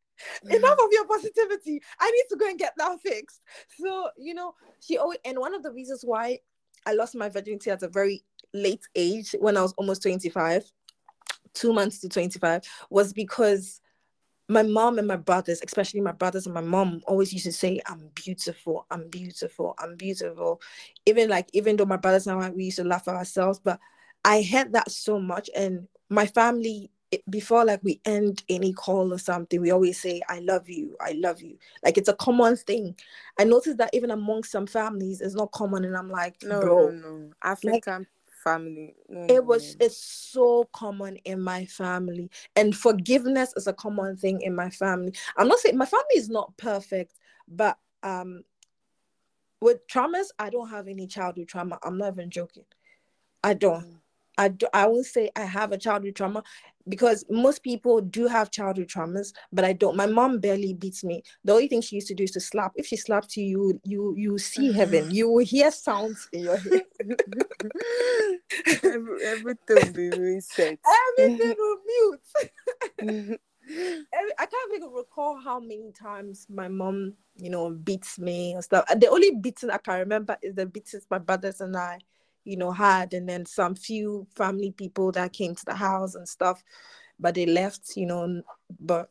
enough 0.51 0.79
of 0.83 0.89
your 0.91 1.07
positivity. 1.07 1.83
I 2.01 2.11
need 2.11 2.25
to 2.31 2.37
go 2.37 2.49
and 2.49 2.59
get 2.59 2.73
that 2.79 3.01
fixed. 3.01 3.43
So, 3.79 4.09
you 4.17 4.33
know, 4.33 4.55
she 4.81 4.97
always, 4.97 5.19
and 5.25 5.39
one 5.39 5.55
of 5.55 5.63
the 5.63 5.73
reasons 5.73 6.03
why 6.03 6.39
I 6.87 6.95
lost 6.95 7.15
my 7.15 7.29
virginity 7.29 7.71
at 7.71 7.83
a 7.83 7.89
very 7.89 8.25
late 8.55 8.87
age 8.95 9.35
when 9.39 9.59
I 9.59 9.63
was 9.63 9.75
almost 9.75 10.03
25, 10.03 10.65
two 11.53 11.73
months 11.75 11.99
to 12.01 12.09
25, 12.09 12.63
was 12.89 13.13
because 13.13 13.81
my 14.49 14.63
mom 14.63 14.99
and 14.99 15.09
my 15.09 15.17
brothers, 15.17 15.61
especially 15.65 16.01
my 16.01 16.13
brothers 16.13 16.47
and 16.47 16.55
my 16.55 16.61
mom, 16.61 17.03
always 17.07 17.33
used 17.33 17.47
to 17.47 17.53
say, 17.53 17.81
I'm 17.87 18.11
beautiful, 18.15 18.87
I'm 18.91 19.09
beautiful, 19.09 19.75
I'm 19.79 19.97
beautiful. 19.97 20.61
Even 21.07 21.31
like, 21.31 21.49
even 21.53 21.77
though 21.77 21.87
my 21.87 21.97
brothers 21.97 22.27
and 22.27 22.43
I, 22.43 22.51
we 22.51 22.65
used 22.65 22.77
to 22.77 22.85
laugh 22.85 23.09
at 23.09 23.15
ourselves, 23.15 23.59
but 23.59 23.81
I 24.25 24.43
had 24.43 24.73
that 24.75 24.91
so 24.91 25.19
much. 25.19 25.49
And 25.57 25.89
my 26.11 26.27
family, 26.27 26.91
before 27.31 27.65
like 27.65 27.81
we 27.83 28.01
end 28.05 28.43
any 28.49 28.73
call 28.73 29.15
or 29.15 29.19
something, 29.19 29.61
we 29.61 29.71
always 29.71 30.01
say, 30.01 30.21
I 30.29 30.41
love 30.41 30.69
you, 30.69 30.97
I 31.01 31.13
love 31.13 31.41
you. 31.41 31.59
Like 31.83 31.97
it's 31.97 32.09
a 32.09 32.15
common 32.15 32.57
thing. 32.57 32.97
I 33.39 33.45
noticed 33.45 33.79
that 33.79 33.91
even 33.95 34.11
among 34.11 34.45
some 34.45 34.67
families, 34.67 35.23
it's 35.23 35.35
not 35.35 35.53
common. 35.53 35.85
And 35.85 35.97
I'm 35.97 36.11
like, 36.11 36.37
no, 36.43 36.61
bro, 36.61 36.91
no, 36.91 36.91
no. 36.91 37.31
African 37.43 37.73
like, 37.73 38.09
family. 38.45 38.95
No, 39.09 39.27
it 39.29 39.45
was 39.45 39.77
it's 39.81 39.97
so 39.97 40.69
common 40.73 41.17
in 41.25 41.41
my 41.41 41.65
family. 41.65 42.31
And 42.55 42.77
forgiveness 42.77 43.53
is 43.57 43.67
a 43.67 43.73
common 43.73 44.17
thing 44.17 44.43
in 44.43 44.55
my 44.55 44.71
family. 44.71 45.15
I'm 45.37 45.49
not 45.49 45.59
saying 45.59 45.77
my 45.77 45.87
family 45.87 46.17
is 46.17 46.29
not 46.29 46.57
perfect, 46.57 47.15
but 47.49 47.79
um 48.03 48.45
with 49.61 49.87
traumas, 49.89 50.27
I 50.39 50.51
don't 50.51 50.69
have 50.69 50.89
any 50.89 51.07
childhood 51.07 51.49
trauma. 51.49 51.79
I'm 51.83 51.97
not 51.97 52.13
even 52.13 52.31
joking. 52.31 52.67
I 53.43 53.55
don't. 53.55 54.01
I, 54.39 54.49
do, 54.49 54.67
I 54.73 54.87
will 54.87 55.05
say 55.05 55.31
I 55.37 55.45
have 55.45 55.73
a 55.73 55.79
childhood 55.79 56.17
trauma 56.17 56.43
because 56.89 57.25
most 57.31 57.63
people 57.63 58.01
do 58.01 58.27
have 58.27 58.51
childhood 58.51 58.89
traumas, 58.89 59.33
but 59.53 59.65
I 59.65 59.73
don't. 59.73 59.97
My 59.97 60.07
mom 60.07 60.39
barely 60.39 60.75
beats 60.75 61.05
me. 61.05 61.23
The 61.45 61.53
only 61.53 61.69
thing 61.69 61.81
she 61.81 61.97
used 61.97 62.09
to 62.09 62.15
do 62.15 62.25
is 62.25 62.33
to 62.33 62.41
slap. 62.41 62.73
If 62.77 62.87
she 62.87 62.97
slapped 62.97 63.37
you, 63.37 63.45
you 63.45 63.81
you 63.85 64.15
you 64.17 64.39
see 64.39 64.73
heaven. 64.73 65.11
You 65.15 65.31
will 65.31 65.45
hear 65.45 65.71
sounds 65.71 66.29
in 66.33 66.45
your 66.45 66.57
head. 66.57 66.83
Every, 68.83 69.25
everything 69.25 69.77
will 69.77 69.93
be 69.93 70.11
reset. 70.11 70.79
Everything 71.19 71.57
will 71.59 71.79
mute. 71.87 73.41
I 74.39 74.47
can't 74.47 74.75
even 74.75 74.91
recall 74.91 75.39
how 75.39 75.61
many 75.61 75.93
times 75.93 76.47
my 76.51 76.69
mom, 76.69 77.15
you 77.37 77.51
know, 77.51 77.71
beats 77.71 78.19
me 78.19 78.53
and 78.53 78.65
stuff. 78.65 78.85
The 78.97 79.09
only 79.09 79.37
beating 79.41 79.71
I 79.71 79.79
can 79.79 80.01
remember 80.01 80.37
is 80.43 80.55
the 80.55 80.67
beatings 80.67 81.07
my 81.11 81.19
brothers 81.19 81.61
and 81.61 81.77
I 81.77 81.99
you 82.45 82.57
know, 82.57 82.71
had, 82.73 83.15
and 83.15 83.29
then 83.29 83.47
some 83.47 83.75
few 83.75 84.27
family 84.37 84.73
people 84.73 85.13
that 85.13 85.33
came 85.33 85.55
to 85.55 85.65
the 85.65 85.75
house 85.75 86.15
and 86.15 86.29
stuff, 86.29 86.63
but 87.19 87.35
they 87.35 87.47
left, 87.47 87.97
you 87.97 88.07
know. 88.07 88.43
But 88.81 89.11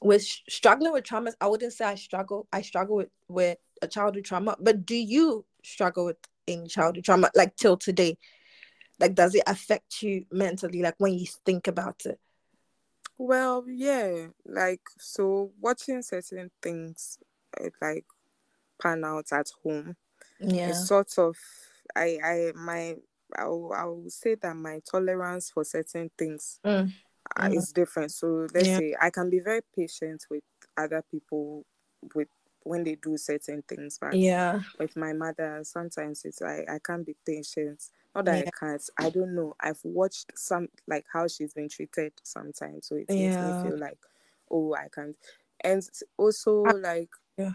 with 0.00 0.22
struggling 0.22 0.92
with 0.92 1.04
traumas, 1.04 1.34
I 1.40 1.46
wouldn't 1.46 1.72
say 1.72 1.84
I 1.84 1.94
struggle. 1.94 2.46
I 2.52 2.62
struggle 2.62 2.96
with 2.96 3.10
with 3.28 3.58
a 3.80 3.88
childhood 3.88 4.24
trauma. 4.24 4.56
But 4.60 4.86
do 4.86 4.96
you 4.96 5.44
struggle 5.62 6.06
with 6.06 6.18
any 6.48 6.66
childhood 6.66 7.04
trauma, 7.04 7.30
like 7.34 7.56
till 7.56 7.76
today? 7.76 8.18
Like, 8.98 9.14
does 9.14 9.34
it 9.34 9.42
affect 9.46 10.02
you 10.02 10.26
mentally, 10.30 10.82
like 10.82 10.94
when 10.98 11.14
you 11.14 11.26
think 11.44 11.66
about 11.66 12.02
it? 12.06 12.20
Well, 13.18 13.64
yeah, 13.68 14.28
like 14.46 14.82
so 14.98 15.52
watching 15.60 16.02
certain 16.02 16.50
things 16.60 17.18
eh, 17.60 17.70
like 17.80 18.04
pan 18.80 19.04
out 19.04 19.26
at 19.32 19.48
home. 19.62 19.96
Yeah, 20.40 20.70
it 20.70 20.76
sort 20.76 21.18
of 21.18 21.36
I 21.96 22.18
I 22.24 22.52
my 22.54 22.96
I 23.36 23.46
will, 23.46 23.72
I 23.72 23.84
will 23.84 24.10
say 24.10 24.34
that 24.36 24.56
my 24.56 24.80
tolerance 24.90 25.50
for 25.50 25.64
certain 25.64 26.10
things 26.18 26.60
mm. 26.64 26.92
Uh, 27.36 27.48
mm. 27.48 27.56
is 27.56 27.72
different. 27.72 28.12
So 28.12 28.46
let's 28.52 28.66
yeah. 28.68 28.78
say 28.78 28.94
I 29.00 29.10
can 29.10 29.30
be 29.30 29.40
very 29.40 29.62
patient 29.76 30.24
with 30.30 30.42
other 30.76 31.02
people 31.10 31.64
with 32.14 32.28
when 32.64 32.84
they 32.84 32.96
do 32.96 33.16
certain 33.16 33.62
things, 33.68 33.98
but 34.00 34.14
yeah, 34.14 34.60
with 34.78 34.96
my 34.96 35.12
mother 35.12 35.60
sometimes 35.64 36.24
it's 36.24 36.40
like 36.40 36.68
I 36.68 36.78
can't 36.84 37.06
be 37.06 37.16
patient. 37.26 37.82
Not 38.14 38.26
that 38.26 38.38
yeah. 38.44 38.50
I 38.54 38.66
can't. 38.66 38.82
I 38.98 39.10
don't 39.10 39.34
know. 39.34 39.54
I've 39.60 39.80
watched 39.84 40.32
some 40.36 40.68
like 40.86 41.06
how 41.12 41.26
she's 41.28 41.54
been 41.54 41.68
treated 41.68 42.12
sometimes, 42.22 42.88
so 42.88 42.96
it 42.96 43.08
makes 43.08 43.36
me 43.36 43.70
feel 43.70 43.78
like 43.78 43.98
oh 44.50 44.74
I 44.74 44.88
can't. 44.94 45.16
And 45.64 45.82
also 46.18 46.62
like 46.62 47.10
yeah. 47.38 47.52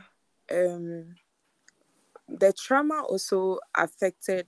um 0.52 1.15
the 2.27 2.53
trauma 2.53 3.03
also 3.07 3.59
affected 3.75 4.47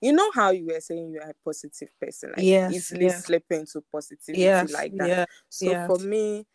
you 0.00 0.12
know 0.12 0.30
how 0.32 0.50
you 0.50 0.66
were 0.66 0.80
saying 0.80 1.10
you're 1.10 1.22
a 1.22 1.34
positive 1.44 1.88
person 2.00 2.30
like 2.36 2.44
yes, 2.44 2.72
easily 2.74 3.06
yes. 3.06 3.24
slip 3.24 3.44
into 3.50 3.82
positivity 3.92 4.42
yes, 4.42 4.72
like 4.72 4.94
that 4.96 5.08
yeah, 5.08 5.24
so 5.48 5.70
yes. 5.70 5.86
for 5.86 5.98
me 5.98 6.46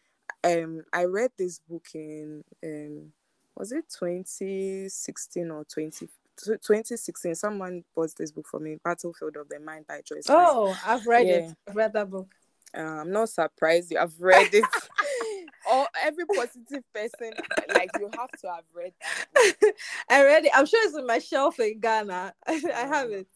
um 0.43 0.83
i 0.93 1.03
read 1.03 1.31
this 1.37 1.59
book 1.59 1.85
in 1.93 2.43
um 2.63 3.11
was 3.55 3.71
it 3.71 3.85
2016 3.89 5.51
or 5.51 5.65
20 5.65 6.07
2016 6.45 7.33
someone 7.35 7.83
bought 7.95 8.11
this 8.17 8.31
book 8.31 8.45
for 8.47 8.59
me 8.59 8.77
battlefield 8.83 9.35
of 9.37 9.49
the 9.49 9.59
mind 9.59 9.85
by 9.87 10.01
joyce 10.05 10.25
oh 10.29 10.77
i've 10.85 11.05
read 11.07 11.25
yeah. 11.25 11.33
it 11.33 11.55
i've 11.67 11.75
read 11.75 11.93
that 11.93 12.09
book 12.09 12.27
uh, 12.77 12.81
i'm 12.81 13.11
not 13.11 13.29
surprised 13.29 13.89
you 13.91 13.97
have 13.97 14.13
read 14.19 14.53
it 14.53 14.63
or 15.77 15.87
every 16.01 16.25
positive 16.25 16.83
person, 16.93 17.31
like 17.73 17.89
you 17.99 18.09
have 18.17 18.31
to 18.41 18.47
have 18.47 18.63
read 18.73 18.93
that 19.33 19.73
I 20.09 20.23
read 20.23 20.45
it. 20.45 20.51
I'm 20.53 20.65
sure 20.65 20.85
it's 20.87 20.97
in 20.97 21.05
my 21.05 21.19
shelf 21.19 21.59
in 21.59 21.79
Ghana. 21.79 22.33
I 22.47 22.59
have 22.87 23.11
it. 23.11 23.27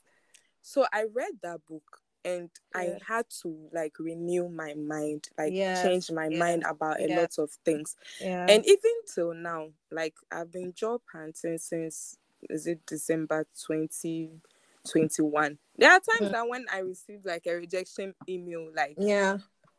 So 0.61 0.85
I 0.91 1.05
read 1.13 1.33
that 1.43 1.59
book 1.67 2.01
and 2.23 2.49
yeah. 2.75 2.81
I 2.81 2.97
had 3.07 3.25
to 3.41 3.69
like 3.73 3.97
renew 3.99 4.49
my 4.49 4.73
mind, 4.75 5.29
like 5.37 5.53
yes. 5.53 5.83
change 5.83 6.11
my 6.11 6.29
mind 6.29 6.63
about 6.67 6.99
a 6.99 7.07
yeah. 7.07 7.19
lot 7.19 7.37
of 7.37 7.51
things. 7.65 7.95
Yeah. 8.19 8.45
And 8.47 8.65
even 8.65 8.91
till 9.13 9.33
now, 9.33 9.67
like 9.91 10.15
I've 10.31 10.51
been 10.51 10.73
job 10.73 11.01
hunting 11.11 11.57
since 11.57 12.17
is 12.49 12.67
it 12.67 12.85
December 12.85 13.45
2021. 13.67 15.57
There 15.77 15.91
are 15.91 15.99
times 15.99 16.29
mm. 16.29 16.31
that 16.31 16.47
when 16.47 16.65
I 16.71 16.79
receive 16.79 17.25
like 17.25 17.45
a 17.47 17.53
rejection 17.53 18.13
email, 18.27 18.69
like 18.75 18.95
yeah, 18.97 19.37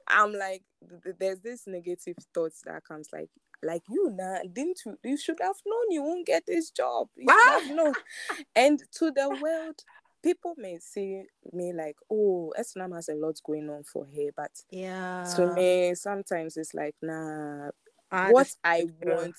I'm 0.09 0.33
like, 0.33 0.63
there's 1.19 1.41
this 1.41 1.67
negative 1.67 2.17
thoughts 2.35 2.63
that 2.67 2.85
comes 2.85 3.09
like, 3.13 3.31
like 3.63 3.83
you 3.89 4.11
now 4.11 4.39
didn't 4.53 4.81
you 4.85 4.99
you 5.05 5.17
should 5.17 5.39
have 5.41 5.57
known 5.65 5.91
you 5.91 6.03
won't 6.03 6.27
get 6.27 6.45
this 6.47 6.71
job. 6.71 7.09
You 7.17 7.27
should 7.31 7.63
have 7.63 7.77
known. 7.77 7.95
and 8.57 8.83
to 8.99 9.11
the 9.13 9.29
world, 9.41 9.77
people 10.23 10.55
may 10.57 10.79
see 10.79 11.23
me 11.53 11.73
like, 11.73 11.97
oh, 12.11 12.53
Esenam 12.59 12.95
has 12.95 13.09
a 13.09 13.15
lot 13.15 13.39
going 13.45 13.71
on 13.71 13.85
for 13.85 14.05
her, 14.05 14.31
but 14.37 14.51
yeah, 14.71 15.25
to 15.37 15.55
me 15.55 15.95
sometimes 15.95 16.57
it's 16.57 16.75
like, 16.75 16.95
nah, 17.03 17.71
I 18.11 18.31
what 18.31 18.49
I 18.65 18.87
want 19.03 19.37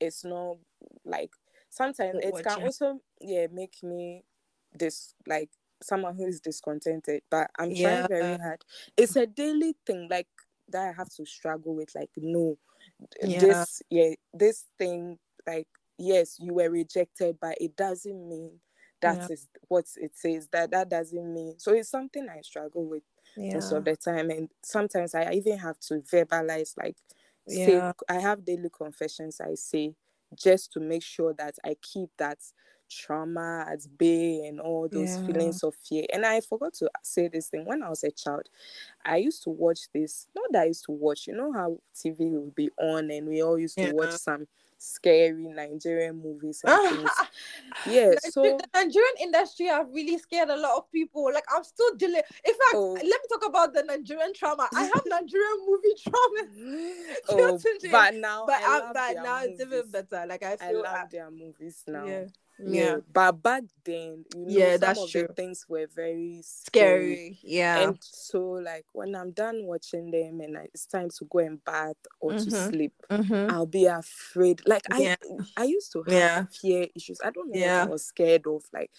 is 0.00 0.22
not 0.24 0.56
like 1.04 1.30
sometimes 1.70 2.20
it 2.22 2.44
can 2.44 2.62
also 2.62 3.00
yeah 3.20 3.46
make 3.52 3.74
me 3.82 4.24
this 4.74 5.14
like 5.26 5.50
someone 5.82 6.16
who 6.16 6.26
is 6.26 6.40
discontented, 6.40 7.22
but 7.30 7.50
I'm 7.58 7.70
yeah. 7.70 8.06
trying 8.06 8.20
very 8.20 8.38
hard. 8.38 8.64
It's 8.96 9.16
a 9.16 9.26
daily 9.26 9.74
thing, 9.86 10.08
like 10.10 10.28
that 10.68 10.88
I 10.88 10.92
have 10.92 11.08
to 11.16 11.26
struggle 11.26 11.74
with. 11.74 11.94
Like, 11.94 12.10
no, 12.16 12.58
yeah. 13.22 13.40
this, 13.40 13.82
yeah, 13.90 14.14
this 14.32 14.64
thing, 14.78 15.18
like, 15.46 15.68
yes, 15.98 16.36
you 16.40 16.54
were 16.54 16.70
rejected, 16.70 17.38
but 17.40 17.56
it 17.60 17.76
doesn't 17.76 18.28
mean 18.28 18.60
that 19.00 19.18
yeah. 19.18 19.26
is 19.30 19.48
what 19.68 19.86
it 19.96 20.12
says. 20.14 20.48
That 20.52 20.70
that 20.70 20.88
doesn't 20.88 21.34
mean. 21.34 21.54
So 21.58 21.72
it's 21.72 21.90
something 21.90 22.28
I 22.28 22.40
struggle 22.42 22.86
with 22.86 23.02
most 23.36 23.72
of 23.72 23.84
the 23.84 23.96
time, 23.96 24.30
and 24.30 24.48
sometimes 24.62 25.14
I 25.14 25.32
even 25.32 25.58
have 25.58 25.78
to 25.88 26.00
verbalize, 26.00 26.76
like, 26.76 26.96
say, 27.48 27.80
I 28.08 28.20
have 28.20 28.44
daily 28.44 28.70
confessions. 28.70 29.40
I 29.40 29.54
say 29.54 29.94
just 30.34 30.72
to 30.72 30.80
make 30.80 31.02
sure 31.02 31.34
that 31.34 31.56
I 31.64 31.76
keep 31.82 32.08
that 32.18 32.38
trauma 32.92 33.66
at 33.70 33.80
bay 33.98 34.46
and 34.46 34.60
all 34.60 34.88
those 34.90 35.16
yeah. 35.16 35.26
feelings 35.26 35.62
of 35.62 35.74
fear. 35.88 36.04
And 36.12 36.24
I 36.24 36.40
forgot 36.40 36.74
to 36.74 36.90
say 37.02 37.28
this 37.28 37.48
thing 37.48 37.64
when 37.64 37.82
I 37.82 37.88
was 37.88 38.04
a 38.04 38.10
child. 38.10 38.48
I 39.04 39.16
used 39.16 39.42
to 39.44 39.50
watch 39.50 39.80
this, 39.92 40.26
not 40.34 40.46
that 40.52 40.62
I 40.62 40.66
used 40.66 40.84
to 40.86 40.92
watch, 40.92 41.26
you 41.26 41.34
know 41.34 41.52
how 41.52 41.78
TV 41.94 42.30
would 42.30 42.54
be 42.54 42.70
on 42.78 43.10
and 43.10 43.28
we 43.28 43.42
all 43.42 43.58
used 43.58 43.76
to 43.78 43.84
yeah. 43.84 43.92
watch 43.92 44.12
some 44.12 44.46
scary 44.82 45.32
Nigerian 45.32 46.20
movies 46.20 46.60
and 46.64 46.96
things. 46.96 47.10
yeah, 47.86 48.10
so 48.18 48.42
the 48.42 48.66
Nigerian 48.74 49.14
industry 49.20 49.66
have 49.66 49.88
really 49.92 50.18
scared 50.18 50.50
a 50.50 50.56
lot 50.56 50.76
of 50.76 50.90
people. 50.90 51.30
Like 51.32 51.44
I'm 51.54 51.62
still 51.62 51.94
dealing. 51.96 52.22
In 52.44 52.52
fact, 52.52 52.74
oh. 52.74 52.92
let 52.94 53.04
me 53.04 53.28
talk 53.30 53.46
about 53.46 53.72
the 53.74 53.84
Nigerian 53.84 54.34
trauma. 54.34 54.68
I 54.74 54.84
have 54.84 55.02
Nigerian 55.06 55.66
movie 55.66 55.94
trauma. 56.02 57.08
oh, 57.28 57.58
but 57.90 58.14
now, 58.14 58.44
but, 58.46 58.60
I, 58.60 58.90
but 58.92 59.22
now 59.22 59.40
movies. 59.40 59.60
it's 59.60 59.72
even 59.72 59.90
better. 59.90 60.26
Like 60.26 60.42
I 60.42 60.56
feel 60.56 60.82
I 60.86 60.98
love 60.98 61.10
their 61.10 61.30
movies 61.30 61.82
now. 61.86 62.04
Yeah 62.04 62.24
yeah. 62.58 62.96
But 63.12 63.42
back 63.42 63.64
then, 63.84 64.24
you 64.34 64.40
know, 64.40 64.46
yeah, 64.48 64.76
that's 64.76 65.10
true. 65.10 65.28
things 65.34 65.66
were 65.68 65.86
very 65.94 66.40
scary. 66.44 67.14
scary. 67.14 67.38
Yeah. 67.42 67.78
And 67.88 67.98
so, 68.00 68.40
like, 68.40 68.86
when 68.92 69.14
I'm 69.14 69.32
done 69.32 69.64
watching 69.64 70.10
them 70.10 70.40
and 70.40 70.56
it's 70.72 70.86
time 70.86 71.10
to 71.18 71.24
go 71.26 71.38
and 71.40 71.64
bath 71.64 71.96
or 72.20 72.32
mm-hmm. 72.32 72.44
to 72.50 72.50
sleep, 72.50 72.92
mm-hmm. 73.10 73.50
I'll 73.50 73.66
be 73.66 73.86
afraid. 73.86 74.62
Like, 74.66 74.82
yeah. 74.96 75.16
I 75.56 75.62
I 75.62 75.64
used 75.64 75.92
to 75.92 76.02
have 76.04 76.12
yeah. 76.12 76.44
fear 76.60 76.86
issues. 76.94 77.20
I 77.24 77.30
don't 77.30 77.50
know 77.52 77.58
yeah. 77.60 77.80
what 77.80 77.88
I 77.88 77.92
was 77.92 78.04
scared 78.04 78.46
of. 78.46 78.62
Like, 78.72 78.90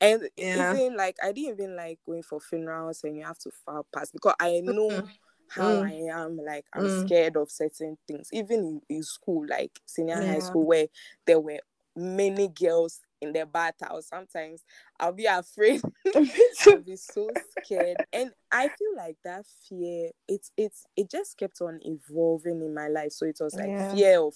and 0.00 0.28
yeah. 0.36 0.74
even 0.74 0.96
like 0.96 1.16
I 1.22 1.32
didn't 1.32 1.54
even 1.60 1.76
like 1.76 1.98
going 2.04 2.22
for 2.22 2.40
funerals 2.40 3.02
and 3.04 3.16
you 3.16 3.24
have 3.24 3.38
to 3.38 3.50
file 3.64 3.86
pass 3.94 4.10
because 4.10 4.34
I 4.40 4.60
know. 4.64 4.88
Mm-hmm. 4.90 5.06
how 5.48 5.68
Mm. 5.68 5.86
I 5.86 6.22
am. 6.22 6.36
Like 6.38 6.66
I'm 6.72 6.84
Mm. 6.84 7.06
scared 7.06 7.36
of 7.36 7.50
certain 7.50 7.96
things, 8.08 8.28
even 8.32 8.60
in, 8.60 8.80
in 8.88 9.02
school, 9.02 9.46
like 9.48 9.78
senior 9.86 10.16
high 10.16 10.40
school, 10.40 10.64
where 10.64 10.88
there 11.26 11.38
were 11.38 11.60
many 11.96 12.48
girls 12.48 13.00
in 13.20 13.32
the 13.32 13.46
bathhouse. 13.46 14.08
Sometimes 14.08 14.62
I'll 14.98 15.12
be 15.12 15.26
afraid. 15.26 15.82
I'll 16.66 16.78
be 16.78 16.96
so 16.96 17.34
scared, 17.62 17.98
and 18.12 18.32
I 18.52 18.68
feel 18.68 18.96
like 18.96 19.16
that 19.24 19.46
fear. 19.68 20.10
It's 20.28 20.50
it's 20.56 20.84
it 20.96 21.10
just 21.10 21.36
kept 21.36 21.60
on 21.60 21.80
evolving 21.82 22.62
in 22.62 22.74
my 22.74 22.88
life. 22.88 23.12
So 23.12 23.26
it 23.26 23.38
was 23.40 23.54
like 23.56 23.70
Yeah. 23.70 23.90
fear 23.90 24.20
of, 24.20 24.34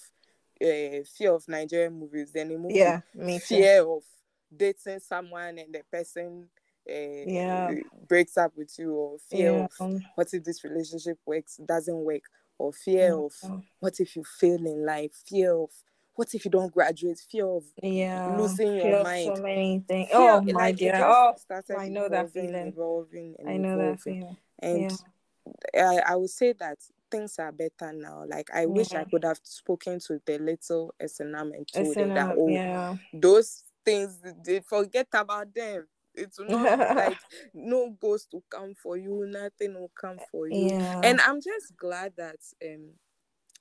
uh, 0.62 1.05
fear 1.16 1.33
of 1.35 1.47
Nigerian 1.49 1.99
movies. 1.99 2.33
Then 2.33 2.49
moved 2.49 2.75
to 2.75 2.75
yeah, 2.77 3.01
me 3.14 3.38
too. 3.38 3.44
fear 3.57 3.87
of 3.88 4.03
dating 4.55 5.01
someone 5.01 5.59
and 5.59 5.75
the 5.75 5.83
person 5.92 6.49
uh, 6.88 6.92
Yeah. 6.92 7.75
breaks 8.09 8.37
up 8.37 8.53
with 8.57 8.75
you 8.79 8.94
or 8.94 9.18
fear 9.18 9.53
Yeah. 9.53 9.66
of 9.66 9.73
what 10.14 10.29
if 10.33 10.42
this 10.44 10.64
relationship 10.64 11.18
works 11.27 11.59
doesn't 11.59 11.97
work 11.99 12.23
or 12.59 12.73
fear 12.73 13.14
of 13.16 13.33
what 13.81 14.01
if 14.01 14.16
you 14.16 14.25
fail 14.25 14.64
in 14.66 14.85
life 14.87 15.12
fear 15.27 15.55
of 15.55 15.71
what 16.18 16.35
if 16.35 16.44
you 16.44 16.50
don't 16.50 16.72
graduate 16.72 17.20
fear 17.31 17.46
of 17.46 17.62
yeah, 17.81 18.37
losing 18.37 18.74
your 18.74 18.83
feel 18.96 19.02
mind. 19.04 19.37
So 19.37 19.42
many 19.42 19.85
things. 19.87 20.09
fear, 20.09 20.18
Oh 20.18 20.40
my 20.42 20.52
like, 20.52 20.74
it 20.74 20.78
dear. 20.78 20.92
just 20.98 21.46
Oh, 21.70 21.74
I 21.78 21.88
know 21.88 22.09
that 22.09 22.33
feeling. 22.33 22.66
evolving 22.68 23.37
I 23.46 23.57
know 23.57 23.78
that 23.78 24.00
feeling. 24.00 24.37
and 24.61 24.90
I, 25.76 26.00
I 26.09 26.16
would 26.16 26.31
say 26.31 26.54
that 26.54 26.78
things 27.11 27.38
are 27.38 27.52
better 27.52 27.92
now 27.94 28.24
like 28.28 28.48
i 28.52 28.66
wish 28.66 28.92
i 28.92 29.04
could 29.04 29.24
have 29.24 29.38
spoken 29.42 29.98
to 30.00 30.20
the 30.26 30.38
little 30.38 30.92
Esenam 31.02 31.52
and 31.57 31.66
told 31.72 31.96
her 31.96 32.02
in 32.02 32.14
that 32.14 32.37
oh 32.37 32.48
yeah. 32.48 32.96
those 33.14 33.62
things 33.85 34.18
they 34.44 34.61
forget 34.61 35.07
about 35.14 35.54
them 35.54 35.87
It's 36.14 36.38
not 36.38 36.78
like 36.96 37.18
no 37.54 37.96
ghost 37.98 38.28
will 38.33 38.44
come 38.50 38.74
for 38.74 38.98
you 38.98 39.24
nothing 39.26 39.72
will 39.74 39.92
come 39.98 40.18
for 40.31 40.48
you 40.48 40.68
Yeah. 40.68 41.00
and 41.04 41.20
i'm 41.22 41.40
just 41.40 41.74
glad 41.78 42.12
that 42.18 42.37
um 42.66 42.90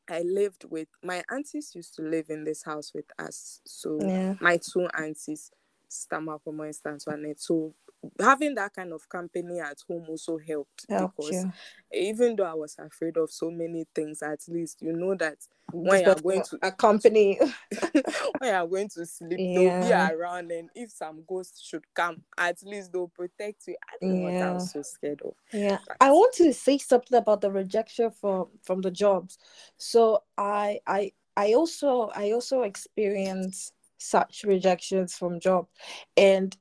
i 0.10 0.22
lived 0.22 0.66
with 0.70 0.88
my 1.04 1.24
aunties 1.32 1.74
used 1.76 1.96
to 1.96 2.02
live 2.02 2.30
in 2.30 2.44
this 2.44 2.64
house 2.64 2.94
with 2.94 3.06
us 3.20 3.62
so 3.66 4.00
yeah. 4.02 4.36
my 4.40 4.58
two 4.58 4.88
aunties 4.98 5.52
stammer 5.90 6.38
for 6.44 6.54
my 6.54 6.68
instance 6.68 7.08
one 7.08 7.34
so 7.38 7.74
having 8.20 8.56
that 8.56 8.74
kind 8.74 8.94
of 8.94 9.08
company 9.10 9.60
at 9.60 9.78
home 9.88 10.06
also 10.08 10.38
helped 10.38 10.86
Helped 10.90 11.18
because 11.18 11.32
you. 11.44 11.52
even 11.92 12.36
though 12.36 12.44
i 12.46 12.54
was 12.54 12.76
afraid 12.80 13.18
of 13.18 13.30
so 13.32 13.50
many 13.50 13.86
things 13.96 14.22
at 14.22 14.40
least 14.48 14.82
you 14.82 14.94
know 14.94 15.16
that 15.16 15.38
when 15.74 15.98
This 15.98 16.06
you 16.06 16.12
are 16.12 16.22
going 16.22 16.44
to 16.44 16.60
accompany. 16.62 17.38
when 18.38 18.54
you're 18.54 18.68
going 18.68 18.88
to 18.88 19.06
sleep, 19.06 19.38
they'll 19.54 19.82
be 19.82 19.92
around, 19.92 20.50
and 20.50 20.70
if 20.76 20.92
some 20.92 21.24
ghosts 21.28 21.62
should 21.62 21.84
come, 21.94 22.22
at 22.38 22.58
least 22.64 22.94
they'll 22.94 23.10
protect 23.10 23.68
you. 23.68 23.76
I 23.84 23.98
don't 24.00 24.16
know 24.18 24.24
what 24.24 24.34
Yeah. 24.34 24.54
was 24.54 24.72
so 24.72 24.82
scared 24.82 25.22
of. 25.26 25.34
Yeah, 25.52 25.80
But- 25.86 25.98
I 26.00 26.12
want 26.12 26.34
to 26.36 26.54
say 26.54 26.78
something 26.78 27.18
about 27.18 27.42
the 27.42 27.52
rejection 27.52 28.12
from 28.12 28.48
from 28.64 28.80
the 28.80 28.92
jobs. 28.92 29.40
So 29.76 30.24
I 30.38 30.80
I 30.88 31.12
I 31.36 31.54
also 31.54 32.12
I 32.16 32.32
also 32.32 32.62
experience 32.62 33.74
such 33.98 34.46
rejections 34.46 35.18
from 35.18 35.42
job, 35.42 35.68
and 36.16 36.56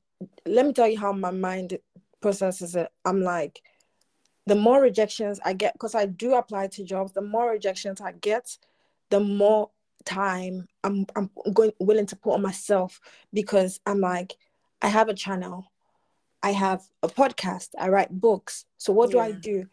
let 0.45 0.65
me 0.65 0.73
tell 0.73 0.87
you 0.87 0.99
how 0.99 1.11
my 1.11 1.31
mind 1.31 1.77
processes 2.21 2.75
it. 2.75 2.89
I'm 3.05 3.21
like, 3.21 3.61
the 4.45 4.55
more 4.55 4.81
rejections 4.81 5.39
I 5.43 5.53
get, 5.53 5.73
because 5.73 5.93
I 5.93 6.05
do 6.05 6.35
apply 6.35 6.67
to 6.67 6.83
jobs, 6.83 7.11
the 7.13 7.21
more 7.21 7.51
rejections 7.51 8.01
I 8.01 8.13
get, 8.13 8.57
the 9.09 9.19
more 9.19 9.69
time 10.05 10.67
I'm 10.85 11.05
I'm 11.15 11.29
going 11.53 11.73
willing 11.79 12.05
to 12.07 12.15
put 12.15 12.33
on 12.33 12.41
myself 12.41 13.01
because 13.33 13.79
I'm 13.85 13.99
like, 13.99 14.37
I 14.81 14.87
have 14.87 15.09
a 15.09 15.13
channel. 15.13 15.71
I 16.41 16.51
have 16.51 16.83
a 17.03 17.07
podcast. 17.07 17.69
I 17.77 17.89
write 17.89 18.09
books. 18.09 18.65
So 18.77 18.93
what 18.93 19.11
do 19.11 19.19
I 19.19 19.31
do? 19.31 19.65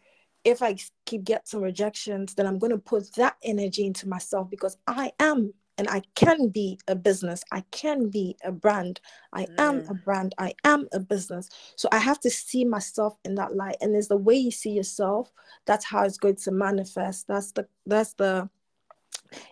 If 0.43 0.61
I 0.61 0.75
keep 1.05 1.23
get 1.23 1.47
some 1.47 1.61
rejections, 1.61 2.33
then 2.33 2.45
I'm 2.45 2.59
going 2.59 2.71
to 2.71 2.77
put 2.77 3.13
that 3.15 3.37
energy 3.43 3.85
into 3.85 4.09
myself 4.09 4.49
because 4.49 4.77
I 4.85 5.13
am 5.19 5.53
and 5.77 5.87
I 5.89 6.01
can 6.15 6.49
be 6.49 6.79
a 6.87 6.95
business. 6.95 7.43
I 7.51 7.61
can 7.71 8.09
be 8.09 8.37
a 8.43 8.51
brand. 8.51 9.01
I 9.33 9.47
am 9.57 9.79
a 9.79 9.93
mm. 9.93 10.03
brand. 10.03 10.33
I 10.37 10.53
am 10.63 10.87
a 10.93 10.99
business. 10.99 11.49
So 11.75 11.89
I 11.91 11.97
have 11.97 12.19
to 12.21 12.29
see 12.29 12.63
myself 12.63 13.17
in 13.25 13.35
that 13.35 13.55
light. 13.55 13.77
And 13.81 13.95
it's 13.95 14.07
the 14.07 14.17
way 14.17 14.35
you 14.35 14.51
see 14.51 14.71
yourself. 14.71 15.31
That's 15.65 15.85
how 15.85 16.03
it's 16.03 16.17
going 16.17 16.37
to 16.37 16.51
manifest. 16.51 17.27
That's 17.27 17.51
the 17.51 17.67
that's 17.85 18.13
the 18.13 18.49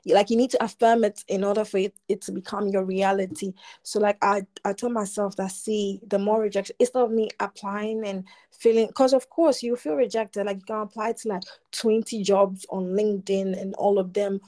like 0.06 0.30
you 0.30 0.38
need 0.38 0.52
to 0.52 0.64
affirm 0.64 1.04
it 1.04 1.24
in 1.28 1.44
order 1.44 1.66
for 1.66 1.78
it, 1.78 1.96
it 2.08 2.22
to 2.22 2.32
become 2.32 2.68
your 2.70 2.86
reality 2.86 3.52
so 3.82 4.00
like 4.00 4.18
i 4.22 4.42
i 4.66 4.72
told 4.72 4.94
myself 4.94 5.36
that 5.36 5.52
see 5.52 6.00
the 6.08 6.20
more 6.20 6.40
rejection 6.42 6.76
it's 6.80 6.94
not 6.94 7.12
me 7.12 7.28
applying 7.40 8.06
and 8.06 8.24
feeling 8.52 8.88
because 8.88 9.14
of 9.14 9.30
course 9.30 9.64
you 9.64 9.76
feel 9.76 9.96
rejected 9.96 10.46
like 10.46 10.58
you 10.58 10.66
can 10.66 10.82
apply 10.82 11.12
to 11.12 11.28
like 11.28 11.44
20 11.72 12.24
jobs 12.24 12.66
on 12.70 12.86
linkedin 12.86 13.60
and 13.60 13.74
all 13.76 13.98
of 14.00 14.14
them 14.14 14.40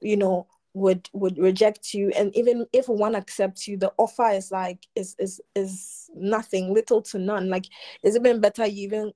you 0.00 0.16
know 0.16 0.46
would 0.74 1.08
would 1.12 1.38
reject 1.38 1.94
you. 1.94 2.10
And 2.10 2.36
even 2.36 2.66
if 2.72 2.88
one 2.88 3.14
accepts 3.14 3.66
you 3.66 3.76
the 3.76 3.92
offer 3.96 4.28
is 4.28 4.50
like 4.50 4.86
is 4.94 5.16
is 5.18 5.40
is 5.54 6.10
nothing 6.14 6.74
little 6.74 7.00
to 7.02 7.18
none. 7.18 7.48
Like 7.48 7.66
it's 8.02 8.16
even 8.16 8.40
better 8.40 8.66
you 8.66 8.84
even 8.84 9.12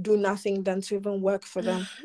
do 0.00 0.16
nothing 0.16 0.62
than 0.62 0.80
to 0.80 0.96
even 0.96 1.20
work 1.20 1.44
for 1.44 1.62
them? 1.62 1.86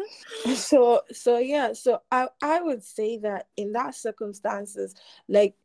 So 0.55 1.01
so 1.11 1.39
yeah 1.39 1.73
so 1.73 2.01
i 2.11 2.27
i 2.41 2.61
would 2.61 2.83
say 2.83 3.17
that 3.17 3.47
in 3.57 3.73
that 3.73 3.95
circumstances 3.95 4.95
like 5.27 5.55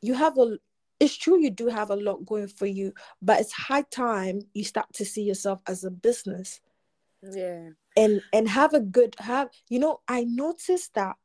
you 0.00 0.14
have 0.14 0.38
a 0.38 0.56
it's 1.00 1.16
true 1.16 1.38
you 1.40 1.50
do 1.50 1.66
have 1.66 1.90
a 1.90 1.96
lot 1.96 2.24
going 2.24 2.48
for 2.48 2.66
you 2.66 2.92
but 3.20 3.40
it's 3.40 3.52
high 3.52 3.82
time 3.82 4.42
you 4.54 4.64
start 4.64 4.86
to 4.94 5.04
see 5.04 5.22
yourself 5.22 5.60
as 5.66 5.84
a 5.84 5.90
business. 5.90 6.60
Yeah. 7.22 7.70
and 7.96 8.22
and 8.32 8.48
have 8.48 8.74
a 8.74 8.80
good 8.80 9.16
have 9.18 9.50
you 9.68 9.78
know 9.80 10.00
i 10.06 10.24
noticed 10.24 10.94
that 10.94 11.16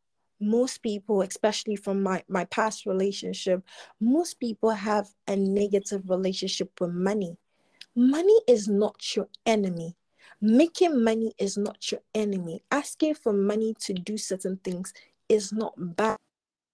most 0.44 0.82
people 0.82 1.22
especially 1.22 1.76
from 1.76 2.02
my 2.02 2.24
my 2.28 2.46
past 2.46 2.86
relationship 2.86 3.64
most 4.00 4.40
people 4.40 4.72
have 4.72 5.08
a 5.28 5.36
negative 5.36 6.10
relationship 6.10 6.80
with 6.80 6.92
money. 6.92 7.38
Money 7.96 8.38
is 8.48 8.68
not 8.68 9.16
your 9.16 9.28
enemy. 9.46 9.96
Making 10.42 11.04
money 11.04 11.34
is 11.38 11.58
not 11.58 11.92
your 11.92 12.02
enemy. 12.14 12.64
Asking 12.72 13.14
for 13.14 13.32
money 13.34 13.76
to 13.82 13.94
do 13.94 14.18
certain 14.18 14.58
things 14.64 14.94
is 15.30 15.54
not 15.54 15.74
bad. 15.78 16.18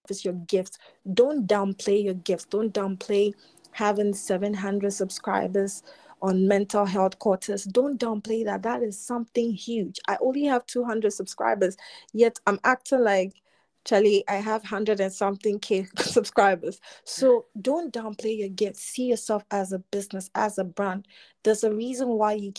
It's 0.08 0.24
your 0.24 0.34
gift 0.34 0.78
don't 1.14 1.46
downplay 1.46 2.02
your 2.02 2.14
gift. 2.14 2.50
Don't 2.50 2.72
downplay 2.72 3.34
having 3.72 4.12
700 4.14 4.92
subscribers 4.92 5.82
on 6.22 6.48
mental 6.48 6.84
health 6.84 7.18
quarters. 7.18 7.64
Don't 7.64 7.98
downplay 7.98 8.44
that. 8.44 8.62
That 8.62 8.82
is 8.82 8.98
something 8.98 9.52
huge. 9.52 10.00
I 10.08 10.16
only 10.20 10.44
have 10.44 10.66
200 10.66 11.12
subscribers 11.12 11.76
yet 12.12 12.38
i'm 12.46 12.58
acting 12.64 13.00
like 13.00 13.34
Charlie, 13.84 14.24
I 14.28 14.36
have 14.36 14.64
hundred 14.64 15.00
and 15.00 15.12
something 15.12 15.58
K 15.58 15.86
subscribers. 15.98 16.80
So 17.04 17.46
don't 17.60 17.92
downplay 17.92 18.38
your 18.38 18.48
gift. 18.48 18.76
See 18.76 19.06
yourself 19.06 19.44
as 19.50 19.72
a 19.72 19.78
business, 19.78 20.30
as 20.34 20.58
a 20.58 20.64
brand. 20.64 21.06
There's 21.44 21.64
a 21.64 21.72
reason 21.74 22.08
why 22.08 22.34
you 22.34 22.52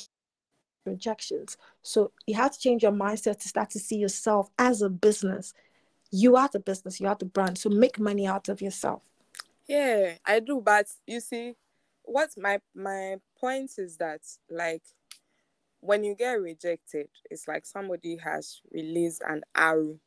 rejections. 0.85 1.57
So 1.83 2.11
you 2.25 2.35
have 2.35 2.51
to 2.51 2.59
change 2.59 2.83
your 2.83 2.91
mindset 2.91 3.39
to 3.41 3.47
start 3.47 3.69
to 3.71 3.79
see 3.79 3.97
yourself 3.97 4.49
as 4.57 4.81
a 4.81 4.89
business. 4.89 5.53
You 6.11 6.35
are 6.35 6.49
the 6.51 6.59
business, 6.59 6.99
you 6.99 7.07
are 7.07 7.15
the 7.15 7.25
brand. 7.25 7.57
So 7.57 7.69
make 7.69 7.99
money 7.99 8.27
out 8.27 8.49
of 8.49 8.61
yourself. 8.61 9.01
Yeah, 9.67 10.13
I 10.25 10.39
do, 10.39 10.59
but 10.59 10.87
you 11.07 11.19
see, 11.19 11.53
what 12.03 12.31
my 12.37 12.59
my 12.75 13.17
point 13.39 13.71
is 13.77 13.97
that 13.97 14.21
like 14.49 14.83
when 15.79 16.03
you 16.03 16.15
get 16.15 16.33
rejected, 16.33 17.09
it's 17.29 17.47
like 17.47 17.65
somebody 17.65 18.17
has 18.17 18.61
released 18.71 19.21
an 19.27 19.41
arrow. 19.55 19.97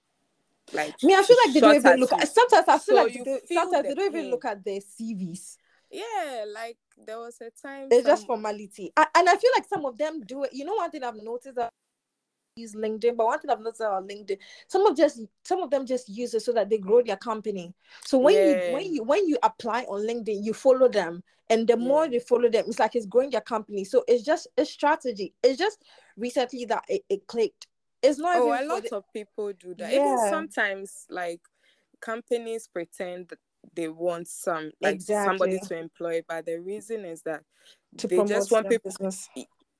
Like 0.72 0.94
Me, 1.02 1.14
I 1.14 1.22
feel 1.22 1.36
like 1.44 1.54
they 1.54 1.60
don't 1.60 1.74
even 1.76 2.00
look 2.00 2.12
you. 2.12 2.18
at 2.18 2.28
sometimes 2.28 2.68
I 2.68 2.78
feel 2.78 2.96
So 2.96 3.04
like 3.04 3.12
they 3.14 3.24
don't, 3.24 3.48
sometimes 3.48 3.82
the 3.88 3.88
they 3.88 3.94
don't 3.94 4.14
even 4.14 4.30
look 4.30 4.44
at 4.44 4.64
their 4.64 4.80
CVs. 4.80 5.56
Yeah, 5.90 6.44
like 6.52 6.78
there 7.06 7.18
was 7.18 7.40
a 7.40 7.50
time. 7.50 7.88
It's 7.90 8.06
just 8.06 8.26
formality. 8.26 8.92
I, 8.96 9.06
and 9.14 9.28
I 9.28 9.36
feel 9.36 9.50
like 9.54 9.66
some 9.68 9.84
of 9.84 9.96
them 9.98 10.20
do 10.22 10.44
it. 10.44 10.50
You 10.52 10.64
know, 10.64 10.74
one 10.74 10.90
thing 10.90 11.04
I've 11.04 11.14
noticed 11.16 11.54
that 11.56 11.70
use 12.56 12.74
LinkedIn, 12.74 13.16
but 13.16 13.26
one 13.26 13.38
thing 13.40 13.50
I've 13.50 13.60
noticed 13.60 13.80
about 13.80 14.08
LinkedIn, 14.08 14.38
some 14.68 14.86
of 14.86 14.96
just 14.96 15.20
some 15.44 15.60
of 15.60 15.70
them 15.70 15.86
just 15.86 16.08
use 16.08 16.34
it 16.34 16.40
so 16.40 16.52
that 16.52 16.70
they 16.70 16.78
grow 16.78 17.02
their 17.02 17.16
company. 17.16 17.74
So 18.04 18.18
when 18.18 18.34
Yeah. 18.34 18.44
you 18.44 18.72
when 18.72 18.94
you 18.94 19.02
when 19.02 19.28
you 19.28 19.38
apply 19.42 19.82
on 19.84 20.06
LinkedIn, 20.06 20.42
you 20.44 20.54
follow 20.54 20.88
them, 20.88 21.22
and 21.50 21.66
the 21.66 21.76
more 21.76 22.04
Yeah. 22.04 22.10
they 22.12 22.18
follow 22.20 22.48
them, 22.48 22.64
it's 22.68 22.78
like 22.78 22.94
it's 22.96 23.06
growing 23.06 23.30
their 23.30 23.40
company. 23.40 23.84
So 23.84 24.04
it's 24.08 24.24
just 24.24 24.48
a 24.56 24.64
strategy. 24.64 25.34
It's 25.42 25.58
just 25.58 25.82
recently 26.16 26.64
that 26.66 26.84
it, 26.88 27.02
it 27.08 27.26
clicked. 27.26 27.66
It's 28.04 28.18
not 28.18 28.36
Oh, 28.36 28.46
even 28.46 28.64
a 28.64 28.66
lot 28.66 28.82
the- 28.84 28.96
of 28.96 29.04
people 29.12 29.52
do 29.52 29.74
that. 29.76 29.92
Even 29.94 30.18
sometimes, 30.18 31.06
like 31.08 31.40
companies 32.00 32.68
pretend 32.68 33.28
that 33.28 33.38
they 33.74 33.88
want 33.88 34.28
some 34.28 34.72
like 34.80 35.00
somebody 35.00 35.58
to 35.58 35.76
employ, 35.76 36.22
but 36.28 36.46
the 36.46 36.58
reason 36.60 37.04
is 37.04 37.22
that 37.22 37.44
to 37.98 38.08
they 38.08 38.22
just 38.24 38.50
want 38.50 38.68
people. 38.68 38.90
business. 38.90 39.28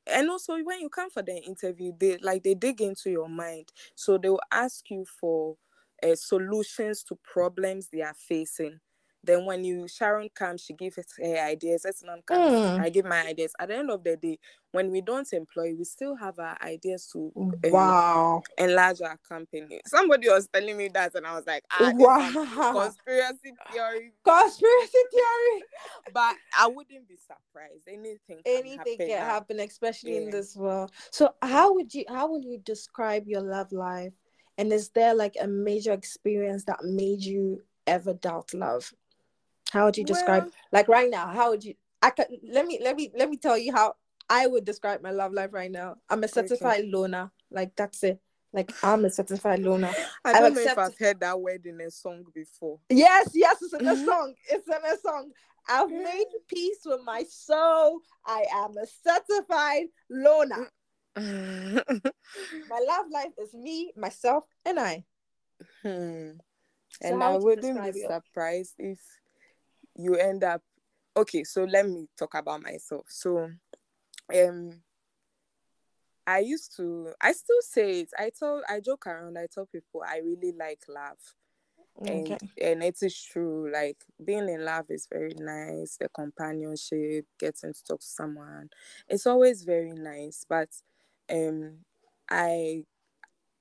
And 0.07 0.29
also, 0.31 0.63
when 0.63 0.81
you 0.81 0.89
come 0.91 1.11
for 1.11 1.23
the 1.23 1.37
interview, 1.37 1.93
they 1.99 2.19
like 2.19 2.43
they 2.43 2.55
dig 2.55 2.81
into 2.81 3.11
your 3.11 3.29
mind, 3.29 3.73
so 3.95 4.19
they 4.19 4.29
will 4.29 4.41
ask 4.51 4.91
you 4.91 5.05
for 5.21 5.57
uh, 6.03 6.15
solutions 6.15 7.03
to 7.05 7.17
problems 7.17 7.89
they 7.89 8.03
are 8.03 8.15
facing. 8.15 8.81
Then 9.25 9.45
when 9.45 9.65
you 9.65 9.89
Sharon 9.89 10.29
comes, 10.35 10.63
she 10.63 10.73
gives 10.75 10.97
her 10.97 11.05
ideas. 11.41 11.87
Esenam 11.89 12.25
comes, 12.27 12.53
Mm. 12.53 12.81
I 12.81 12.89
give 12.91 13.05
my 13.07 13.27
ideas. 13.27 13.53
At 13.59 13.69
the 13.69 13.77
end 13.77 13.91
of 13.91 14.05
the 14.05 14.17
day, 14.17 14.39
when 14.73 14.91
we 14.91 15.01
don't 15.01 15.31
employ, 15.33 15.75
we 15.77 15.85
still 15.85 16.15
have 16.17 16.39
our 16.39 16.57
ideas 16.63 17.09
to 17.13 17.33
um, 17.37 17.53
Wow. 17.73 18.43
enlarge 18.59 19.01
our 19.03 19.17
company. 19.29 19.81
Somebody 19.87 20.29
was 20.29 20.49
telling 20.53 20.77
me 20.77 20.89
that, 20.95 21.15
and 21.15 21.27
I 21.27 21.35
was 21.35 21.47
like, 21.47 21.65
ah, 21.71 21.93
Wow. 21.95 22.73
conspiracy 22.73 23.55
theory. 23.73 24.13
Conspiracy 24.25 24.99
theory. 25.13 25.63
But 26.13 26.37
I 26.59 26.67
wouldn't 26.69 27.09
be 27.09 27.17
surprised. 27.17 27.87
Anything, 27.89 28.19
can 28.29 28.39
Anything 28.47 28.79
happen 28.79 28.97
can 28.99 29.09
now. 29.21 29.27
happen, 29.27 29.61
especially 29.61 30.17
in 30.17 30.31
this 30.31 30.57
world. 30.57 30.93
So 31.11 31.35
how 31.43 31.75
would 31.75 31.95
you 31.95 32.05
how 32.09 32.31
would 32.31 32.45
you 32.45 32.59
describe 32.59 33.27
your 33.27 33.43
love 33.43 33.71
life? 33.73 34.13
And 34.59 34.73
is 34.73 34.91
there 34.91 35.15
like 35.15 35.37
a 35.41 35.47
major 35.47 35.93
experience 35.93 36.65
that 36.65 36.85
made 36.85 37.23
you 37.23 37.63
ever 37.87 38.15
doubt 38.15 38.55
love? 38.55 38.93
How 39.75 39.87
would 39.87 39.99
you 39.99 40.05
describe 40.05 40.45
Well- 40.45 40.53
like 40.71 40.87
right 40.89 41.11
now? 41.11 41.27
How 41.27 41.51
would 41.51 41.65
you 41.65 41.75
I 42.01 42.11
can 42.11 42.27
let 42.49 42.65
me 42.67 42.79
let 42.81 42.95
me 42.97 43.11
let 43.17 43.29
me 43.29 43.37
tell 43.37 43.59
you 43.59 43.73
how 43.73 43.95
I 44.31 44.47
would 44.47 44.65
describe 44.65 45.03
my 45.03 45.11
love 45.11 45.33
life 45.33 45.53
right 45.53 45.71
now. 45.71 45.97
I'm 46.09 46.23
a 46.23 46.29
certified 46.29 46.85
loner. 46.87 47.33
Like 47.51 47.75
that's 47.75 48.05
it. 48.05 48.21
Like 48.53 48.73
I'm 48.85 49.05
a 49.05 49.11
certified 49.11 49.61
loner. 49.61 49.93
I 50.25 50.31
I've 50.33 50.41
don't 50.41 50.55
know 50.55 50.61
if 50.61 50.79
I've 50.79 50.97
heard 50.97 51.19
that 51.21 51.41
word 51.41 51.67
in 51.67 51.81
a 51.81 51.91
song 51.91 52.25
before. 52.33 52.79
Yes, 52.89 53.31
yes, 53.35 53.61
it's 53.63 53.73
in 53.75 53.87
a 53.87 53.95
Mhm. 53.95 54.05
song. 54.05 54.35
It's 54.49 54.69
in 54.69 54.85
a 54.85 54.97
song. 54.99 55.33
I've 55.69 55.91
made 55.91 56.27
peace 56.47 56.83
with 56.85 57.01
my 57.05 57.25
soul. 57.25 58.01
I 58.25 58.45
am 58.53 58.77
a 58.77 58.87
certified 58.87 59.87
loner. 60.09 60.71
hmm. 61.17 61.79
My 62.69 62.79
love 62.87 63.07
life 63.11 63.33
is 63.39 63.55
me, 63.55 63.93
myself, 63.97 64.45
and 64.65 64.79
I. 64.79 65.05
And 65.85 67.23
I 67.23 67.37
would 67.37 67.63
you 67.63 67.73
wouldn't 67.73 67.95
be 67.95 68.01
surprised 68.03 68.75
if 68.79 69.01
you 69.97 70.17
end 70.17 70.45
up 70.45 70.63
okay, 71.17 71.45
so 71.45 71.65
let 71.65 71.87
me 71.89 72.09
talk 72.19 72.35
about 72.35 72.63
myself. 72.63 73.07
So 73.09 73.51
um 74.35 74.83
I 76.27 76.39
used 76.41 76.75
to 76.77 77.13
I 77.21 77.33
still 77.33 77.61
say 77.63 78.01
it. 78.01 78.11
I 78.19 78.31
tell 78.37 78.63
I 78.69 78.81
joke 78.81 79.07
around, 79.07 79.39
I 79.39 79.47
tell 79.53 79.67
people 79.67 80.03
I 80.07 80.19
really 80.19 80.53
like 80.53 80.83
love. 80.89 81.19
And 82.07 82.37
Okay. 82.37 82.51
and 82.61 82.83
it 82.83 82.97
is 83.03 83.21
true, 83.23 83.71
like 83.73 83.99
being 84.25 84.49
in 84.49 84.65
love 84.65 84.87
is 84.91 85.09
very 85.13 85.35
nice, 85.39 85.97
the 85.99 86.09
companionship, 86.11 87.27
getting 87.39 87.73
to 87.75 87.85
talk 87.85 88.01
to 88.01 88.07
someone. 88.07 88.71
It's 89.09 89.27
always 89.27 89.65
very 89.65 89.93
nice. 89.93 90.45
But 90.49 90.71
um 91.31 91.79
I 92.31 92.85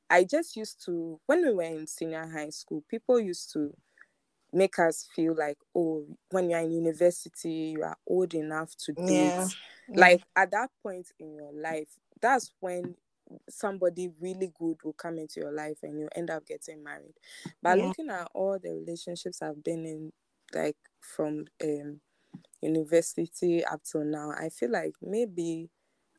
I 0.09 0.23
just 0.25 0.55
used 0.55 0.83
to 0.85 1.19
when 1.25 1.45
we 1.45 1.53
were 1.53 1.63
in 1.63 1.87
senior 1.87 2.27
high 2.27 2.49
school, 2.51 2.83
people 2.89 3.19
used 3.19 3.51
to 3.53 3.75
make 4.53 4.79
us 4.79 5.07
feel 5.15 5.35
like, 5.37 5.57
oh, 5.75 6.05
when 6.31 6.49
you're 6.49 6.59
in 6.59 6.71
university, 6.71 7.73
you 7.75 7.83
are 7.83 7.97
old 8.07 8.33
enough 8.33 8.75
to 8.85 8.93
date. 9.05 9.41
Yeah. 9.87 9.95
Like 9.95 10.23
at 10.35 10.51
that 10.51 10.71
point 10.81 11.07
in 11.19 11.35
your 11.35 11.51
life, 11.53 11.89
that's 12.21 12.53
when 12.59 12.95
somebody 13.49 14.09
really 14.21 14.51
good 14.59 14.77
will 14.83 14.93
come 14.93 15.17
into 15.17 15.39
your 15.39 15.51
life 15.53 15.77
and 15.83 15.99
you 15.99 16.09
end 16.15 16.29
up 16.29 16.45
getting 16.45 16.83
married. 16.83 17.15
But 17.61 17.79
Yeah. 17.79 17.81
looking 17.81 18.09
at 18.09 18.29
all 18.33 18.59
the 18.61 18.71
relationships 18.71 19.41
I've 19.41 19.63
been 19.63 19.85
in, 19.85 20.13
like 20.53 20.77
from 21.01 21.45
um 21.63 22.01
university 22.61 23.63
up 23.65 23.83
till 23.83 24.03
now, 24.05 24.31
I 24.31 24.49
feel 24.49 24.71
like 24.71 24.93
maybe 25.01 25.69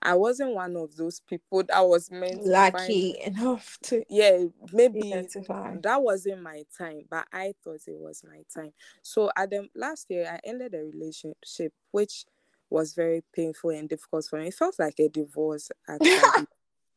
I 0.05 0.15
wasn't 0.15 0.55
one 0.55 0.77
of 0.77 0.95
those 0.97 1.21
people 1.21 1.63
that 1.69 1.81
was 1.81 2.11
meant 2.11 2.43
to 2.43 2.51
find 2.51 2.73
lucky 2.75 3.19
enough 3.25 3.79
to 3.85 4.05
yeah 4.09 4.45
maybe 4.73 5.13
identify. 5.15 5.77
that 5.83 6.03
wasn't 6.03 6.43
my 6.43 6.63
time 6.77 7.03
but 7.11 7.27
i 7.33 7.53
thought 7.65 7.81
it 7.87 7.97
was 7.99 8.23
my 8.29 8.43
time 8.55 8.73
so 9.03 9.31
at 9.37 9.51
the 9.51 9.67
last 9.75 10.07
year 10.11 10.27
i 10.31 10.39
ended 10.49 10.75
a 10.75 10.85
relationship 10.85 11.73
which 11.91 12.25
was 12.71 12.95
very 12.95 13.23
painful 13.35 13.71
and 13.71 13.89
difficult 13.89 14.27
for 14.29 14.39
me 14.39 14.49
it 14.49 14.55
felt 14.55 14.79
like 14.79 14.99
a 14.99 15.09
divorce 15.09 15.71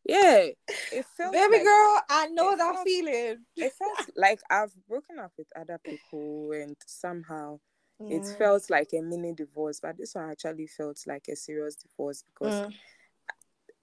yeah 0.06 0.48
it 0.92 1.06
felt 1.18 1.34
Baby 1.34 1.58
like, 1.58 1.64
girl, 1.64 2.02
I 2.10 2.28
know 2.28 2.56
that 2.56 2.74
felt- 2.76 2.88
feeling. 2.88 3.38
it 3.56 3.74
felt 3.74 4.00
like 4.16 4.40
i've 4.50 4.72
broken 4.88 5.20
up 5.20 5.32
with 5.38 5.48
other 5.56 5.80
people 5.90 6.52
and 6.54 6.76
somehow 6.86 7.60
it 8.00 8.24
felt 8.38 8.70
like 8.70 8.90
a 8.94 9.02
mini 9.02 9.34
divorce 9.34 9.80
but 9.82 9.98
this 9.98 10.16
one 10.16 10.30
actually 10.30 10.68
felt 10.68 10.98
like 11.08 11.26
a 11.30 11.36
serious 11.36 11.76
divorce 11.76 12.24
because 12.24 12.62
Mm. 12.62 12.74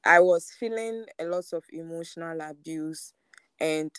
I 0.05 0.21
was 0.21 0.51
feeling 0.59 1.07
a 1.19 1.25
lot 1.25 1.45
of 1.53 1.65
emotional 1.73 2.41
abuse 2.41 3.13
and 3.61 3.91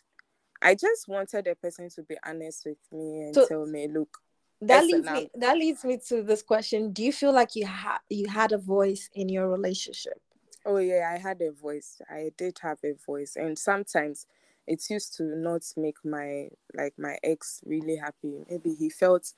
I 0.61 0.75
just 0.75 1.07
wanted 1.07 1.45
the 1.45 1.55
person 1.55 1.89
to 1.91 2.03
be 2.03 2.15
honest 2.25 2.65
with 2.65 2.77
me 2.91 3.21
and 3.21 3.35
So- 3.35 3.47
tell 3.47 3.65
me, 3.65 3.87
look, 3.87 4.17
That 4.61 4.85
leads 4.85 5.09
me 5.09 5.29
that 5.35 5.57
leads 5.57 5.83
me 5.83 5.97
to 6.07 6.23
this 6.23 6.41
question. 6.41 6.91
Do 6.91 7.03
you 7.03 7.11
feel 7.11 7.33
like 7.33 7.55
you 7.55 7.65
had 7.65 7.99
you 8.09 8.27
had 8.29 8.51
a 8.53 8.57
voice 8.57 9.09
in 9.13 9.29
your 9.29 9.49
relationship? 9.49 10.19
oh 10.65 10.77
yeah, 10.77 11.11
I 11.13 11.17
had 11.19 11.41
a 11.41 11.51
voice. 11.51 12.01
I 12.09 12.31
did 12.37 12.57
have 12.61 12.79
a 12.83 12.93
voice. 13.05 13.35
And 13.35 13.59
sometimes 13.59 14.25
it 14.65 14.89
used 14.89 15.15
to 15.17 15.23
not 15.23 15.61
make 15.77 15.97
my 16.03 16.47
like 16.73 16.93
my 16.97 17.19
ex 17.23 17.61
really 17.65 17.97
happy. 17.97 18.43
Maybe 18.49 18.73
he 18.73 18.89
felt 18.89 19.31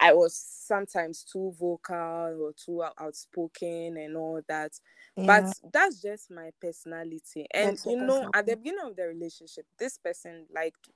I 0.00 0.14
was 0.14 0.34
sometimes 0.34 1.24
too 1.24 1.54
vocal 1.60 1.96
or 2.40 2.52
too 2.56 2.82
outspoken 2.98 3.98
and 3.98 4.16
all 4.16 4.40
that. 4.48 4.72
But 5.14 5.52
that's 5.72 6.00
just 6.00 6.30
my 6.30 6.50
personality. 6.60 7.46
And 7.52 7.72
That's 7.72 7.84
you 7.84 7.96
know, 7.96 8.30
at 8.32 8.46
the 8.46 8.56
beginning 8.56 8.86
of 8.86 8.96
the 8.96 9.08
relationship, 9.08 9.66
this 9.78 9.98
person 9.98 10.46
liked 10.54 10.88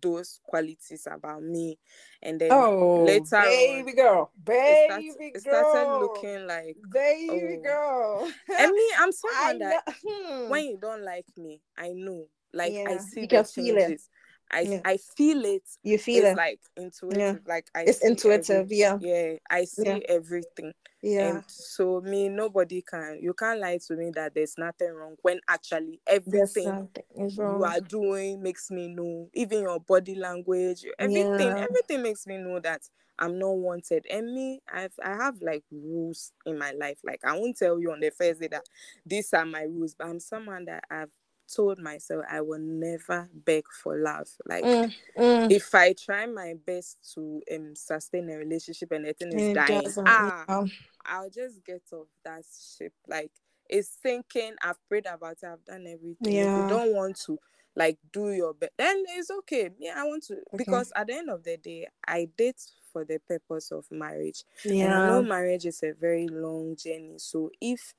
those 0.00 0.38
qualities 0.44 1.08
about 1.10 1.42
me. 1.42 1.78
And 2.22 2.40
then 2.40 2.52
oh, 2.52 3.04
later 3.04 3.36
on, 3.36 3.44
baby 3.44 3.92
girl, 3.92 4.30
it, 4.36 4.44
baby 4.44 5.10
started, 5.10 5.32
it 5.34 5.40
started 5.40 5.98
looking 5.98 6.46
like 6.46 6.76
baby 6.92 7.58
oh. 7.58 7.62
girl. 7.62 8.32
and 8.58 8.72
me, 8.72 8.90
I'm 8.98 9.12
someone 9.12 9.58
that 9.58 9.82
know. 9.86 9.94
hmm. 10.06 10.50
when 10.50 10.64
you 10.66 10.78
don't 10.80 11.04
like 11.04 11.26
me, 11.36 11.60
I 11.76 11.88
know. 11.88 12.26
Like 12.54 12.72
I 12.72 12.98
see 12.98 13.22
you 13.22 13.26
the 13.26 13.36
can 13.36 13.44
feel 13.44 13.76
it. 13.78 14.02
I 14.52 14.60
Yeah. 14.62 14.80
I 14.84 14.98
feel 15.16 15.44
it. 15.44 15.62
you 15.82 15.98
feel 15.98 16.24
it's 16.24 16.32
it. 16.32 16.36
like 16.36 16.60
intuitive. 16.76 17.40
Like 17.46 17.66
I 17.74 17.82
it's 17.82 18.04
intuitive. 18.04 18.50
every- 18.50 18.76
yeah, 18.76 18.98
yeah, 19.00 19.34
I 19.50 19.64
see 19.64 19.84
Yeah. 19.86 19.98
everything. 20.08 20.72
yeah. 21.02 21.28
And 21.36 21.44
so 21.46 22.00
me, 22.00 22.28
nobody 22.28 22.82
can 22.82 23.18
you 23.20 23.34
can't 23.34 23.60
lie 23.60 23.78
to 23.86 23.96
me 23.96 24.10
that 24.14 24.34
there's 24.34 24.56
nothing 24.58 24.92
wrong 24.92 25.16
when 25.22 25.40
actually 25.48 26.00
everything 26.06 26.88
you 27.16 27.64
are 27.64 27.80
doing 27.80 28.42
makes 28.42 28.70
me 28.70 28.88
know. 28.88 29.28
Even 29.34 29.62
your 29.62 29.80
body 29.80 30.14
language, 30.14 30.84
everything, 30.98 31.48
Yeah. 31.48 31.66
everything 31.68 32.02
makes 32.02 32.26
me 32.26 32.38
know 32.38 32.60
that 32.60 32.82
I'm 33.18 33.38
not 33.38 33.56
wanted. 33.56 34.04
And 34.10 34.34
me, 34.34 34.60
I've 34.72 34.94
I 35.02 35.10
have 35.14 35.40
like 35.42 35.64
rules 35.70 36.32
in 36.46 36.58
my 36.58 36.72
life. 36.72 36.98
Like 37.04 37.20
I 37.24 37.36
won't 37.38 37.56
tell 37.56 37.78
you 37.80 37.92
on 37.92 38.00
the 38.00 38.10
first 38.10 38.40
day 38.40 38.48
that 38.48 38.64
these 39.06 39.32
are 39.32 39.44
my 39.44 39.62
rules, 39.62 39.94
but 39.94 40.08
I'm 40.08 40.20
someone 40.20 40.64
that 40.66 40.84
I've 40.90 41.10
told 41.54 41.78
myself 41.78 42.24
I 42.30 42.40
will 42.40 42.58
never 42.60 43.28
beg 43.32 43.64
for 43.82 43.96
love. 43.98 44.28
Like 44.46 44.66
Mm, 44.66 44.92
mm. 45.16 45.48
if 45.48 45.74
I 45.74 45.94
try 45.94 46.26
my 46.26 46.54
best 46.66 46.98
to 47.14 47.42
um 47.54 47.74
sustain 47.76 48.30
a 48.30 48.36
relationship 48.36 48.92
and 48.92 49.04
the 49.06 49.12
thing 49.12 49.32
is 49.32 49.48
dying, 49.48 49.94
ah, 50.06 50.46
yeah. 50.46 50.66
I'll 51.04 51.30
just 51.30 51.64
get 51.64 51.82
off 51.92 52.08
that 52.24 52.44
ship. 52.78 52.92
Like 53.08 53.32
it's 53.68 53.98
sinking. 54.02 54.54
I've 54.62 54.78
prayed 54.88 55.06
about 55.06 55.38
it. 55.42 55.46
I've 55.46 55.64
done 55.64 55.86
everything. 55.86 56.40
If 56.40 56.50
Yeah. 56.50 56.56
you 56.56 56.64
don't 56.64 56.94
want 56.94 57.16
to 57.26 57.38
like 57.76 57.98
do 58.12 58.30
your 58.32 58.54
best, 58.54 58.72
then 58.78 59.02
it's 59.10 59.30
okay. 59.30 59.70
Yeah, 59.78 59.94
I 59.96 60.04
want 60.04 60.24
to 60.24 60.36
because 60.56 60.92
at 60.94 61.06
the 61.08 61.14
end 61.14 61.30
of 61.30 61.44
the 61.44 61.56
day, 61.56 61.88
I 62.06 62.28
date 62.36 62.60
for 62.92 63.04
the 63.04 63.18
purpose 63.26 63.70
of 63.72 63.86
marriage. 63.90 64.44
And 64.78 64.92
I 64.92 65.00
Yeah. 65.00 65.06
know 65.06 65.22
marriage 65.22 65.64
is 65.66 65.82
a 65.82 65.92
very 65.92 66.28
long 66.28 66.76
journey. 66.76 67.14
So 67.18 67.50
if 67.60 67.94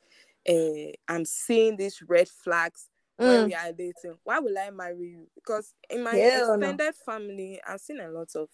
uh, 0.47 0.91
I'm 1.07 1.25
seeing 1.25 1.77
these 1.77 2.01
red 2.07 2.29
flags 2.29 2.89
when 3.23 3.41
Mm. 3.41 3.45
we 3.45 3.53
are 3.53 3.71
dating, 3.71 4.17
why 4.23 4.39
will 4.39 4.57
I 4.57 4.69
marry 4.69 5.07
you? 5.09 5.27
Because 5.35 5.73
in 5.89 6.03
my 6.03 6.15
Hell 6.17 6.57
no. 6.57 6.67
extended 6.67 6.95
family, 7.05 7.61
I've 7.67 7.81
seen 7.81 7.99
a 7.99 8.09
lot 8.09 8.35
of 8.35 8.49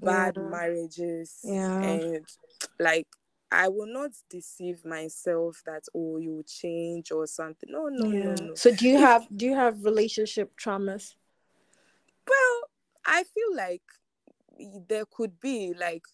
bad 0.00 0.36
Yeah. 0.36 0.50
marriages 0.50 1.40
Yeah. 1.44 1.80
and 1.82 2.26
like 2.78 3.06
I 3.50 3.68
will 3.68 3.86
not 3.86 4.10
deceive 4.28 4.84
myself 4.84 5.62
that 5.66 5.84
oh 5.94 6.18
you 6.18 6.32
will 6.36 6.42
change 6.42 7.12
or 7.12 7.26
something. 7.26 7.70
No, 7.70 7.88
no, 7.88 8.06
yeah. 8.06 8.34
no, 8.34 8.44
no. 8.46 8.54
So 8.54 8.74
do 8.74 8.88
you 8.88 8.98
have 8.98 9.26
do 9.36 9.46
you 9.46 9.54
have 9.54 9.84
relationship 9.84 10.52
traumas? 10.56 11.14
Well, 12.26 12.70
I 13.06 13.22
feel 13.24 13.54
like 13.54 13.82
there 14.88 15.04
could 15.04 15.40
be 15.40 15.74
like 15.78 16.04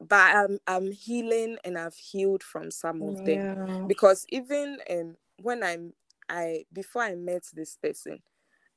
but 0.00 0.34
I'm 0.34 0.58
I'm 0.66 0.90
healing 0.90 1.58
and 1.64 1.78
I've 1.78 1.94
healed 1.94 2.42
from 2.42 2.70
some 2.70 3.02
of 3.02 3.24
them. 3.24 3.86
Because 3.86 4.26
even 4.30 4.78
um 4.90 5.16
when 5.40 5.62
I'm 5.62 5.92
I 6.28 6.64
before 6.72 7.02
I 7.02 7.14
met 7.14 7.44
this 7.52 7.76
person, 7.76 8.18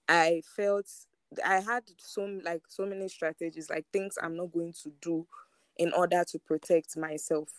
I 0.08 0.42
felt 0.56 0.88
I 1.46 1.60
had 1.60 1.84
so 1.98 2.24
like 2.44 2.62
so 2.68 2.86
many 2.86 3.08
strategies, 3.08 3.70
like 3.70 3.86
things 3.92 4.18
I'm 4.22 4.36
not 4.36 4.52
going 4.52 4.74
to 4.84 4.92
do 5.02 5.28
in 5.78 5.92
order 5.94 6.24
to 6.28 6.40
protect 6.40 6.98
myself. 6.98 7.50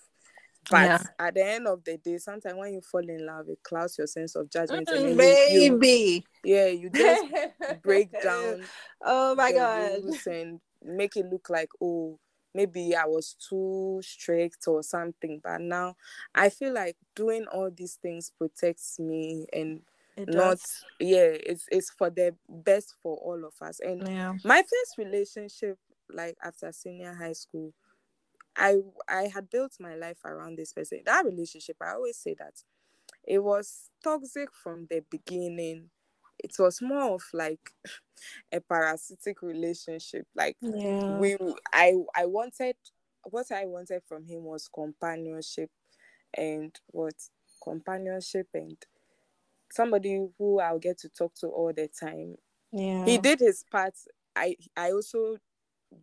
But 0.71 0.85
Yeah. 0.87 1.03
at 1.19 1.35
the 1.35 1.47
end 1.47 1.69
of 1.69 1.85
the 1.85 1.97
day, 1.99 2.19
sometimes 2.19 2.57
when 2.57 2.73
you 2.75 2.81
fall 2.81 3.09
in 3.09 3.25
love, 3.27 3.49
it 3.49 3.63
clouds 3.63 3.99
your 3.99 4.07
sense 4.07 4.35
of 4.35 4.51
judgment, 4.51 4.89
Mm, 4.89 5.17
then 5.17 5.63
you, 5.63 5.79
baby. 5.79 6.25
yeah, 6.45 6.67
you 6.67 6.91
just 6.91 7.25
break 7.83 8.11
down 8.21 8.65
Oh 9.05 9.35
my 9.35 9.53
god. 9.53 10.03
and 10.27 10.61
make 10.83 11.17
it 11.17 11.27
look 11.27 11.49
like 11.51 11.69
oh 11.81 12.19
maybe 12.57 12.97
I 12.97 13.07
was 13.07 13.35
too 13.35 14.01
strict 14.03 14.67
or 14.69 14.83
something. 14.83 15.41
But 15.45 15.61
now 15.63 15.97
I 16.35 16.51
feel 16.51 16.73
like 16.75 16.97
doing 17.15 17.47
all 17.53 17.71
these 17.71 17.97
things 17.97 18.31
protects 18.31 18.99
me 19.01 19.47
and 19.53 19.83
It 20.17 20.29
not 20.29 20.59
does. 20.59 20.85
yeah, 21.01 21.29
it's 21.51 21.67
it's 21.71 21.91
for 21.91 22.11
the 22.11 22.37
best 22.49 22.97
for 23.03 23.17
all 23.19 23.45
of 23.45 23.55
us. 23.63 23.81
And 23.81 24.05
Yeah. 24.05 24.35
my 24.45 24.63
first 24.63 24.99
relationship, 24.99 25.79
like 26.11 26.37
after 26.43 26.73
senior 26.73 27.15
high 27.15 27.35
school, 27.35 27.75
I 28.57 28.77
I 29.09 29.29
had 29.29 29.51
built 29.51 29.77
my 29.81 29.95
life 29.95 30.25
around 30.25 30.57
this 30.59 30.73
person. 30.73 31.03
That 31.05 31.25
relationship, 31.25 31.77
I 31.81 31.93
always 31.93 32.19
say 32.19 32.35
that 32.39 32.63
it 33.25 33.41
was 33.41 33.91
toxic 34.05 34.55
from 34.55 34.87
the 34.91 35.01
beginning. 35.11 35.91
It 36.39 36.55
was 36.59 36.81
more 36.83 37.15
of 37.15 37.23
like 37.33 37.71
a 38.53 38.61
parasitic 38.61 39.43
relationship. 39.43 40.27
Like 40.35 40.57
Yeah. 40.61 41.19
we 41.19 41.37
I 41.73 41.95
I 42.15 42.27
wanted 42.27 42.77
what 43.25 43.51
I 43.51 43.65
wanted 43.67 44.03
from 44.07 44.25
him 44.25 44.45
was 44.45 44.69
companionship 44.69 45.71
and 46.37 46.79
what 46.89 47.15
companionship 47.63 48.49
and 48.55 48.77
somebody 49.73 50.29
who 50.39 50.61
I'll 50.61 50.79
get 50.79 50.99
to 50.99 51.09
talk 51.09 51.35
to 51.37 51.49
all 51.49 51.73
the 51.73 51.89
time 51.89 52.37
yeah. 52.73 53.05
he 53.05 53.19
did 53.19 53.41
his 53.41 53.65
part 53.71 53.95
i 54.35 54.55
i 54.77 54.91
also 54.93 55.37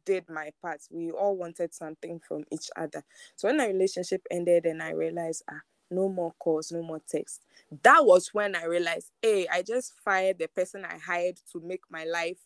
did 0.06 0.28
my 0.30 0.52
part 0.62 0.80
we 0.92 1.12
all 1.12 1.36
wanted 1.36 1.74
something 1.74 2.20
from 2.28 2.44
each 2.52 2.70
other 2.76 3.04
so 3.36 3.48
when 3.48 3.58
the 3.58 3.68
relationship 3.68 4.22
ended 4.32 4.66
and 4.66 4.82
i 4.82 4.92
realized 4.92 5.44
ah 5.52 5.60
no 5.92 6.10
more 6.10 6.34
calls 6.40 6.72
no 6.72 6.82
more 6.82 7.02
texts. 7.08 7.42
that 7.84 8.06
was 8.06 8.30
when 8.34 8.56
i 8.56 8.66
realized 8.66 9.12
hey 9.22 9.48
i 9.52 9.62
just 9.62 9.94
fired 10.04 10.38
the 10.40 10.48
person 10.48 10.86
i 10.86 10.98
hired 10.98 11.40
to 11.52 11.60
make 11.62 11.82
my 11.90 12.04
life 12.06 12.40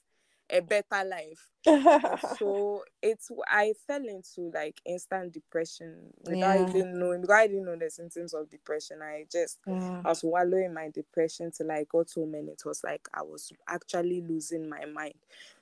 a 0.50 0.62
better 0.62 1.04
life 1.04 1.50
so 2.38 2.82
it's 3.02 3.30
i 3.50 3.74
fell 3.86 4.02
into 4.08 4.50
like 4.54 4.80
instant 4.86 5.34
depression 5.34 5.94
without 6.24 6.58
Yeah. 6.58 6.70
even 6.70 6.98
knowing 7.00 7.20
because 7.20 7.36
i 7.36 7.48
didn't 7.48 7.66
know 7.66 7.76
the 7.76 7.90
symptoms 7.90 8.34
of 8.34 8.50
depression 8.50 9.02
i 9.02 9.26
just 9.30 9.60
yeah. 9.68 10.02
I 10.06 10.10
was 10.10 10.24
wallowing 10.24 10.74
my 10.74 10.90
depression 10.90 11.52
till 11.52 11.70
I 11.72 11.84
got 11.90 12.10
home 12.14 12.34
and 12.36 12.48
it 12.48 12.62
was 12.66 12.82
like 12.84 13.08
I 13.14 13.24
was 13.24 13.52
actually 13.68 14.22
losing 14.22 14.70
my 14.70 14.86
mind. 14.86 15.16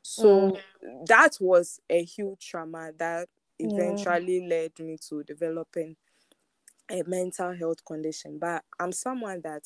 So 0.03 0.51
mm. 0.83 1.07
that 1.07 1.38
was 1.39 1.79
a 1.89 2.03
huge 2.03 2.47
trauma 2.47 2.91
that 2.99 3.27
Yeah. 3.57 3.67
eventually 3.71 4.47
led 4.47 4.77
me 4.79 4.97
to 5.09 5.23
developing 5.23 5.95
a 6.91 7.03
mental 7.07 7.53
health 7.55 7.83
condition. 7.85 8.37
But 8.39 8.63
I'm 8.79 8.91
someone 8.91 9.41
that 9.43 9.63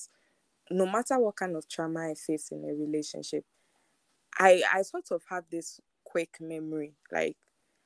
no 0.71 0.85
matter 0.85 1.17
what 1.19 1.35
kind 1.35 1.55
of 1.55 1.67
trauma 1.67 2.11
I 2.11 2.13
face 2.15 2.51
in 2.51 2.63
a 2.63 2.73
relationship, 2.73 3.45
I 4.37 4.61
I 4.73 4.81
sort 4.83 5.11
of 5.11 5.23
have 5.29 5.43
this 5.51 5.79
quick 6.03 6.37
memory. 6.39 6.93
Like 7.11 7.37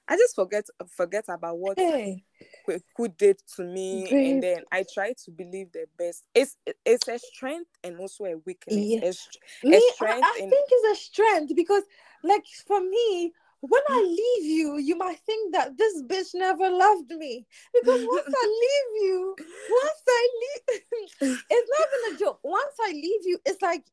I 0.08 0.16
just 0.18 0.36
forget 0.36 0.66
forget 0.90 1.26
about 1.30 1.58
what 1.58 1.78
Hey. 1.78 2.26
who, 2.66 2.80
who 2.98 3.08
did 3.08 3.38
to 3.56 3.64
me 3.64 4.06
Babe. 4.10 4.34
and 4.34 4.44
then 4.44 4.64
i 4.70 4.84
try 4.94 5.14
to 5.24 5.32
believe 5.32 5.72
the 5.72 5.86
best 5.98 6.26
it's 6.36 6.58
it's 6.86 7.08
a 7.08 7.18
strength 7.18 7.70
and 7.86 7.98
also 7.98 8.26
a 8.26 8.36
weakness 8.46 8.76
Yeah. 8.76 9.06
a 9.06 9.14
str- 9.14 9.38
Me, 9.64 9.78
I, 9.78 9.92
strength 9.96 10.26
I 10.26 10.40
in- 10.42 10.50
think 10.50 10.68
it's 10.70 11.00
a 11.00 11.02
strength 11.04 11.56
because, 11.56 11.84
like, 12.22 12.44
for 12.68 12.82
me, 12.82 13.32
when 13.64 13.82
I 13.88 14.02
hmm? 14.02 14.10
leave 14.10 14.52
you, 14.58 14.78
you 14.78 14.98
might 14.98 15.20
think 15.20 15.54
that 15.54 15.78
this 15.78 16.04
bitch 16.04 16.36
never 16.36 16.70
loved 16.70 17.12
me. 17.12 17.46
Because 17.74 18.02
once 18.12 18.28
I 18.28 18.46
leave 18.46 19.04
you, 19.04 19.36
once 19.70 20.04
I 20.10 20.30
leave, 20.42 20.80
it's 21.50 21.70
not 21.80 21.88
even 21.88 22.16
a 22.16 22.20
joke. 22.20 22.40
Once 22.44 22.76
I 22.82 22.92
leave 22.92 23.22
you, 23.24 23.40
it's 23.46 23.62
like 23.62 23.86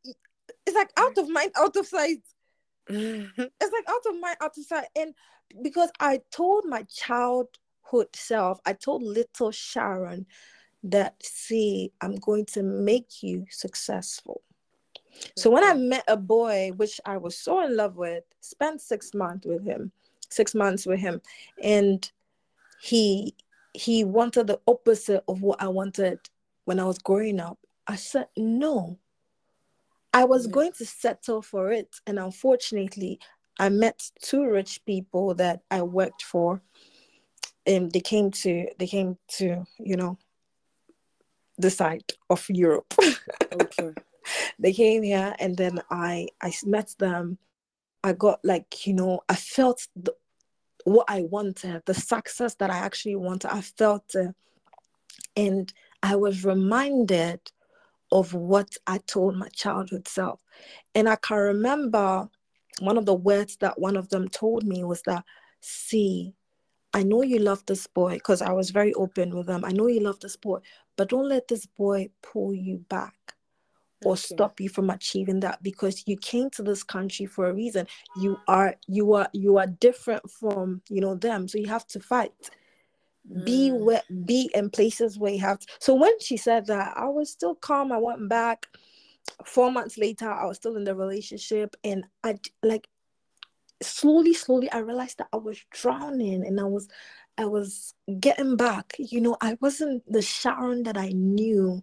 it's 0.66 0.74
like 0.74 0.90
out 0.96 1.16
of 1.18 1.28
mind, 1.28 1.52
out 1.56 1.76
of 1.76 1.86
sight. 1.86 2.22
It's 2.88 3.72
like 3.72 3.88
out 3.88 4.12
of 4.12 4.20
mind, 4.20 4.36
out 4.40 4.58
of 4.58 4.64
sight. 4.64 4.86
And 4.96 5.14
because 5.62 5.90
I 6.00 6.20
told 6.32 6.64
my 6.64 6.82
childhood 6.84 8.08
self, 8.14 8.58
I 8.66 8.72
told 8.72 9.04
little 9.04 9.52
Sharon 9.52 10.26
that, 10.82 11.14
see, 11.22 11.92
I'm 12.00 12.16
going 12.16 12.46
to 12.46 12.64
make 12.64 13.22
you 13.22 13.46
successful. 13.50 14.42
So 15.36 15.50
when 15.50 15.64
I 15.64 15.72
mm-hmm. 15.72 15.88
met 15.88 16.04
a 16.08 16.16
boy, 16.16 16.72
which 16.76 17.00
I 17.04 17.16
was 17.16 17.36
so 17.36 17.64
in 17.64 17.76
love 17.76 17.96
with, 17.96 18.24
spent 18.40 18.80
six 18.80 19.14
months 19.14 19.46
with 19.46 19.64
him, 19.64 19.92
six 20.30 20.54
months 20.54 20.86
with 20.86 21.00
him, 21.00 21.20
and 21.62 22.10
he 22.80 23.34
he 23.72 24.02
wanted 24.02 24.48
the 24.48 24.60
opposite 24.66 25.22
of 25.28 25.42
what 25.42 25.62
I 25.62 25.68
wanted 25.68 26.18
when 26.64 26.80
I 26.80 26.84
was 26.84 26.98
growing 26.98 27.38
up. 27.38 27.58
I 27.86 27.96
said 27.96 28.26
no. 28.36 28.98
I 30.12 30.24
was 30.24 30.46
Yeah. 30.46 30.52
going 30.52 30.72
to 30.72 30.86
settle 30.86 31.40
for 31.40 31.70
it, 31.70 31.88
and 32.06 32.18
unfortunately, 32.18 33.20
I 33.58 33.68
met 33.68 34.10
two 34.20 34.44
rich 34.44 34.84
people 34.84 35.34
that 35.34 35.62
I 35.70 35.82
worked 35.82 36.22
for, 36.22 36.62
and 37.66 37.92
they 37.92 38.00
came 38.00 38.30
to 38.42 38.66
they 38.78 38.86
came 38.86 39.18
to 39.38 39.64
you 39.78 39.96
know 39.96 40.18
the 41.58 41.70
side 41.70 42.12
of 42.28 42.44
Europe. 42.48 42.94
okay 43.52 43.94
they 44.58 44.72
came 44.72 45.02
here 45.02 45.34
and 45.38 45.56
then 45.56 45.80
i 45.90 46.26
i 46.42 46.52
met 46.64 46.94
them. 46.98 47.38
I 48.02 48.12
got 48.14 48.40
like 48.44 48.86
you 48.86 48.94
know 48.94 49.20
i 49.28 49.34
felt 49.34 49.86
the, 49.94 50.14
what 50.84 51.06
i 51.08 51.22
wanted 51.22 51.82
the 51.86 51.94
success 51.94 52.54
that 52.56 52.70
i 52.70 52.78
actually 52.78 53.16
wanted. 53.16 53.52
I 53.52 53.60
felt 53.60 54.14
and 55.36 55.72
i 56.02 56.16
was 56.16 56.44
reminded 56.44 57.40
of 58.12 58.34
what 58.34 58.76
i 58.86 58.98
told 58.98 59.36
my 59.36 59.48
childhood 59.48 60.08
self. 60.08 60.40
And 60.94 61.08
i 61.08 61.16
can 61.16 61.36
remember 61.36 62.28
one 62.80 62.96
of 62.96 63.06
the 63.06 63.14
words 63.14 63.56
that 63.58 63.78
one 63.78 63.96
of 63.96 64.08
them 64.08 64.28
told 64.28 64.64
me 64.64 64.84
was 64.84 65.02
that 65.02 65.24
see 65.60 66.34
I 66.92 67.04
know 67.04 67.22
you 67.22 67.38
love 67.38 67.64
this 67.66 67.86
boy 67.86 68.14
because 68.14 68.42
I 68.42 68.52
was 68.52 68.70
very 68.70 68.92
open 68.94 69.36
with 69.36 69.46
them. 69.46 69.64
I 69.64 69.70
know 69.70 69.86
you 69.86 70.00
love 70.00 70.18
this 70.20 70.36
boy, 70.36 70.58
but 70.96 71.08
don't 71.08 71.28
let 71.28 71.46
this 71.46 71.64
boy 71.64 72.10
pull 72.20 72.52
you 72.52 72.78
back 72.88 73.14
or 74.04 74.12
Okay. 74.12 74.20
stop 74.34 74.60
you 74.60 74.68
from 74.68 74.90
achieving 74.90 75.40
that 75.40 75.62
because 75.62 76.04
you 76.06 76.16
came 76.16 76.50
to 76.50 76.62
this 76.62 76.82
country 76.82 77.26
for 77.26 77.48
a 77.48 77.54
reason 77.54 77.86
you 78.16 78.38
are 78.48 78.76
you 78.86 79.12
are 79.12 79.28
you 79.32 79.58
are 79.58 79.66
different 79.66 80.28
from 80.30 80.80
you 80.88 81.00
know 81.00 81.14
them 81.14 81.46
so 81.48 81.58
you 81.58 81.68
have 81.68 81.86
to 81.86 82.00
fight 82.00 82.32
be 83.44 83.70
Mm. 83.70 83.80
where 83.84 84.02
be 84.24 84.50
in 84.54 84.70
places 84.70 85.18
where 85.18 85.32
you 85.32 85.40
have 85.40 85.58
to. 85.60 85.66
so 85.78 85.94
when 85.94 86.18
she 86.20 86.36
said 86.36 86.66
that 86.66 86.94
i 86.96 87.06
was 87.06 87.30
still 87.30 87.54
calm 87.54 87.92
i 87.92 87.98
went 87.98 88.28
back 88.28 88.66
four 89.44 89.70
months 89.70 89.98
later 89.98 90.30
i 90.30 90.46
was 90.46 90.56
still 90.56 90.76
in 90.76 90.84
the 90.84 90.94
relationship 90.94 91.76
and 91.84 92.04
i 92.24 92.34
like 92.62 92.88
slowly 93.82 94.34
slowly 94.34 94.70
i 94.72 94.78
realized 94.78 95.18
that 95.18 95.28
i 95.32 95.36
was 95.36 95.58
drowning 95.70 96.44
and 96.46 96.58
i 96.60 96.64
was 96.64 96.88
i 97.38 97.44
was 97.44 97.94
getting 98.18 98.56
back 98.56 98.94
you 98.98 99.20
know 99.20 99.36
i 99.40 99.56
wasn't 99.60 100.02
the 100.10 100.22
sharon 100.22 100.82
that 100.82 100.96
i 100.98 101.08
knew 101.10 101.82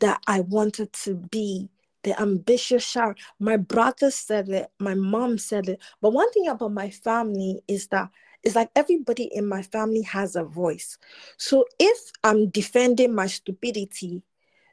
that 0.00 0.20
I 0.26 0.40
wanted 0.40 0.92
to 1.04 1.14
be 1.14 1.68
the 2.02 2.20
ambitious 2.20 2.84
Sharon. 2.84 3.16
My 3.40 3.56
brother 3.56 4.10
said 4.10 4.48
it, 4.48 4.70
my 4.78 4.94
mom 4.94 5.38
said 5.38 5.68
it. 5.68 5.80
But 6.00 6.12
one 6.12 6.30
thing 6.32 6.48
about 6.48 6.72
my 6.72 6.90
family 6.90 7.60
is 7.66 7.88
that 7.88 8.10
it's 8.42 8.54
like 8.54 8.70
everybody 8.76 9.24
in 9.24 9.46
my 9.46 9.62
family 9.62 10.02
has 10.02 10.36
a 10.36 10.44
voice. 10.44 10.98
So 11.36 11.64
if 11.80 12.12
I'm 12.22 12.48
defending 12.50 13.14
my 13.14 13.26
stupidity, 13.26 14.22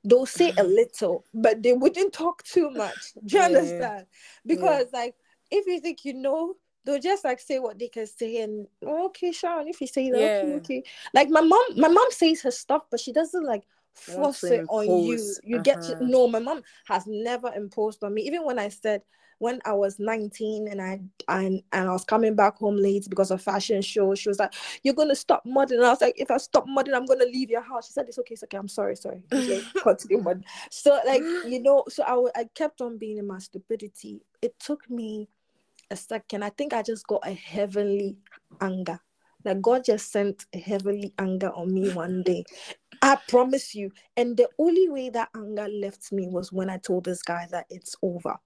they'll 0.04 0.26
say 0.28 0.54
a 0.58 0.64
little, 0.64 1.26
but 1.34 1.64
they 1.64 1.74
wouldn't 1.74 2.14
talk 2.14 2.44
too 2.44 2.70
much. 2.70 3.14
Do 3.26 3.38
you 3.38 3.42
Yeah. 3.42 3.46
understand? 3.46 4.06
Because 4.46 4.88
like 4.94 5.16
if 5.50 5.66
you 5.66 5.80
think 5.80 6.06
you 6.06 6.14
know, 6.14 6.56
they'll 6.86 7.00
just 7.00 7.24
like 7.24 7.40
say 7.40 7.60
what 7.60 7.80
they 7.80 7.88
can 7.88 8.06
say 8.06 8.42
and 8.42 8.68
"Oh, 8.86 9.06
okay, 9.08 9.32
Sharon, 9.32 9.68
if 9.68 9.82
you 9.82 9.88
say 9.88 10.12
that, 10.12 10.22
okay, 10.22 10.52
Yeah. 10.52 10.58
okay. 10.58 10.84
Like 11.14 11.30
my 11.30 11.42
mom, 11.42 11.64
my 11.78 11.88
mom 11.88 12.08
says 12.12 12.42
her 12.42 12.52
stuff, 12.52 12.84
but 12.92 13.00
she 13.00 13.12
doesn't 13.12 13.44
like 13.46 13.64
force 13.94 14.44
it 14.44 14.66
on 14.70 14.86
you. 14.86 15.36
You 15.44 15.62
get 15.62 15.82
to 15.84 15.94
uh-huh. 15.96 16.06
no, 16.06 16.28
my 16.28 16.40
mom 16.40 16.62
has 16.88 17.06
never 17.08 17.52
imposed 17.54 18.04
on 18.04 18.14
me. 18.14 18.24
Even 18.24 18.46
when 18.46 18.60
I 18.60 18.70
said 18.70 19.02
when 19.40 19.60
I 19.66 19.74
was 19.74 20.00
19 20.00 20.70
and 20.70 20.82
I 20.82 21.02
and, 21.28 21.62
and 21.74 21.90
I 21.90 21.92
was 21.92 22.06
coming 22.06 22.36
back 22.36 22.58
home 22.58 22.78
late 22.78 23.08
because 23.10 23.32
of 23.32 23.42
fashion 23.42 23.82
show, 23.82 24.16
she 24.16 24.30
was 24.30 24.40
like, 24.40 24.54
You're 24.84 24.94
gonna 24.94 25.16
stop 25.16 25.44
modding. 25.46 25.74
And 25.74 25.86
I 25.86 25.90
was 25.90 26.02
like, 26.02 26.16
if 26.18 26.32
I 26.32 26.38
stop 26.38 26.66
modding, 26.68 26.96
I'm 26.96 27.06
gonna 27.06 27.26
leave 27.26 27.50
your 27.50 27.62
house. 27.62 27.88
She 27.88 27.94
said, 27.94 28.06
It's 28.08 28.20
okay, 28.20 28.34
it's 28.34 28.44
okay. 28.44 28.58
I'm 28.58 28.68
sorry, 28.68 28.96
sorry. 28.96 29.22
Okay, 29.34 29.62
continue. 29.82 30.24
So 30.72 31.00
like, 31.06 31.22
you 31.46 31.62
know, 31.62 31.84
so 31.90 32.04
I 32.04 32.42
I 32.42 32.46
kept 32.56 32.82
on 32.82 32.98
being 32.98 33.18
in 33.18 33.28
my 33.28 33.40
stupidity. 33.40 34.22
It 34.42 34.58
took 34.60 34.90
me 34.90 35.28
a 35.92 35.96
second. 35.96 36.44
I 36.44 36.50
think 36.50 36.74
I 36.74 36.82
just 36.82 37.06
got 37.08 37.28
a 37.28 37.34
heavenly 37.34 38.18
anger. 38.62 39.00
Like 39.44 39.62
God 39.62 39.84
just 39.84 40.12
sent 40.12 40.46
a 40.54 40.58
heavenly 40.58 41.14
anger 41.20 41.52
on 41.54 41.74
me 41.74 41.90
one 41.92 42.24
day. 42.24 42.46
I 43.04 43.18
promise 43.28 43.76
you. 43.76 43.92
And 44.16 44.38
the 44.38 44.48
only 44.58 44.88
way 44.88 45.10
that 45.10 45.30
anger 45.36 45.68
left 45.68 46.12
me 46.14 46.28
was 46.28 46.54
when 46.54 46.70
I 46.70 46.78
told 46.78 47.04
this 47.04 47.22
guy 47.22 47.48
that 47.52 47.66
it's 47.70 47.96
over. 48.02 48.38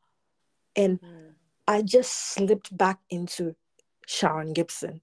And 0.76 1.00
Mm. 1.00 1.36
I 1.68 1.84
just 1.84 2.34
slipped 2.34 2.76
back 2.76 3.00
into 3.10 3.56
Sharon 4.08 4.54
Gibson. 4.54 5.02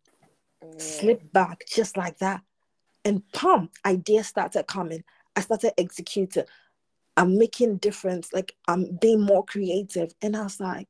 Yeah. 0.62 0.78
Slipped 0.78 1.32
back 1.32 1.62
just 1.68 1.96
like 1.96 2.18
that. 2.18 2.42
And 3.04 3.22
pum, 3.32 3.70
ideas 3.84 4.26
started 4.26 4.66
coming. 4.66 5.04
I 5.36 5.40
started 5.40 5.72
executing. 5.78 6.44
I'm 7.16 7.38
making 7.38 7.76
difference. 7.76 8.32
Like 8.32 8.56
I'm 8.66 8.96
being 9.00 9.20
more 9.20 9.44
creative. 9.44 10.14
And 10.20 10.36
I 10.36 10.42
was 10.42 10.58
like, 10.58 10.88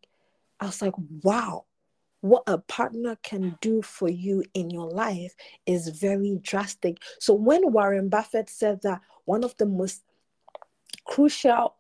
I 0.59 0.67
was 0.67 0.81
like, 0.81 0.95
wow, 1.23 1.67
what 2.25 2.43
a 2.47 2.57
partner 2.57 3.19
can 3.23 3.55
do 3.61 3.83
for 3.83 4.09
you 4.09 4.43
in 4.55 4.71
your 4.71 4.89
life 4.89 5.35
is 5.67 5.89
very 5.89 6.39
drastic. 6.41 6.97
So 7.21 7.35
when 7.35 7.71
Warren 7.71 8.09
Buffett 8.09 8.49
said 8.49 8.81
that 8.81 9.03
one 9.27 9.45
of 9.45 9.55
the 9.59 9.67
most 9.67 10.03
crucial 11.05 11.75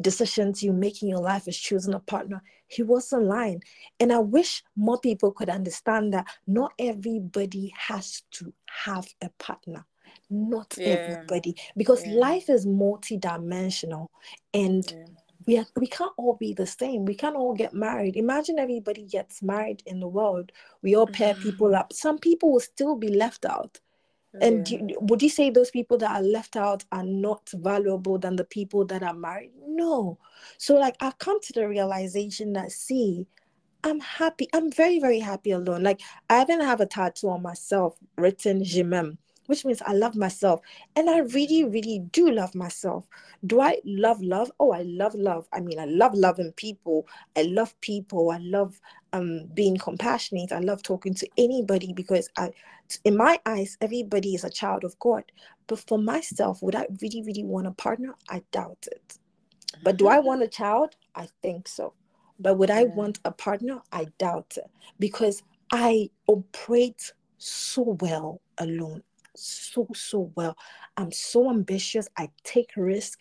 decisions 0.00 0.62
you 0.62 0.72
make 0.72 1.02
in 1.02 1.08
your 1.08 1.18
life 1.18 1.48
is 1.48 1.58
choosing 1.58 1.94
a 1.94 1.98
partner, 1.98 2.44
he 2.68 2.84
wasn't 2.84 3.24
lying. 3.24 3.60
And 3.98 4.12
I 4.12 4.20
wish 4.20 4.62
more 4.76 5.00
people 5.00 5.32
could 5.32 5.48
understand 5.48 6.12
that 6.12 6.28
not 6.46 6.72
everybody 6.78 7.74
has 7.76 8.22
to 8.34 8.52
have 8.84 9.08
a 9.20 9.30
partner. 9.30 9.84
Not 10.30 10.78
Yeah. 10.78 10.92
everybody, 10.92 11.56
because 11.76 12.06
Yeah. 12.06 12.14
life 12.14 12.48
is 12.48 12.66
multidimensional 12.66 14.10
and 14.54 14.84
Yeah. 14.86 15.06
We, 15.46 15.58
are, 15.58 15.66
we 15.76 15.86
can't 15.86 16.12
all 16.16 16.34
be 16.34 16.52
the 16.52 16.66
same. 16.66 17.04
We 17.04 17.14
can't 17.14 17.36
all 17.36 17.54
get 17.54 17.72
married. 17.72 18.16
Imagine 18.16 18.58
everybody 18.58 19.04
gets 19.06 19.42
married 19.42 19.82
in 19.86 20.00
the 20.00 20.08
world. 20.08 20.52
We 20.82 20.96
all 20.96 21.06
pair 21.06 21.34
people 21.34 21.68
mm-hmm. 21.68 21.76
up. 21.76 21.92
Some 21.92 22.18
people 22.18 22.52
will 22.52 22.60
still 22.60 22.96
be 22.96 23.08
left 23.08 23.44
out. 23.44 23.80
And 24.40 24.68
Yeah. 24.70 24.80
you- 24.88 24.98
would 25.00 25.22
you 25.22 25.30
say 25.30 25.50
those 25.50 25.70
people 25.70 25.96
that 25.98 26.10
are 26.10 26.22
left 26.22 26.56
out 26.56 26.84
are 26.92 27.04
not 27.04 27.48
valuable 27.50 28.18
than 28.18 28.36
the 28.36 28.44
people 28.44 28.84
that 28.86 29.02
are 29.02 29.14
married? 29.14 29.52
No. 29.66 30.18
So, 30.58 30.74
like, 30.74 30.96
I've 31.00 31.18
come 31.18 31.40
to 31.40 31.52
the 31.52 31.68
realization 31.68 32.52
that, 32.54 32.72
see, 32.72 33.26
I'm 33.84 34.00
happy. 34.00 34.48
I'm 34.52 34.70
very, 34.70 34.98
very 34.98 35.20
happy 35.20 35.52
alone. 35.52 35.82
Like, 35.82 36.00
I 36.28 36.42
even 36.42 36.60
have 36.60 36.80
a 36.80 36.86
tattoo 36.86 37.28
on 37.30 37.42
myself 37.42 37.96
written 38.16 38.64
Je 38.64 38.82
m'aime, 38.82 39.16
which 39.48 39.64
means 39.64 39.82
I 39.82 39.92
love 39.94 40.16
myself. 40.16 40.60
And 40.96 41.10
I 41.10 41.20
really, 41.20 41.64
really 41.64 42.00
do 42.12 42.30
love 42.30 42.54
myself. 42.54 43.06
Do 43.46 43.60
I 43.60 43.78
love 43.84 44.22
love? 44.22 44.52
Oh, 44.60 44.72
I 44.72 44.82
love 44.82 45.14
love. 45.14 45.48
I 45.52 45.60
mean, 45.60 45.78
I 45.80 45.86
love 45.86 46.14
loving 46.14 46.52
people. 46.52 47.06
I 47.36 47.42
love 47.42 47.78
people. 47.80 48.30
I 48.30 48.38
love 48.38 48.80
um 49.12 49.46
being 49.54 49.78
compassionate. 49.78 50.52
I 50.52 50.60
love 50.60 50.82
talking 50.82 51.14
to 51.14 51.28
anybody 51.38 51.92
because 51.94 52.30
I 52.38 52.50
in 53.04 53.16
my 53.16 53.40
eyes, 53.46 53.76
everybody 53.80 54.34
is 54.34 54.44
a 54.44 54.50
child 54.50 54.84
of 54.84 54.98
God. 55.00 55.24
But 55.68 55.80
for 55.80 55.98
myself, 55.98 56.62
would 56.62 56.76
I 56.76 56.86
really, 57.02 57.22
really 57.24 57.44
want 57.44 57.66
a 57.68 57.72
partner? 57.72 58.14
I 58.30 58.42
doubt 58.52 58.86
it. 58.92 59.18
But 59.82 59.98
do 59.98 60.08
I 60.08 60.20
want 60.20 60.42
a 60.42 60.48
child? 60.48 60.96
I 61.14 61.28
think 61.42 61.68
so. 61.68 61.94
But 62.40 62.58
would 62.58 62.70
I 62.70 62.84
Yeah. 62.84 62.86
want 62.86 63.20
a 63.24 63.32
partner? 63.32 63.82
I 63.92 64.06
doubt 64.18 64.54
it 64.58 64.70
because 65.00 65.42
I 65.72 66.10
operate 66.28 67.12
so 67.38 67.96
well 68.00 68.42
alone. 68.58 69.02
So, 69.36 69.88
so 69.94 70.32
well. 70.34 70.56
I'm 70.96 71.12
so 71.12 71.50
ambitious. 71.50 72.08
I 72.16 72.30
take 72.44 72.70
risk. 72.76 73.20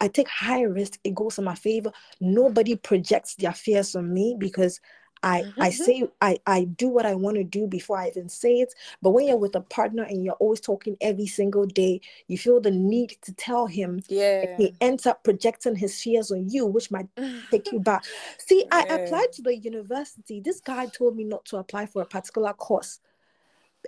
I 0.00 0.08
take 0.08 0.28
high 0.28 0.62
risk. 0.62 0.98
It 1.04 1.14
goes 1.14 1.38
in 1.38 1.44
my 1.44 1.54
favor. 1.54 1.92
Nobody 2.20 2.76
projects 2.76 3.34
their 3.34 3.52
fears 3.52 3.96
on 3.96 4.12
me 4.12 4.36
because 4.38 4.80
I 5.22 5.42
mm-hmm, 5.42 5.62
I 5.62 5.68
mm-hmm. 5.70 5.82
say 5.82 6.04
I 6.20 6.38
I 6.46 6.64
do 6.64 6.88
what 6.88 7.06
I 7.06 7.14
want 7.14 7.36
to 7.36 7.44
do 7.44 7.66
before 7.66 7.98
I 7.98 8.08
even 8.08 8.28
say 8.28 8.60
it. 8.60 8.74
But 9.02 9.10
when 9.10 9.26
you're 9.26 9.36
with 9.36 9.54
a 9.56 9.60
partner 9.60 10.02
and 10.02 10.24
you're 10.24 10.34
always 10.34 10.60
talking 10.60 10.96
every 11.00 11.26
single 11.26 11.66
day, 11.66 12.00
you 12.28 12.38
feel 12.38 12.60
the 12.60 12.70
need 12.70 13.16
to 13.22 13.32
tell 13.32 13.66
him. 13.66 14.02
Yeah. 14.08 14.56
He 14.56 14.74
ends 14.80 15.06
up 15.06 15.24
projecting 15.24 15.76
his 15.76 16.00
fears 16.00 16.30
on 16.30 16.48
you, 16.48 16.66
which 16.66 16.90
might 16.90 17.08
take 17.50 17.72
you 17.72 17.80
back. 17.80 18.04
See, 18.38 18.64
I 18.70 18.82
applied 18.82 19.32
to 19.32 19.42
the 19.42 19.56
university. 19.56 20.40
This 20.40 20.60
guy 20.60 20.86
told 20.86 21.16
me 21.16 21.24
not 21.24 21.44
to 21.46 21.56
apply 21.56 21.86
for 21.86 22.02
a 22.02 22.06
particular 22.06 22.52
course, 22.52 23.00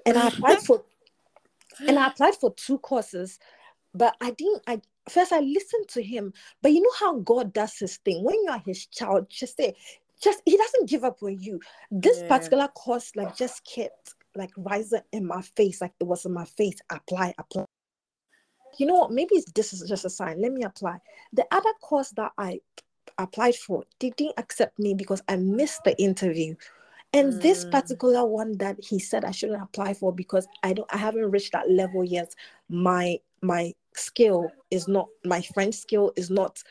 and 0.06 0.18
I 0.18 0.28
applied 0.28 0.60
for 0.60 0.84
and 1.86 1.98
I 1.98 2.08
applied 2.08 2.34
for 2.34 2.52
two 2.54 2.78
courses, 2.78 3.38
but 3.94 4.16
I 4.20 4.30
didn't. 4.32 4.62
I 4.66 4.80
first 5.08 5.32
I 5.32 5.40
listened 5.40 5.88
to 5.88 6.02
him, 6.02 6.32
but 6.62 6.72
you 6.72 6.80
know 6.82 6.92
how 6.98 7.18
God 7.20 7.52
does 7.52 7.78
his 7.78 7.96
thing. 7.98 8.24
When 8.24 8.34
you 8.42 8.50
are 8.50 8.62
his 8.64 8.86
child, 8.86 9.28
just 9.30 9.56
say, 9.56 9.74
just 10.22 10.42
he 10.44 10.56
doesn't 10.56 10.88
give 10.88 11.04
up 11.04 11.22
on 11.22 11.40
you. 11.40 11.60
This 11.90 12.18
Yeah. 12.22 12.28
particular 12.28 12.68
course, 12.68 13.14
like, 13.16 13.36
just 13.36 13.64
kept 13.64 14.14
like 14.34 14.50
rising 14.56 15.02
in 15.12 15.26
my 15.26 15.42
face, 15.42 15.80
like 15.80 15.92
it 16.00 16.04
was 16.04 16.24
in 16.24 16.32
my 16.32 16.44
face. 16.44 16.76
Apply, 16.90 17.34
apply. 17.38 17.64
You 18.78 18.86
know 18.86 18.94
what? 18.94 19.10
Maybe 19.10 19.42
this 19.54 19.72
is 19.72 19.88
just 19.88 20.04
a 20.04 20.10
sign. 20.10 20.40
Let 20.40 20.52
me 20.52 20.62
apply. 20.62 20.98
The 21.32 21.46
other 21.50 21.72
course 21.80 22.10
that 22.10 22.32
I 22.38 22.60
applied 23.18 23.56
for, 23.56 23.84
they 23.98 24.10
didn't 24.10 24.38
accept 24.38 24.78
me 24.78 24.94
because 24.94 25.22
I 25.28 25.36
missed 25.36 25.82
the 25.84 26.00
interview. 26.00 26.54
And 27.12 27.40
this 27.40 27.64
Mm. 27.64 27.70
particular 27.70 28.26
one 28.26 28.58
that 28.58 28.76
he 28.84 28.98
said 28.98 29.24
I 29.24 29.30
shouldn't 29.30 29.62
apply 29.62 29.94
for 29.94 30.12
because 30.12 30.46
I 30.62 30.72
don't 30.74 30.92
I 30.92 30.98
haven't 30.98 31.30
reached 31.30 31.52
that 31.52 31.70
level 31.70 32.04
yet. 32.04 32.34
My 32.68 33.18
my 33.42 33.74
skill 33.94 34.50
is 34.70 34.88
not 34.88 35.08
my 35.24 35.40
French 35.42 35.74
skill 35.76 36.12
is 36.16 36.30
not 36.30 36.62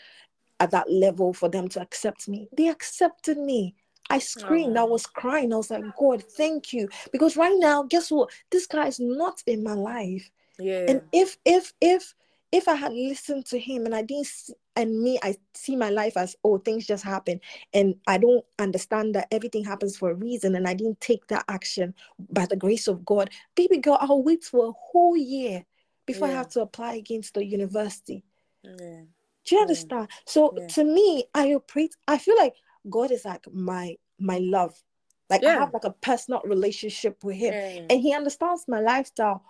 at 0.60 0.72
that 0.72 0.92
level 0.92 1.34
for 1.34 1.50
them 1.50 1.68
to 1.70 1.82
accept 1.82 2.28
me. 2.28 2.50
They 2.56 2.68
accepted 2.68 3.38
me. 3.38 3.76
I 4.10 4.20
screamed, 4.20 4.78
I 4.78 4.84
Oh. 4.84 4.86
was 4.86 5.06
crying. 5.06 5.54
I 5.54 5.58
was 5.58 5.70
like, 5.70 5.84
God, 5.98 6.24
thank 6.24 6.72
you. 6.74 6.88
Because 7.12 7.36
right 7.38 7.56
now, 7.58 7.84
guess 7.84 8.10
what? 8.12 8.32
This 8.52 8.66
guy 8.68 8.88
is 8.88 9.00
not 9.00 9.44
in 9.46 9.64
my 9.64 9.74
life. 9.74 10.32
Yeah. 10.60 10.86
And 10.88 11.02
if 11.12 11.38
if 11.46 11.74
if 11.82 12.16
if 12.52 12.68
I 12.68 12.76
had 12.76 12.94
listened 12.94 13.46
to 13.48 13.60
him 13.60 13.86
and 13.86 13.94
I 13.96 14.02
didn't 14.04 14.28
see, 14.28 14.54
and 14.76 15.02
me, 15.02 15.20
I 15.24 15.36
see 15.54 15.76
my 15.76 15.90
life 15.90 16.16
as 16.18 16.36
oh 16.44 16.58
things 16.60 16.86
just 16.88 17.04
happen, 17.04 17.42
and 17.74 17.96
I 18.08 18.18
don't 18.18 18.46
understand 18.60 19.16
that 19.16 19.28
everything 19.32 19.64
happens 19.66 19.98
for 19.98 20.12
a 20.12 20.16
reason, 20.16 20.56
and 20.56 20.68
I 20.68 20.74
didn't 20.74 21.02
take 21.02 21.28
that 21.28 21.46
action 21.48 21.94
by 22.32 22.46
the 22.46 22.56
grace 22.56 22.88
of 22.88 23.04
God, 23.06 23.30
baby 23.56 23.78
girl, 23.78 23.98
I'll 24.00 24.24
wait 24.24 24.44
for 24.44 24.68
a 24.68 24.72
whole 24.72 25.18
year 25.18 25.66
before 26.06 26.28
I 26.30 26.32
have 26.32 26.50
to 26.50 26.62
apply 26.62 26.94
against 26.96 27.34
the 27.34 27.44
university. 27.46 28.24
yeah. 28.64 29.02
Do 29.46 29.56
you 29.56 29.60
Yeah. 29.60 29.62
understand? 29.62 30.10
So 30.26 30.54
Yeah. 30.58 30.68
to 30.68 30.84
me, 30.84 31.26
I 31.34 31.54
operate. 31.54 31.96
I 32.08 32.18
feel 32.18 32.38
like 32.38 32.56
God 32.90 33.12
is 33.12 33.26
like 33.26 33.46
my 33.52 33.96
my 34.20 34.40
love. 34.40 34.82
Like 35.30 35.44
I 35.46 35.52
have 35.52 35.74
like 35.74 35.84
a 35.84 35.92
personal 35.92 36.42
relationship 36.46 37.24
with 37.24 37.36
Him 37.38 37.54
Yeah. 37.54 37.88
and 37.90 38.02
he 38.02 38.14
understands 38.14 38.68
my 38.68 38.80
lifestyle. 38.80 39.44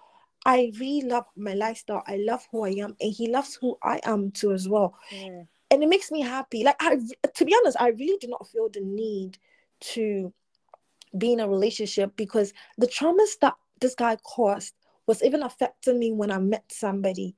I 0.47 0.71
really 0.79 1.07
love 1.07 1.25
my 1.35 1.53
lifestyle. 1.53 2.03
I 2.07 2.17
love 2.17 2.47
who 2.51 2.63
I 2.63 2.69
am, 2.69 2.95
and 3.01 3.11
he 3.11 3.27
loves 3.29 3.55
who 3.55 3.77
I 3.83 3.99
am 4.05 4.31
too 4.31 4.53
as 4.53 4.67
well. 4.67 4.97
Yeah. 5.11 5.43
And 5.69 5.83
it 5.83 5.89
makes 5.89 6.09
me 6.09 6.21
happy. 6.21 6.63
Like 6.63 6.77
I, 6.79 6.97
to 7.35 7.45
be 7.45 7.53
honest, 7.53 7.75
I 7.79 7.89
really 7.89 8.17
do 8.19 8.27
not 8.29 8.47
feel 8.47 8.69
the 8.69 8.79
need 8.79 9.37
to 9.81 10.33
be 11.17 11.33
in 11.33 11.41
a 11.41 11.49
relationship 11.49 12.15
because 12.15 12.53
the 12.77 12.87
traumas 12.87 13.37
that 13.41 13.55
this 13.81 13.93
guy 13.93 14.15
caused 14.23 14.73
was 15.05 15.21
even 15.21 15.43
affecting 15.43 15.99
me 15.99 16.13
when 16.13 16.31
I 16.31 16.37
met 16.39 16.63
somebody. 16.71 17.35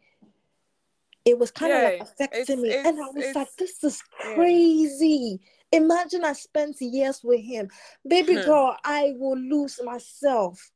It 1.25 1.37
was 1.37 1.51
kind 1.51 1.73
of 1.73 1.83
like 1.83 2.01
affecting 2.01 2.59
it's- 2.65 2.83
me, 2.83 2.89
and 2.89 2.99
I 2.99 3.09
was 3.11 3.35
like, 3.35 3.55
"This 3.57 3.83
is 3.83 4.01
yeah. 4.23 4.35
crazy." 4.35 5.39
Imagine 5.71 6.25
I 6.25 6.33
spent 6.33 6.81
years 6.81 7.23
with 7.23 7.41
him, 7.41 7.69
baby 8.07 8.35
Hmm. 8.35 8.41
girl. 8.41 8.77
I 8.83 9.13
will 9.17 9.37
lose 9.37 9.79
myself. 9.83 10.71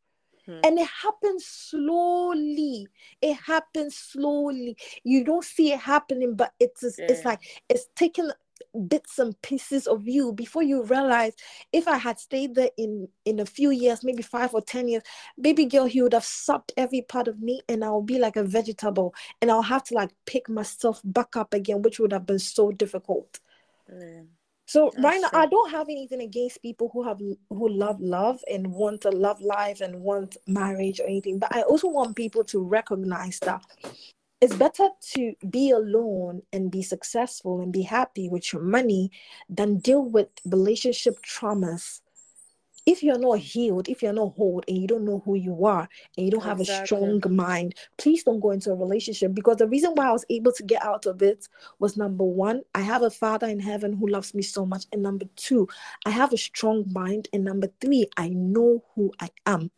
Hmm. 0.45 0.59
And 0.63 0.79
it 0.79 0.87
happens 1.01 1.45
slowly. 1.45 2.87
It 3.21 3.35
happens 3.45 3.95
slowly. 3.97 4.77
You 5.03 5.23
don't 5.23 5.43
see 5.43 5.73
it 5.73 5.79
happening, 5.79 6.35
but 6.35 6.53
it's 6.59 6.83
it's 6.83 6.99
Yeah. 6.99 7.21
like 7.25 7.41
it's 7.69 7.87
taking 7.95 8.29
bits 8.87 9.19
and 9.19 9.39
pieces 9.41 9.87
of 9.87 10.07
you 10.07 10.31
before 10.33 10.63
you 10.63 10.83
realize 10.83 11.33
if 11.71 11.87
I 11.87 11.97
had 11.97 12.19
stayed 12.19 12.55
there 12.55 12.69
in 12.77 13.07
in 13.25 13.39
a 13.39 13.45
few 13.45 13.71
years, 13.71 14.03
maybe 14.03 14.23
five 14.23 14.53
or 14.53 14.61
ten 14.61 14.87
years, 14.87 15.03
baby 15.39 15.65
girl, 15.65 15.85
he 15.85 16.01
would 16.01 16.13
have 16.13 16.23
sucked 16.25 16.71
every 16.77 17.01
part 17.01 17.27
of 17.27 17.41
me 17.41 17.61
and 17.69 17.83
I'll 17.83 18.01
be 18.01 18.19
like 18.19 18.35
a 18.35 18.43
vegetable 18.43 19.13
and 19.41 19.51
I'll 19.51 19.61
have 19.63 19.83
to 19.85 19.93
like 19.95 20.11
pick 20.25 20.49
myself 20.49 21.01
back 21.03 21.35
up 21.35 21.53
again, 21.53 21.81
which 21.81 21.99
would 21.99 22.13
have 22.13 22.25
been 22.25 22.39
so 22.39 22.71
difficult. 22.71 23.39
So 24.65 24.91
That's 24.93 25.03
right 25.03 25.21
now, 25.21 25.29
true. 25.29 25.39
I 25.39 25.45
don't 25.47 25.71
have 25.71 25.87
anything 25.89 26.21
against 26.21 26.61
people 26.61 26.89
who 26.93 27.03
have 27.03 27.19
who 27.19 27.69
love 27.69 27.99
love 27.99 28.41
and 28.49 28.71
want 28.71 29.05
a 29.05 29.11
love 29.11 29.41
life 29.41 29.81
and 29.81 29.99
want 30.01 30.37
marriage 30.47 30.99
or 30.99 31.05
anything. 31.05 31.39
But 31.39 31.55
I 31.55 31.61
also 31.63 31.89
want 31.89 32.15
people 32.15 32.43
to 32.45 32.63
recognize 32.63 33.39
that 33.39 33.61
it's 34.41 34.55
better 34.55 34.89
to 35.13 35.33
be 35.49 35.71
alone 35.71 36.41
and 36.51 36.69
be 36.69 36.81
successful 36.81 37.61
and 37.61 37.71
be 37.71 37.81
happy 37.81 38.27
with 38.27 38.51
your 38.51 38.61
money 38.61 39.09
than 39.49 39.77
deal 39.77 40.03
with 40.03 40.27
relationship 40.45 41.15
traumas. 41.25 42.01
If 42.85 43.01
you're 43.01 43.19
not 43.19 43.39
healed, 43.39 43.87
if 43.87 44.03
you're 44.03 44.13
not 44.13 44.33
whole, 44.35 44.61
and 44.67 44.77
you 44.77 44.87
don't 44.87 45.05
know 45.05 45.21
who 45.23 45.35
you 45.35 45.65
are, 45.65 45.87
and 46.17 46.25
you 46.25 46.31
don't 46.31 46.43
have 46.43 46.59
a 46.59 46.65
strong 46.65 47.21
mind, 47.29 47.75
please 47.97 48.23
don't 48.23 48.41
go 48.41 48.51
into 48.51 48.71
a 48.71 48.75
relationship. 48.75 49.33
Because 49.33 49.57
the 49.57 49.67
reason 49.67 49.91
why 49.95 50.09
I 50.09 50.11
was 50.11 50.25
able 50.29 50.51
to 50.51 50.63
get 50.63 50.83
out 50.83 51.05
of 51.05 51.21
it 51.21 51.47
was 51.79 51.95
number 51.95 52.25
one, 52.25 52.61
I 52.75 52.81
have 52.81 53.03
a 53.03 53.09
father 53.09 53.47
in 53.47 53.59
heaven 53.59 53.93
who 53.93 54.07
loves 54.07 54.33
me 54.33 54.41
so 54.41 54.65
much. 54.65 54.85
And 54.91 55.01
number 55.01 55.25
two, 55.35 55.67
I 56.05 56.09
have 56.09 56.33
a 56.33 56.37
strong 56.37 56.85
mind. 56.91 57.29
And 57.31 57.45
number 57.45 57.69
three, 57.79 58.07
I 58.17 58.29
know 58.29 58.83
who 58.95 59.13
I 59.19 59.29
am. 59.45 59.71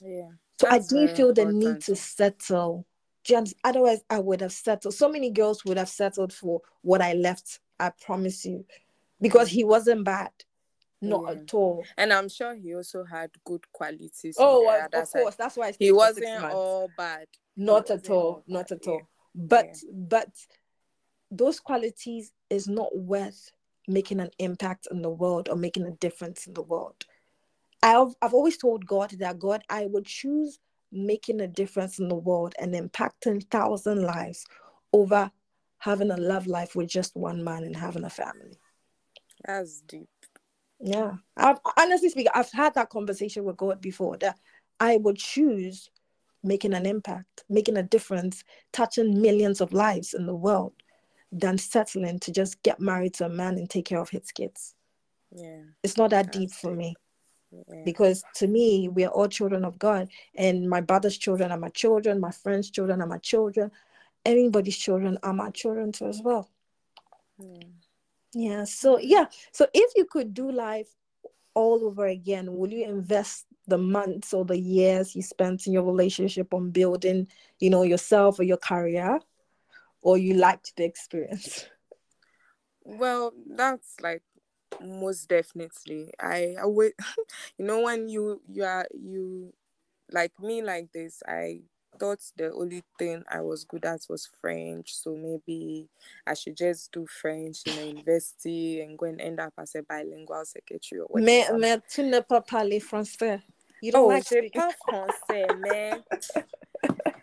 Yeah. 0.00 0.28
So 0.60 0.68
I 0.68 0.80
didn't 0.80 1.16
feel 1.16 1.32
the 1.32 1.46
need 1.46 1.80
to 1.82 1.96
settle. 1.96 2.84
James. 3.24 3.54
Otherwise, 3.64 4.02
I 4.10 4.18
would 4.18 4.40
have 4.40 4.52
settled. 4.52 4.94
So 4.94 5.08
many 5.08 5.30
girls 5.30 5.64
would 5.64 5.78
have 5.78 5.88
settled 5.88 6.32
for 6.32 6.60
what 6.82 7.00
I 7.00 7.14
left. 7.14 7.60
I 7.80 7.90
promise 7.90 8.44
you, 8.44 8.64
because 9.20 9.48
he 9.48 9.62
wasn't 9.64 10.04
bad, 10.04 10.30
not 11.00 11.22
Yeah. 11.24 11.40
at 11.42 11.54
all. 11.54 11.84
And 11.96 12.12
I'm 12.12 12.28
sure 12.28 12.54
he 12.54 12.74
also 12.74 13.04
had 13.04 13.30
good 13.44 13.70
qualities. 13.72 14.36
Oh, 14.38 14.64
well, 14.64 14.88
of 14.92 15.08
side. 15.08 15.22
course. 15.22 15.34
That's 15.36 15.56
why 15.56 15.72
He 15.78 15.92
wasn't 15.92 16.42
all 16.42 16.88
bad. 16.96 17.28
not 17.56 17.90
at 17.90 18.10
all. 18.10 18.16
all 18.16 18.44
Not 18.46 18.72
at 18.72 18.86
all. 18.86 19.02
But 19.34 19.76
Yeah. 19.82 19.90
but 19.92 20.30
those 21.30 21.60
qualities 21.60 22.32
is 22.50 22.66
not 22.68 22.96
worth 22.96 23.52
making 23.86 24.20
an 24.20 24.30
impact 24.38 24.88
in 24.90 25.02
the 25.02 25.10
world 25.10 25.48
or 25.48 25.56
making 25.56 25.86
a 25.86 25.90
difference 25.92 26.46
in 26.46 26.54
the 26.54 26.62
world. 26.62 27.04
I've, 27.82 28.14
I've 28.20 28.34
always 28.34 28.56
told 28.58 28.86
God 28.86 29.10
that 29.18 29.38
God, 29.38 29.62
I 29.68 29.86
would 29.86 30.04
choose 30.06 30.58
making 30.90 31.40
a 31.40 31.46
difference 31.46 31.98
in 31.98 32.08
the 32.08 32.16
world 32.16 32.54
and 32.58 32.74
impacting 32.74 33.48
thousand 33.50 34.02
lives 34.02 34.44
over 34.92 35.30
having 35.78 36.10
a 36.10 36.16
love 36.16 36.46
life 36.46 36.74
with 36.74 36.88
just 36.88 37.14
one 37.14 37.44
man 37.44 37.62
and 37.62 37.76
having 37.76 38.04
a 38.04 38.10
family. 38.10 38.58
That's 39.44 39.80
deep. 39.82 40.08
Yeah. 40.80 41.14
I've 41.36 41.58
honestly 41.76 42.08
speaking, 42.08 42.32
I've 42.34 42.52
had 42.52 42.74
that 42.74 42.90
conversation 42.90 43.44
with 43.44 43.56
God 43.56 43.80
before 43.80 44.16
that 44.18 44.38
I 44.80 44.96
would 44.98 45.16
choose 45.16 45.90
making 46.42 46.72
an 46.74 46.86
impact, 46.86 47.44
making 47.48 47.76
a 47.76 47.82
difference, 47.82 48.44
touching 48.72 49.20
millions 49.20 49.60
of 49.60 49.72
lives 49.72 50.14
in 50.14 50.26
the 50.26 50.34
world 50.34 50.72
than 51.32 51.58
settling 51.58 52.18
to 52.20 52.32
just 52.32 52.62
get 52.62 52.80
married 52.80 53.14
to 53.14 53.26
a 53.26 53.28
man 53.28 53.58
and 53.58 53.68
take 53.68 53.84
care 53.84 54.00
of 54.00 54.08
his 54.08 54.30
kids. 54.30 54.74
Yeah. 55.34 55.62
It's 55.82 55.96
not 55.96 56.10
that 56.10 56.32
deep 56.32 56.50
for 56.50 56.74
me. 56.74 56.94
Yeah. 57.50 57.82
Because 57.84 58.24
to 58.36 58.46
me, 58.46 58.88
we 58.88 59.04
are 59.04 59.10
all 59.10 59.28
children 59.28 59.64
of 59.64 59.78
God, 59.78 60.08
and 60.36 60.68
my 60.68 60.80
brother's 60.80 61.16
children 61.16 61.50
are 61.50 61.58
my 61.58 61.70
children, 61.70 62.20
my 62.20 62.30
friends' 62.30 62.70
children 62.70 63.00
are 63.00 63.06
my 63.06 63.18
children, 63.18 63.70
anybody's 64.24 64.76
children 64.76 65.18
are 65.22 65.32
my 65.32 65.50
children 65.50 65.90
too 65.92 66.06
as 66.06 66.20
well. 66.22 66.50
Yeah. 67.38 67.64
Yeah. 68.34 68.64
So 68.64 68.98
yeah. 68.98 69.26
So 69.52 69.66
if 69.74 69.92
you 69.96 70.04
could 70.04 70.34
do 70.34 70.50
life 70.50 70.88
all 71.54 71.84
over 71.84 72.06
again, 72.06 72.56
will 72.56 72.72
you 72.72 72.84
invest 72.84 73.46
the 73.66 73.78
months 73.78 74.32
or 74.32 74.44
the 74.44 74.58
years 74.58 75.14
you 75.14 75.22
spent 75.22 75.66
in 75.66 75.72
your 75.72 75.82
relationship 75.82 76.54
on 76.54 76.70
building, 76.70 77.28
you 77.58 77.70
know, 77.70 77.82
yourself 77.82 78.38
or 78.38 78.44
your 78.44 78.56
career, 78.56 79.20
or 80.02 80.16
you 80.18 80.34
liked 80.34 80.74
the 80.76 80.84
experience? 80.84 81.66
Well, 82.84 83.32
that's 83.46 84.00
like 84.00 84.22
most 84.80 85.28
definitely. 85.28 86.12
I 86.20 86.56
always, 86.62 86.92
you 87.58 87.66
know, 87.66 87.82
when 87.82 88.08
you 88.08 88.40
you 88.48 88.64
are 88.64 88.86
you 88.92 89.52
like 90.10 90.32
me 90.40 90.62
like 90.62 90.92
this, 90.92 91.22
I 91.26 91.62
thought 91.98 92.20
the 92.36 92.52
only 92.52 92.82
thing 92.98 93.24
I 93.30 93.40
was 93.40 93.64
good 93.64 93.84
at 93.84 94.00
was 94.08 94.28
French. 94.40 94.94
So 94.94 95.14
maybe 95.16 95.88
I 96.26 96.34
should 96.34 96.56
just 96.56 96.92
do 96.92 97.06
French 97.06 97.62
in 97.66 97.78
a 97.78 97.86
university 97.86 98.80
and 98.80 98.96
go 98.98 99.06
and 99.06 99.20
end 99.20 99.40
up 99.40 99.52
as 99.58 99.74
a 99.74 99.82
bilingual 99.82 100.44
secretary 100.44 101.00
or 101.00 101.06
whatever. 101.06 101.58
Mais, 101.58 101.60
mais 101.60 101.80
tu 101.88 102.02
ne 102.02 102.20
pas 102.20 102.40
parler 102.40 102.80
français. 102.80 103.42
You 103.80 103.92
don't 103.92 104.04
oh, 104.04 104.08
like 104.08 104.24
je 104.28 104.48
parle 104.52 104.74
français, 104.88 105.46
mais 105.60 106.02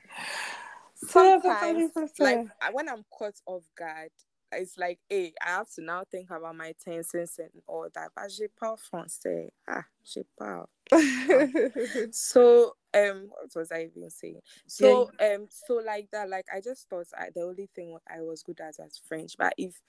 sometimes, 0.95 1.91
like 2.19 2.47
when 2.71 2.87
I'm 2.87 3.03
caught 3.11 3.35
off 3.45 3.63
guard, 3.77 4.11
it's 4.51 4.77
like, 4.77 4.99
hey, 5.09 5.33
I 5.45 5.49
have 5.49 5.69
to 5.75 5.81
now 5.81 6.03
think 6.09 6.29
about 6.29 6.55
my 6.55 6.73
tenses 6.83 7.39
and 7.39 7.49
all 7.67 7.87
that. 7.93 8.11
But 8.15 8.31
je 8.31 8.47
parle 8.59 8.77
français. 8.77 9.49
Ah, 9.67 9.83
je 10.03 10.21
parle. 10.37 10.69
so, 12.11 12.75
um, 12.95 13.27
what 13.29 13.51
was 13.55 13.71
I 13.71 13.83
even 13.83 14.09
saying? 14.09 14.41
So, 14.67 15.11
yeah. 15.19 15.35
um, 15.35 15.47
so 15.49 15.75
like 15.75 16.09
that, 16.11 16.29
like 16.29 16.45
I 16.53 16.61
just 16.61 16.89
thought 16.89 17.07
I, 17.17 17.27
the 17.35 17.41
only 17.41 17.69
thing 17.75 17.97
I 18.09 18.21
was 18.21 18.43
good 18.43 18.59
at 18.61 18.75
was 18.79 19.01
French. 19.07 19.33
But 19.37 19.53
if 19.57 19.79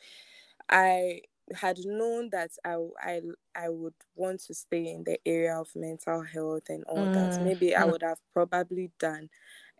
I 0.69 1.21
had 1.55 1.79
known 1.85 2.31
that 2.31 2.51
I, 2.65 2.77
I 3.01 3.21
I 3.55 3.69
would 3.69 3.95
want 4.17 4.41
to 4.47 4.55
stay 4.55 4.89
in 4.89 5.05
the 5.05 5.19
area 5.25 5.57
of 5.57 5.69
mental 5.77 6.23
health 6.23 6.65
and 6.69 6.85
all 6.85 7.07
mm. 7.07 7.15
that, 7.15 7.43
maybe 7.43 7.69
mm. 7.69 7.77
I 7.77 7.85
would 7.85 8.03
have 8.03 8.19
probably 8.33 8.91
done 8.99 9.29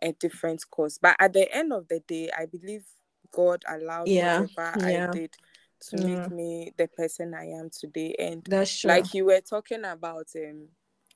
a 0.01 0.13
different 0.13 0.63
course. 0.69 0.97
But 0.97 1.15
at 1.19 1.33
the 1.33 1.53
end 1.53 1.73
of 1.73 1.87
the 1.87 1.99
day, 2.07 2.29
I 2.37 2.45
believe 2.45 2.85
God 3.31 3.63
allowed 3.67 4.07
yeah. 4.07 4.41
whatever 4.41 4.89
yeah. 4.89 5.07
I 5.09 5.11
did 5.11 5.35
to 5.79 5.97
yeah. 5.97 6.07
make 6.07 6.31
me 6.31 6.73
the 6.77 6.87
person 6.87 7.33
I 7.33 7.47
am 7.47 7.69
today. 7.69 8.15
And 8.17 8.43
that's 8.47 8.79
true. 8.79 8.89
like 8.89 9.13
you 9.13 9.25
were 9.25 9.41
talking 9.41 9.83
about 9.83 10.27
um 10.35 10.67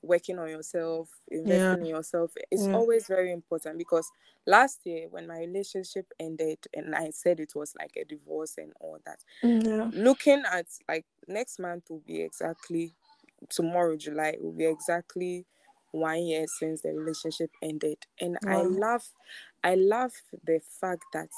working 0.02 0.40
on 0.40 0.50
yourself, 0.50 1.10
investing 1.30 1.82
in 1.82 1.86
yourself. 1.86 2.32
It's 2.50 2.68
always 2.68 3.08
very 3.08 3.32
important 3.32 3.78
because 3.78 4.10
last 4.48 4.80
year 4.86 5.08
when 5.10 5.28
my 5.28 5.40
relationship 5.40 6.08
ended 6.20 6.60
and 6.74 6.96
I 6.96 7.12
said 7.12 7.40
it 7.40 7.54
was 7.56 7.74
like 7.78 7.96
a 7.98 8.06
divorce 8.06 8.56
and 8.58 8.74
all 8.80 8.98
that. 9.06 9.20
Mm, 9.44 9.66
yeah. 9.66 9.90
Looking 9.94 10.44
at 10.52 10.66
like 10.88 11.06
next 11.28 11.60
month 11.60 11.86
will 11.90 12.04
be 12.06 12.22
exactly 12.22 12.94
tomorrow, 13.50 13.96
July, 13.96 14.36
will 14.40 14.52
be 14.54 14.66
exactly 14.66 15.46
one 15.92 16.24
year 16.24 16.46
since 16.48 16.82
the 16.82 16.94
relationship 16.94 17.52
ended. 17.62 17.98
And 18.20 18.38
wow. 18.44 18.60
I 18.60 18.64
love 18.64 19.08
I 19.64 19.76
love 19.76 20.14
the 20.46 20.62
fact 20.80 21.04
that 21.14 21.30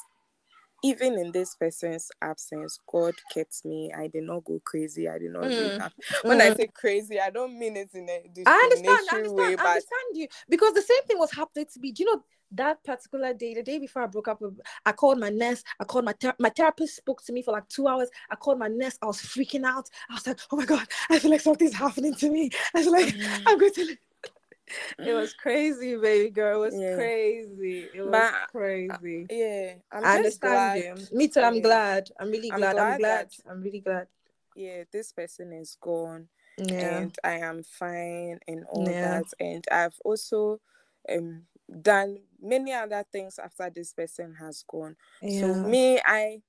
even 0.83 1.17
in 1.17 1.31
this 1.31 1.55
person's 1.55 2.11
absence, 2.21 2.79
God 2.91 3.13
kept 3.33 3.63
me. 3.65 3.91
I 3.97 4.07
did 4.07 4.23
not 4.23 4.43
go 4.43 4.61
crazy. 4.65 5.07
I 5.07 5.17
did 5.17 5.31
not 5.31 5.43
mm. 5.45 5.91
When 6.23 6.39
mm. 6.39 6.41
I 6.41 6.55
say 6.55 6.67
crazy, 6.73 7.19
I 7.19 7.29
don't 7.29 7.57
mean 7.57 7.77
it 7.77 7.89
in 7.93 8.09
a 8.09 8.21
I 8.45 8.59
understand, 8.63 8.99
I 9.11 9.15
understand, 9.15 9.35
way, 9.35 9.43
I 9.43 9.67
understand 9.67 10.07
you 10.13 10.27
because 10.49 10.73
the 10.73 10.81
same 10.81 11.03
thing 11.07 11.17
was 11.17 11.31
happening 11.31 11.65
to 11.73 11.79
me. 11.79 11.91
Do 11.91 12.03
you 12.03 12.13
know 12.13 12.23
that 12.55 12.83
particular 12.83 13.33
day, 13.33 13.53
the 13.53 13.63
day 13.63 13.79
before 13.79 14.03
I 14.03 14.07
broke 14.07 14.27
up 14.27 14.41
with, 14.41 14.59
I 14.85 14.91
called 14.91 15.19
my 15.19 15.29
nurse. 15.29 15.63
I 15.79 15.85
called 15.85 16.05
my 16.05 16.13
ther- 16.19 16.35
my 16.39 16.49
therapist 16.49 16.97
spoke 16.97 17.23
to 17.25 17.33
me 17.33 17.41
for 17.41 17.51
like 17.51 17.67
two 17.69 17.87
hours. 17.87 18.09
I 18.29 18.35
called 18.35 18.59
my 18.59 18.67
nurse. 18.67 18.97
I 19.01 19.05
was 19.05 19.21
freaking 19.21 19.65
out. 19.65 19.89
I 20.09 20.13
was 20.13 20.27
like, 20.27 20.39
oh 20.51 20.57
my 20.57 20.65
god, 20.65 20.87
I 21.09 21.19
feel 21.19 21.31
like 21.31 21.41
something's 21.41 21.73
happening 21.73 22.13
to 22.15 22.29
me. 22.29 22.49
I 22.75 22.79
was 22.79 22.87
like, 22.87 23.07
mm. 23.07 23.43
I'm 23.47 23.57
going 23.57 23.73
to 23.73 23.97
it 24.99 25.13
was 25.13 25.33
crazy, 25.33 25.95
baby 25.95 26.29
girl. 26.29 26.63
It 26.63 26.65
was 26.65 26.75
yeah. 26.75 26.95
crazy. 26.95 27.87
It 27.93 28.01
was 28.01 28.11
but, 28.11 28.33
crazy. 28.51 29.27
Uh, 29.29 29.33
yeah, 29.33 29.73
I'm 29.91 30.05
i 30.05 30.15
understand 30.15 30.99
you. 30.99 31.17
Me 31.17 31.27
too. 31.27 31.41
I'm 31.41 31.61
glad. 31.61 32.09
I'm 32.19 32.31
really 32.31 32.49
glad. 32.49 32.75
I'm 32.75 32.75
glad. 32.75 32.91
I'm 32.93 32.99
glad. 32.99 33.29
I'm 33.49 33.61
really 33.61 33.79
glad. 33.79 34.07
Yeah, 34.55 34.83
this 34.91 35.11
person 35.11 35.53
is 35.53 35.77
gone. 35.81 36.27
Yeah. 36.57 36.99
And 36.99 37.15
I 37.23 37.39
am 37.39 37.63
fine 37.63 38.39
and 38.47 38.65
all 38.69 38.89
yeah. 38.89 39.19
that. 39.19 39.25
And 39.39 39.65
I've 39.71 39.97
also 40.05 40.59
um 41.09 41.43
done 41.81 42.19
many 42.41 42.73
other 42.73 43.03
things 43.11 43.39
after 43.39 43.69
this 43.73 43.93
person 43.93 44.35
has 44.39 44.63
gone. 44.67 44.95
Yeah. 45.21 45.41
So 45.41 45.55
me, 45.55 45.99
I 46.05 46.41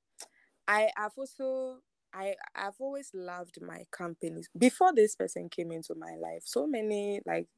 I 0.68 0.91
have 0.97 1.12
also 1.16 1.79
I 2.12 2.37
I've 2.55 2.79
always 2.79 3.11
loved 3.14 3.61
my 3.61 3.85
companies 3.91 4.49
before 4.57 4.93
this 4.95 5.16
person 5.16 5.49
came 5.49 5.72
into 5.72 5.95
my 5.95 6.14
life. 6.16 6.43
So 6.45 6.66
many 6.66 7.20
like 7.27 7.49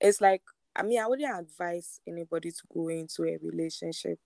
it's 0.00 0.20
like 0.20 0.42
I 0.76 0.82
mean 0.82 1.00
I 1.00 1.06
wouldn't 1.06 1.38
advise 1.38 2.00
anybody 2.06 2.50
to 2.50 2.62
go 2.72 2.88
into 2.88 3.24
a 3.24 3.38
relationship 3.42 4.18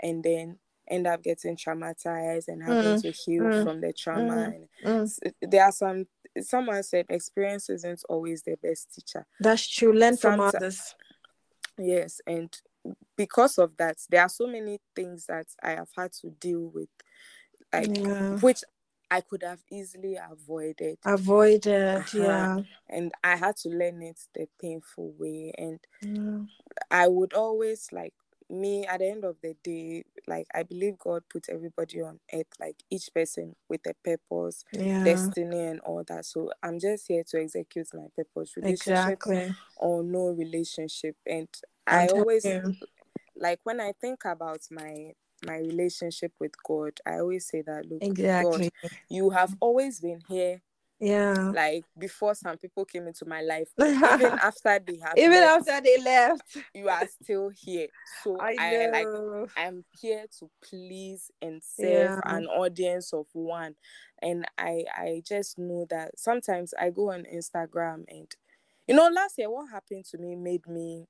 and 0.00 0.22
then 0.22 0.58
end 0.88 1.06
up 1.06 1.22
getting 1.22 1.56
traumatized 1.56 2.48
and 2.48 2.62
having 2.62 2.98
mm. 2.98 3.02
to 3.02 3.10
heal 3.10 3.44
mm. 3.44 3.64
from 3.64 3.80
the 3.80 3.92
trauma. 3.92 4.52
Mm. 4.84 5.22
And 5.42 5.52
there 5.52 5.64
are 5.64 5.72
some 5.72 6.06
someone 6.40 6.82
said 6.82 7.06
experience 7.08 7.68
isn't 7.70 8.02
always 8.08 8.42
the 8.42 8.56
best 8.62 8.94
teacher. 8.94 9.26
That's 9.40 9.66
true. 9.66 9.92
Learn 9.92 10.16
Sometimes, 10.16 10.50
from 10.52 10.60
others. 10.60 10.94
Yes, 11.78 12.20
and 12.26 12.54
because 13.16 13.58
of 13.58 13.76
that, 13.76 13.96
there 14.10 14.22
are 14.22 14.28
so 14.28 14.46
many 14.46 14.78
things 14.94 15.26
that 15.26 15.46
I 15.62 15.70
have 15.70 15.88
had 15.96 16.12
to 16.20 16.30
deal 16.30 16.70
with, 16.74 16.88
like 17.72 17.96
yeah. 17.96 18.36
which 18.36 18.62
I 19.12 19.20
could 19.20 19.42
have 19.42 19.62
easily 19.70 20.16
avoided. 20.16 20.96
Avoided, 21.04 21.96
uh-huh. 21.98 22.18
yeah. 22.18 22.58
And 22.88 23.12
I 23.22 23.36
had 23.36 23.56
to 23.58 23.68
learn 23.68 24.00
it 24.00 24.18
the 24.34 24.48
painful 24.58 25.12
way. 25.18 25.52
And 25.58 25.78
yeah. 26.00 26.44
I 26.90 27.08
would 27.08 27.34
always 27.34 27.88
like 27.92 28.14
me 28.48 28.86
at 28.86 29.00
the 29.00 29.10
end 29.10 29.24
of 29.24 29.36
the 29.42 29.54
day, 29.62 30.04
like 30.26 30.46
I 30.54 30.62
believe 30.62 30.98
God 30.98 31.24
put 31.30 31.50
everybody 31.50 32.00
on 32.00 32.20
earth, 32.32 32.46
like 32.58 32.76
each 32.88 33.12
person 33.14 33.54
with 33.68 33.82
a 33.86 33.92
purpose, 34.02 34.64
yeah. 34.72 35.04
destiny, 35.04 35.60
and 35.60 35.80
all 35.80 36.02
that. 36.08 36.24
So 36.24 36.50
I'm 36.62 36.78
just 36.80 37.06
here 37.06 37.22
to 37.22 37.42
execute 37.42 37.88
my 37.92 38.06
purpose, 38.16 38.56
relationship 38.56 38.88
exactly. 38.88 39.54
or 39.76 40.02
no 40.02 40.28
relationship. 40.28 41.16
And 41.26 41.48
I 41.86 42.06
always 42.06 42.46
you. 42.46 42.76
like 43.36 43.60
when 43.64 43.78
I 43.78 43.92
think 44.00 44.24
about 44.24 44.60
my 44.70 45.12
my 45.44 45.58
relationship 45.58 46.32
with 46.40 46.52
God, 46.66 46.92
I 47.06 47.18
always 47.18 47.46
say 47.46 47.62
that 47.62 47.86
look, 47.86 48.02
exactly. 48.02 48.70
God, 48.82 48.90
you 49.08 49.30
have 49.30 49.54
always 49.60 50.00
been 50.00 50.20
here. 50.28 50.60
Yeah. 51.02 51.50
Like 51.52 51.84
before 51.98 52.32
some 52.36 52.56
people 52.58 52.84
came 52.84 53.08
into 53.08 53.24
my 53.26 53.40
life, 53.40 53.66
even 53.80 54.38
after 54.40 54.78
they 54.78 54.98
have 54.98 55.14
even 55.16 55.32
left, 55.32 55.68
after 55.68 55.80
they 55.82 56.00
left, 56.00 56.56
you 56.72 56.88
are 56.88 57.08
still 57.08 57.48
here. 57.48 57.88
So 58.22 58.36
I, 58.40 58.54
I 58.56 58.88
like 58.92 59.48
I'm 59.56 59.84
here 60.00 60.26
to 60.38 60.48
please 60.62 61.28
and 61.42 61.60
serve 61.60 62.20
yeah. 62.24 62.36
an 62.36 62.46
audience 62.46 63.12
of 63.12 63.26
one. 63.32 63.74
And 64.22 64.46
I 64.56 64.84
I 64.96 65.22
just 65.26 65.58
know 65.58 65.86
that 65.90 66.20
sometimes 66.20 66.72
I 66.80 66.90
go 66.90 67.10
on 67.10 67.24
Instagram 67.34 68.04
and 68.06 68.28
you 68.86 68.94
know 68.94 69.08
last 69.08 69.38
year 69.38 69.50
what 69.50 69.72
happened 69.72 70.04
to 70.12 70.18
me 70.18 70.36
made 70.36 70.68
me 70.68 71.06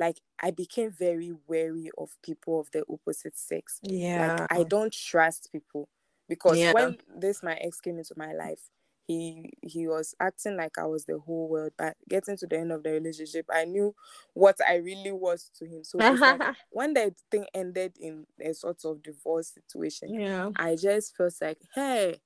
like 0.00 0.20
I 0.42 0.50
became 0.50 0.90
very 0.90 1.32
wary 1.46 1.90
of 1.98 2.16
people 2.24 2.58
of 2.58 2.70
the 2.72 2.84
opposite 2.90 3.38
sex. 3.38 3.78
Yeah. 3.82 4.38
Like 4.40 4.46
I 4.50 4.62
don't 4.64 4.92
trust 4.92 5.50
people 5.52 5.88
because 6.26 6.58
yeah. 6.58 6.72
when 6.72 6.96
this 7.14 7.42
my 7.42 7.54
ex 7.54 7.80
came 7.80 7.98
into 7.98 8.14
my 8.16 8.32
life, 8.32 8.70
he 9.06 9.52
he 9.60 9.86
was 9.86 10.14
acting 10.18 10.56
like 10.56 10.78
I 10.78 10.86
was 10.86 11.04
the 11.04 11.18
whole 11.18 11.50
world. 11.50 11.72
But 11.76 11.98
getting 12.08 12.38
to 12.38 12.46
the 12.46 12.58
end 12.58 12.72
of 12.72 12.82
the 12.82 12.92
relationship, 12.92 13.44
I 13.52 13.66
knew 13.66 13.94
what 14.32 14.56
I 14.66 14.76
really 14.76 15.12
was 15.12 15.50
to 15.58 15.66
him. 15.66 15.84
So 15.84 15.98
like, 15.98 16.40
when 16.70 16.94
the 16.94 17.14
thing 17.30 17.44
ended 17.52 17.92
in 18.00 18.26
a 18.42 18.54
sort 18.54 18.78
of 18.86 19.02
divorce 19.02 19.52
situation, 19.52 20.14
yeah, 20.14 20.48
I 20.56 20.76
just 20.76 21.14
felt 21.14 21.34
like, 21.42 21.58
hey, 21.74 22.20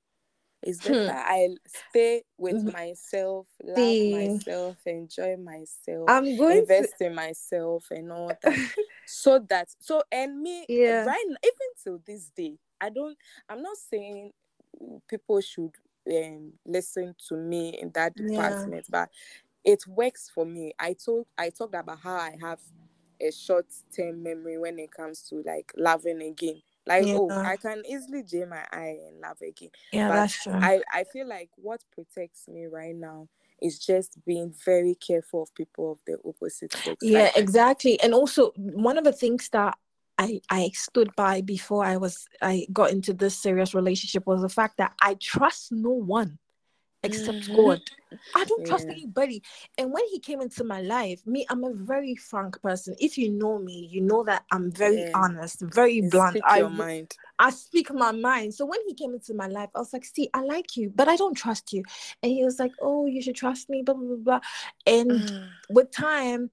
It's 0.64 0.80
Hmm. 0.86 1.08
I 1.10 1.56
stay 1.90 2.24
with 2.38 2.56
Mhm. 2.56 2.72
myself, 2.72 3.46
love 3.62 3.98
See. 3.98 4.10
myself, 4.10 4.78
enjoy 4.86 5.36
myself, 5.36 6.08
I'm 6.08 6.36
going 6.36 6.66
to 6.68 6.74
invest 6.74 7.00
in 7.00 7.14
myself 7.14 7.86
and 7.90 8.12
all 8.12 8.28
that. 8.42 8.58
so 9.06 9.38
that 9.50 9.68
so 9.78 10.02
and 10.10 10.40
me 10.42 10.66
Yeah. 10.68 11.04
right 11.04 11.24
n- 11.28 11.36
even 11.44 11.68
till 11.82 12.00
this 12.06 12.30
day, 12.36 12.58
I 12.80 12.90
don't 12.90 13.16
I'm 13.48 13.62
not 13.62 13.76
saying 13.76 14.32
people 15.08 15.40
should 15.40 15.72
um 16.10 16.52
listen 16.66 17.14
to 17.28 17.36
me 17.36 17.70
in 17.80 17.90
that 17.94 18.16
Yeah. 18.16 18.26
department, 18.28 18.86
but 18.90 19.10
it 19.64 19.86
works 19.86 20.30
for 20.34 20.44
me. 20.46 20.72
I 20.78 20.94
told 20.94 21.26
I 21.38 21.50
talked 21.50 21.74
about 21.74 22.00
how 22.00 22.16
I 22.16 22.36
have 22.40 22.60
a 23.20 23.30
short 23.32 23.66
term 23.96 24.22
memory 24.22 24.58
when 24.58 24.78
it 24.78 24.90
comes 24.92 25.22
to 25.30 25.42
like 25.46 25.72
loving 25.76 26.22
again. 26.22 26.62
Like, 26.87 27.05
oh, 27.07 27.30
I 27.30 27.57
can 27.57 27.82
easily 27.89 28.22
jam 28.22 28.51
my 28.51 28.64
eye 28.72 28.99
and 29.09 29.20
love 29.20 29.39
again. 29.41 29.70
Yeah, 29.93 30.09
but 30.09 30.14
that's 30.16 30.43
true. 30.43 30.53
I, 30.53 30.82
I 30.93 31.05
feel 31.05 31.26
like 31.26 31.51
what 31.57 31.82
protects 31.93 32.47
me 32.47 32.66
right 32.66 32.95
now 32.95 33.28
is 33.62 33.78
just 33.78 34.18
being 34.26 34.53
very 34.64 34.95
careful 34.95 35.43
of 35.43 35.55
people 35.55 35.93
of 35.93 35.99
the 36.07 36.18
opposite 36.28 36.72
sex. 36.72 36.97
Yeah, 37.01 37.24
Like, 37.24 37.39
exactly. 37.39 37.99
And 38.01 38.12
also 38.12 38.53
one 38.57 38.99
of 38.99 39.05
the 39.05 39.12
things 39.12 39.49
that 39.51 39.78
I 40.18 40.41
I 40.51 40.70
stood 40.74 41.14
by 41.16 41.41
before 41.41 41.85
I 41.85 41.97
was 41.97 42.28
I 42.41 42.66
got 42.72 42.91
into 42.91 43.12
this 43.12 43.37
serious 43.37 43.74
relationship 43.74 44.26
was 44.26 44.43
the 44.43 44.49
fact 44.49 44.76
that 44.76 44.93
I 45.01 45.14
trust 45.14 45.72
no 45.72 45.91
one 45.91 46.39
except 47.05 47.48
Mhm. 47.48 47.55
God. 47.55 47.82
I 48.34 48.44
don't 48.44 48.66
trust 48.66 48.86
Yeah. 48.86 48.92
anybody. 48.94 49.42
And 49.78 49.92
when 49.92 50.05
he 50.11 50.18
came 50.20 50.40
into 50.40 50.64
my 50.64 50.80
life, 50.80 51.24
me, 51.26 51.46
I'm 51.48 51.64
a 51.64 51.72
very 51.74 52.16
frank 52.16 52.61
person. 52.62 52.96
If 52.98 53.16
you 53.18 53.30
know 53.30 53.59
me, 53.59 53.88
you 53.90 54.00
know 54.00 54.24
that 54.24 54.44
I'm 54.50 54.70
very 54.72 54.98
Yeah. 54.98 55.11
honest, 55.14 55.61
very 55.62 55.94
you 55.96 56.11
blunt. 56.11 56.36
speak 56.36 56.44
I 56.46 56.59
your 56.59 56.70
mind. 56.70 57.16
I 57.38 57.50
speak 57.50 57.92
my 57.92 58.12
mind. 58.12 58.55
So 58.55 58.64
when 58.66 58.80
he 58.86 58.94
came 58.94 59.12
into 59.12 59.34
my 59.34 59.46
life, 59.46 59.70
I 59.74 59.80
was 59.80 59.92
like, 59.92 60.05
see, 60.05 60.30
I 60.34 60.40
like 60.42 60.76
you, 60.76 60.92
but 60.94 61.09
I 61.09 61.16
don't 61.16 61.34
trust 61.36 61.72
you. 61.72 61.82
And 62.22 62.32
he 62.32 62.44
was 62.44 62.59
like, 62.59 62.72
Oh, 62.80 63.07
you 63.07 63.22
should 63.22 63.36
trust 63.36 63.68
me, 63.68 63.82
blah 63.82 63.94
blah 63.94 64.07
blah 64.07 64.16
blah. 64.16 64.40
And 64.86 65.30
Mm. 65.30 65.50
with 65.68 65.90
time, 65.90 66.50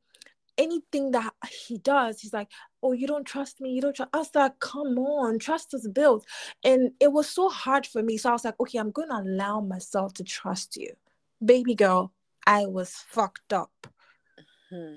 anything 0.58 1.12
that 1.12 1.34
he 1.68 1.78
does, 1.78 2.20
he's 2.22 2.34
like, 2.34 2.50
Oh, 2.84 2.94
you 2.94 3.08
don't 3.08 3.26
trust 3.26 3.62
me, 3.62 3.72
you 3.72 3.82
don't 3.82 3.96
trust 3.96 4.10
I 4.14 4.18
was 4.18 4.30
like, 4.34 4.60
come 4.60 4.98
on, 4.98 5.40
trust 5.40 5.74
is 5.74 5.88
built. 5.88 6.26
And 6.64 6.92
it 7.00 7.12
was 7.12 7.30
so 7.30 7.50
hard 7.50 7.86
for 7.86 8.02
me. 8.02 8.18
So 8.18 8.30
I 8.30 8.34
was 8.34 8.46
like, 8.46 8.60
okay, 8.60 8.80
I'm 8.80 8.92
gonna 8.92 9.22
allow 9.22 9.62
myself 9.62 10.14
to 10.16 10.24
trust 10.24 10.78
you. 10.78 10.94
Baby 11.44 11.76
girl, 11.76 12.12
I 12.46 12.66
was 12.66 12.92
fucked 12.92 13.54
up. 13.54 13.72
Hmm. 14.70 14.96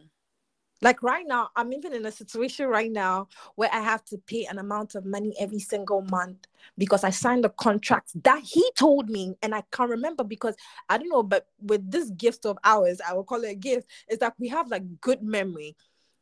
Like 0.84 1.02
right 1.02 1.24
now, 1.26 1.48
I'm 1.56 1.72
even 1.72 1.94
in 1.94 2.04
a 2.04 2.12
situation 2.12 2.66
right 2.66 2.92
now 2.92 3.28
where 3.54 3.70
I 3.72 3.80
have 3.80 4.04
to 4.06 4.18
pay 4.18 4.44
an 4.44 4.58
amount 4.58 4.94
of 4.94 5.06
money 5.06 5.34
every 5.40 5.58
single 5.58 6.02
month 6.10 6.46
because 6.76 7.04
I 7.04 7.10
signed 7.10 7.46
a 7.46 7.48
contract 7.48 8.22
that 8.22 8.42
he 8.42 8.70
told 8.76 9.08
me, 9.08 9.34
and 9.42 9.54
I 9.54 9.62
can't 9.72 9.88
remember 9.88 10.24
because 10.24 10.54
I 10.90 10.98
don't 10.98 11.08
know, 11.08 11.22
but 11.22 11.46
with 11.62 11.90
this 11.90 12.10
gift 12.10 12.44
of 12.44 12.58
ours, 12.64 13.00
I 13.06 13.14
will 13.14 13.24
call 13.24 13.44
it 13.44 13.52
a 13.52 13.54
gift, 13.54 13.88
it's 14.08 14.20
like 14.20 14.34
we 14.38 14.48
have 14.48 14.68
like 14.68 15.00
good 15.00 15.22
memory. 15.22 15.74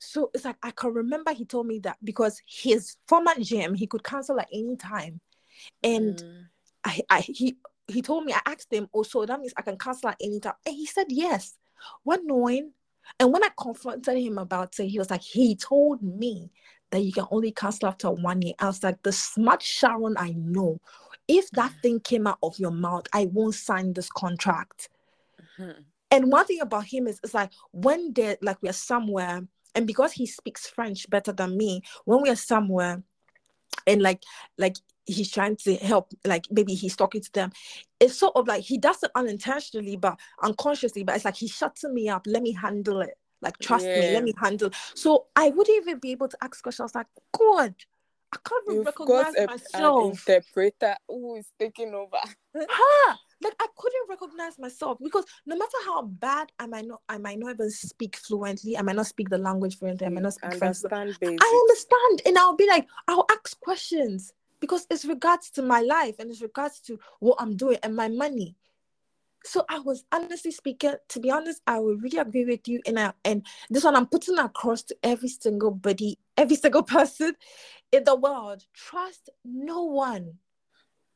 So 0.02 0.30
it's 0.34 0.44
like 0.44 0.56
I 0.62 0.70
can 0.72 0.92
remember 0.92 1.32
he 1.32 1.44
told 1.44 1.66
me 1.66 1.78
that 1.80 1.98
because 2.02 2.40
his 2.46 2.96
former 3.08 3.34
gym 3.40 3.74
he 3.74 3.86
could 3.86 4.04
cancel 4.04 4.40
at 4.40 4.48
any 4.52 4.76
time. 4.76 5.20
And 5.82 6.18
Mm. 6.18 6.46
I, 6.84 7.00
I 7.10 7.20
he 7.20 7.56
he 7.88 8.02
told 8.02 8.24
me 8.24 8.32
I 8.32 8.40
asked 8.46 8.72
him 8.72 8.88
also 8.92 9.24
that 9.26 9.40
means 9.40 9.52
I 9.56 9.62
can 9.62 9.78
cancel 9.78 10.10
at 10.10 10.16
any 10.20 10.40
time 10.40 10.54
and 10.66 10.74
he 10.74 10.86
said 10.86 11.06
yes 11.10 11.56
what 12.04 12.20
knowing 12.24 12.72
and 13.20 13.32
when 13.32 13.44
I 13.44 13.50
confronted 13.60 14.16
him 14.18 14.38
about 14.38 14.78
it 14.78 14.88
he 14.88 14.98
was 14.98 15.10
like 15.10 15.22
he 15.22 15.56
told 15.56 16.02
me 16.02 16.50
that 16.90 17.00
you 17.00 17.12
can 17.12 17.26
only 17.30 17.52
cancel 17.52 17.88
after 17.88 18.10
one 18.10 18.42
year 18.42 18.54
I 18.58 18.66
was 18.66 18.82
like 18.82 19.02
the 19.02 19.12
smart 19.12 19.62
Sharon 19.62 20.16
I 20.18 20.32
know 20.36 20.80
if 21.28 21.50
that 21.52 21.72
thing 21.82 22.00
came 22.00 22.26
out 22.26 22.38
of 22.42 22.58
your 22.58 22.70
mouth 22.72 23.06
I 23.12 23.26
won't 23.26 23.54
sign 23.54 23.92
this 23.92 24.10
contract 24.10 24.88
Mhm. 25.58 25.84
and 26.10 26.30
one 26.30 26.46
thing 26.46 26.60
about 26.60 26.84
him 26.84 27.06
is 27.06 27.20
it's 27.22 27.34
like 27.34 27.50
when 27.72 28.12
they're 28.12 28.38
like 28.42 28.58
we're 28.62 28.72
somewhere 28.72 29.46
and 29.74 29.86
because 29.86 30.12
he 30.12 30.26
speaks 30.26 30.66
French 30.66 31.08
better 31.08 31.32
than 31.32 31.56
me 31.56 31.82
when 32.04 32.22
we're 32.22 32.36
somewhere 32.36 33.02
and 33.86 34.02
like 34.02 34.22
like 34.58 34.76
he's 35.06 35.30
trying 35.30 35.56
to 35.56 35.74
help 35.76 36.12
like 36.24 36.46
maybe 36.50 36.74
he's 36.74 36.94
talking 36.94 37.20
to 37.20 37.32
them 37.32 37.50
it's 37.98 38.16
sort 38.16 38.34
of 38.36 38.46
like 38.46 38.62
he 38.62 38.78
does 38.78 39.02
it 39.02 39.10
unintentionally 39.14 39.96
but 39.96 40.18
unconsciously 40.42 41.02
but 41.02 41.16
it's 41.16 41.24
like 41.24 41.36
he's 41.36 41.50
shutting 41.50 41.92
me 41.92 42.08
up. 42.08 42.22
Let 42.26 42.42
me 42.42 42.52
handle 42.52 43.00
it. 43.00 43.16
Like 43.40 43.58
trust 43.58 43.86
me. 43.86 44.12
Let 44.12 44.22
me 44.22 44.32
handle 44.40 44.70
so 44.94 45.26
i 45.34 45.48
wouldn't 45.48 45.76
even 45.82 45.98
be 45.98 46.12
able 46.12 46.28
to 46.28 46.36
ask 46.42 46.62
questions. 46.62 46.94
Like 46.94 47.08
god 47.36 47.74
i 48.32 48.38
can't 48.48 48.64
You've 48.68 48.86
recognize 48.86 49.34
got 49.34 49.50
a, 49.74 49.86
an 50.02 50.10
interpreter 50.10 50.96
who 51.08 51.36
is 51.36 51.46
taking 51.58 51.94
over. 51.94 52.18
huh? 52.56 53.16
Like 53.42 53.54
i 53.60 53.66
couldn't 53.76 54.08
recognize 54.08 54.58
myself 54.58 54.98
because 55.02 55.24
no 55.46 55.56
matter 55.56 55.76
how 55.84 56.02
bad 56.02 56.50
i 56.58 56.66
might 56.66 56.86
not 56.86 57.00
i 57.08 57.18
might 57.18 57.38
not 57.38 57.54
even 57.54 57.70
speak 57.70 58.16
fluently 58.16 58.76
i 58.76 58.82
might 58.82 58.96
not 58.96 59.06
speak 59.06 59.28
the 59.28 59.38
language 59.38 59.78
fluently 59.78 60.06
i 60.06 60.10
might 60.10 60.22
not 60.22 60.32
speak 60.34 60.54
french 60.54 60.76
understand 60.76 61.18
basics. 61.20 61.42
I 61.44 61.60
understand. 61.62 62.22
And 62.26 62.38
I'll 62.38 62.56
be 62.56 62.66
like, 62.68 62.86
I'll 63.08 63.26
ask 63.30 63.58
questions 63.60 64.32
because 64.60 64.86
it's 64.90 65.04
regards 65.04 65.50
to 65.52 65.62
my 65.62 65.80
life 65.80 66.16
and 66.18 66.30
it's 66.30 66.42
regards 66.42 66.80
to 66.80 66.98
what 67.20 67.36
I'm 67.40 67.56
doing 67.56 67.78
and 67.82 67.96
my 67.96 68.08
money. 68.08 68.56
So 69.44 69.64
I 69.68 69.80
was 69.80 70.04
honestly 70.12 70.52
speaking, 70.52 70.94
to 71.08 71.20
be 71.20 71.30
honest, 71.30 71.62
I 71.66 71.78
would 71.80 72.02
really 72.02 72.18
agree 72.18 72.44
with 72.44 72.68
you. 72.68 72.80
And 72.86 72.98
I 72.98 73.12
and 73.24 73.44
this 73.70 73.84
one 73.84 73.96
I'm 73.96 74.06
putting 74.06 74.38
across 74.38 74.82
to 74.84 74.96
every 75.02 75.28
single 75.28 75.72
body, 75.72 76.18
every 76.36 76.56
single 76.56 76.82
person 76.96 77.34
in 77.90 78.04
the 78.04 78.14
world. 78.14 78.64
Trust 78.72 79.30
no 79.44 79.82
one. 79.82 80.34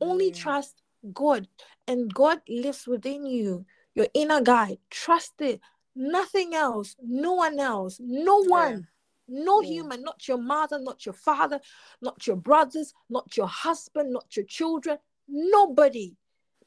Only 0.00 0.30
Mm. 0.30 0.36
trust 0.36 0.82
God. 1.12 1.48
And 1.86 2.12
God 2.12 2.40
lives 2.48 2.86
within 2.86 3.26
you, 3.26 3.66
your 3.94 4.08
inner 4.14 4.40
guide. 4.40 4.78
Trust 4.90 5.40
it. 5.40 5.60
Nothing 5.94 6.54
else, 6.54 6.94
no 7.02 7.32
one 7.32 7.58
else, 7.58 7.98
no 8.00 8.42
Yeah. 8.42 8.50
one. 8.50 8.88
No 9.28 9.60
Yeah. 9.60 9.68
human, 9.68 10.02
not 10.02 10.28
your 10.28 10.38
mother, 10.38 10.78
not 10.78 11.04
your 11.04 11.14
father, 11.14 11.60
not 12.00 12.26
your 12.26 12.36
brothers, 12.36 12.94
not 13.10 13.36
your 13.36 13.48
husband, 13.48 14.12
not 14.12 14.36
your 14.36 14.46
children, 14.46 14.98
nobody. 15.26 16.16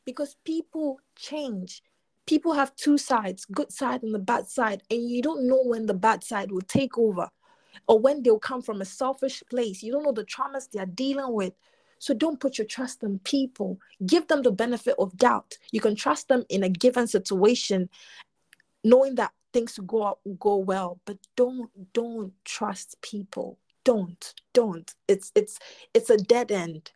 Because 0.06 0.36
people 0.44 1.00
change. 1.16 1.82
People 2.26 2.54
have 2.54 2.76
two 2.76 2.98
sides, 2.98 3.46
good 3.46 3.72
side 3.72 4.04
and 4.04 4.14
the 4.14 4.20
bad 4.20 4.48
side, 4.48 4.84
and 4.92 5.10
you 5.10 5.22
don't 5.22 5.48
know 5.48 5.62
when 5.64 5.86
the 5.86 5.94
bad 5.94 6.24
side 6.24 6.52
will 6.52 6.62
take 6.62 6.98
over 6.98 7.30
or 7.88 8.00
when 8.00 8.22
they'll 8.22 8.40
come 8.40 8.62
from 8.62 8.82
a 8.82 8.86
selfish 8.86 9.42
place. 9.50 9.82
You 9.82 9.92
don't 9.92 10.04
know 10.04 10.12
the 10.12 10.26
traumas 10.26 10.70
they 10.70 10.80
are 10.80 10.86
dealing 10.86 11.34
with. 11.34 11.54
So 12.00 12.14
don't 12.14 12.40
put 12.40 12.58
your 12.58 12.68
trust 12.68 13.04
in 13.04 13.20
people. 13.20 13.80
Give 14.06 14.28
them 14.28 14.42
the 14.42 14.52
benefit 14.52 14.96
of 14.98 15.16
doubt. 15.18 15.58
You 15.72 15.82
can 15.82 15.96
trust 15.96 16.28
them 16.30 16.46
in 16.50 16.64
a 16.64 16.70
given 16.70 17.08
situation, 17.08 17.90
knowing 18.84 19.16
that 19.16 19.32
things 19.54 19.80
go 19.86 20.06
out, 20.08 20.20
go 20.40 20.56
well. 20.58 21.00
But 21.06 21.18
don't 21.36 21.70
don't 21.94 22.34
trust 22.46 23.02
people. 23.02 23.60
Don't 23.84 24.34
don't. 24.54 24.94
It's 25.08 25.32
it's 25.36 25.60
it's 25.94 26.10
a 26.10 26.18
dead 26.18 26.52
end. 26.52 26.92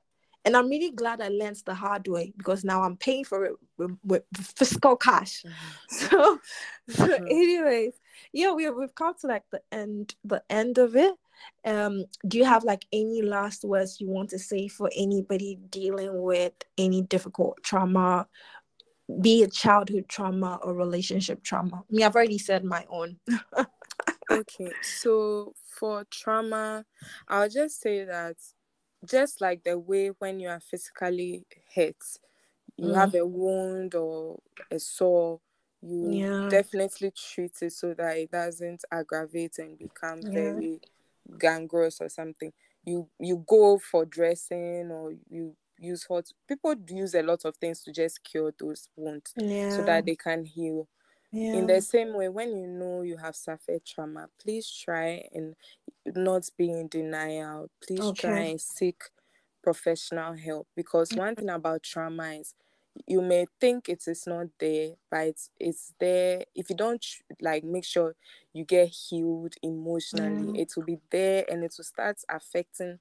And 0.46 0.58
I'm 0.58 0.68
really 0.70 0.92
glad 0.92 1.22
I 1.22 1.30
learned 1.30 1.62
the 1.66 1.74
hard 1.74 2.06
way 2.08 2.34
because 2.38 2.66
now 2.66 2.84
I'm 2.84 2.98
paying 2.98 3.24
for 3.24 3.46
it 3.46 3.54
with, 3.78 3.98
with 4.04 4.24
fiscal 4.34 4.96
cash. 4.96 5.46
So, 5.88 6.40
so 6.90 7.08
Mhm. 7.08 7.28
anyways, 7.30 7.94
yeah, 8.34 8.52
we 8.52 8.70
we've 8.70 8.96
come 8.96 9.14
to 9.22 9.28
like 9.28 9.44
the 9.52 9.62
end 9.72 10.16
the 10.26 10.44
end 10.50 10.78
of 10.78 10.96
it. 10.96 11.14
Um, 11.66 12.06
do 12.28 12.38
you 12.38 12.46
have 12.46 12.64
like 12.64 12.86
any 12.92 13.22
last 13.22 13.64
words 13.64 14.00
you 14.02 14.08
want 14.10 14.30
to 14.32 14.40
say 14.40 14.68
for 14.68 14.90
anybody 14.96 15.58
dealing 15.70 16.22
with 16.22 16.54
any 16.78 17.02
difficult 17.04 17.62
trauma, 17.64 18.28
be 19.22 19.44
it 19.44 19.54
childhood 19.54 20.06
trauma 20.10 20.60
or 20.64 20.74
relationship 20.74 21.44
trauma? 21.44 21.84
i 21.90 21.96
Me, 21.96 22.04
I've 22.04 22.16
already 22.16 22.38
said 22.38 22.64
my 22.64 22.86
own. 22.90 23.20
okay 24.30 24.74
so 24.82 25.54
for 25.80 26.06
trauma 26.10 26.86
i'll 27.28 27.50
just 27.50 27.82
say 27.82 28.06
that 28.06 28.36
just 29.06 29.42
like 29.42 29.64
the 29.64 29.78
way 29.78 30.10
when 30.20 30.40
you 30.40 30.48
are 30.48 30.60
physically 30.62 31.46
hit 31.70 31.98
you 32.78 32.94
Mm. 32.94 32.96
have 32.96 33.14
a 33.16 33.26
wound 33.26 33.94
or 33.96 34.40
a 34.72 34.80
sore 34.80 35.40
you 35.82 36.10
Yeah. 36.20 36.50
definitely 36.50 37.12
treat 37.12 37.52
it 37.62 37.72
so 37.74 37.94
that 37.94 38.18
it 38.18 38.32
doesn't 38.32 38.84
aggravate 38.92 39.58
and 39.60 39.78
become 39.78 40.22
Yeah. 40.22 40.32
very 40.32 40.80
gangrenous 41.38 42.02
or 42.02 42.10
something 42.10 42.52
you 42.86 43.08
you 43.20 43.44
go 43.48 43.78
for 43.78 44.06
dressing 44.06 44.92
or 44.92 45.14
you 45.30 45.56
use 45.80 46.06
hot 46.06 46.26
people 46.48 46.76
use 46.90 47.14
a 47.16 47.24
lot 47.24 47.44
of 47.46 47.56
things 47.58 47.84
to 47.84 47.92
just 47.92 48.24
cure 48.24 48.54
those 48.60 48.90
wounds 48.96 49.34
Yeah. 49.38 49.70
so 49.70 49.84
that 49.84 50.06
they 50.06 50.16
can 50.16 50.46
heal 50.46 50.88
yeah. 51.32 51.54
in 51.54 51.68
the 51.68 51.82
same 51.82 52.14
way 52.14 52.30
when 52.30 52.56
you 52.56 52.68
know 52.68 53.02
you 53.02 53.18
have 53.18 53.36
suffered 53.36 53.86
trauma 53.86 54.28
please 54.42 54.70
try 54.70 55.24
and 55.34 55.56
not 56.06 56.48
be 56.58 56.70
in 56.70 56.88
denial 56.88 57.70
please 57.86 58.12
try 58.14 58.40
and 58.40 58.62
seek 58.62 59.02
professional 59.64 60.34
help 60.34 60.68
because 60.76 61.12
one 61.14 61.34
mm. 61.34 61.40
thing 61.40 61.50
about 61.50 61.84
trauma 61.84 62.34
is 62.34 62.54
you 63.08 63.22
may 63.22 63.46
think 63.60 63.90
it 63.90 64.04
is 64.08 64.26
not 64.28 64.48
there 64.60 64.92
but 65.10 65.28
it's, 65.28 65.50
it's 65.60 65.94
there 66.00 66.44
if 66.56 66.70
you 66.70 66.76
don't 66.76 67.06
like 67.42 67.64
make 67.64 67.86
sure 67.86 68.16
you 68.54 68.64
get 68.64 68.88
healed 68.90 69.54
emotionally 69.64 70.50
Yeah. 70.50 70.54
it 70.54 70.72
will 70.76 70.84
be 70.84 71.00
there 71.12 71.44
and 71.50 71.64
it 71.64 71.74
will 71.78 71.84
start 71.86 72.18
affecting 72.30 73.00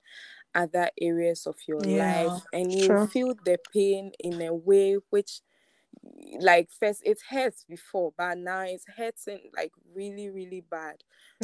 other 0.55 0.90
areas 1.01 1.47
of 1.47 1.57
your 1.66 1.84
Yeah, 1.84 1.86
life 1.86 2.45
and 2.53 2.72
you 2.74 2.97
feel 2.97 3.34
the 3.45 3.59
pain 3.72 4.12
in 4.20 4.40
a 4.43 4.55
way 4.55 4.97
which 5.11 5.40
like 6.40 6.68
first 6.80 7.01
it 7.05 7.18
hurts 7.28 7.64
before 7.68 8.12
but 8.16 8.38
now 8.38 8.61
it's 8.62 8.84
hurting 8.97 9.40
like 9.57 9.72
really 9.95 10.30
really 10.30 10.64
bad. 10.70 10.97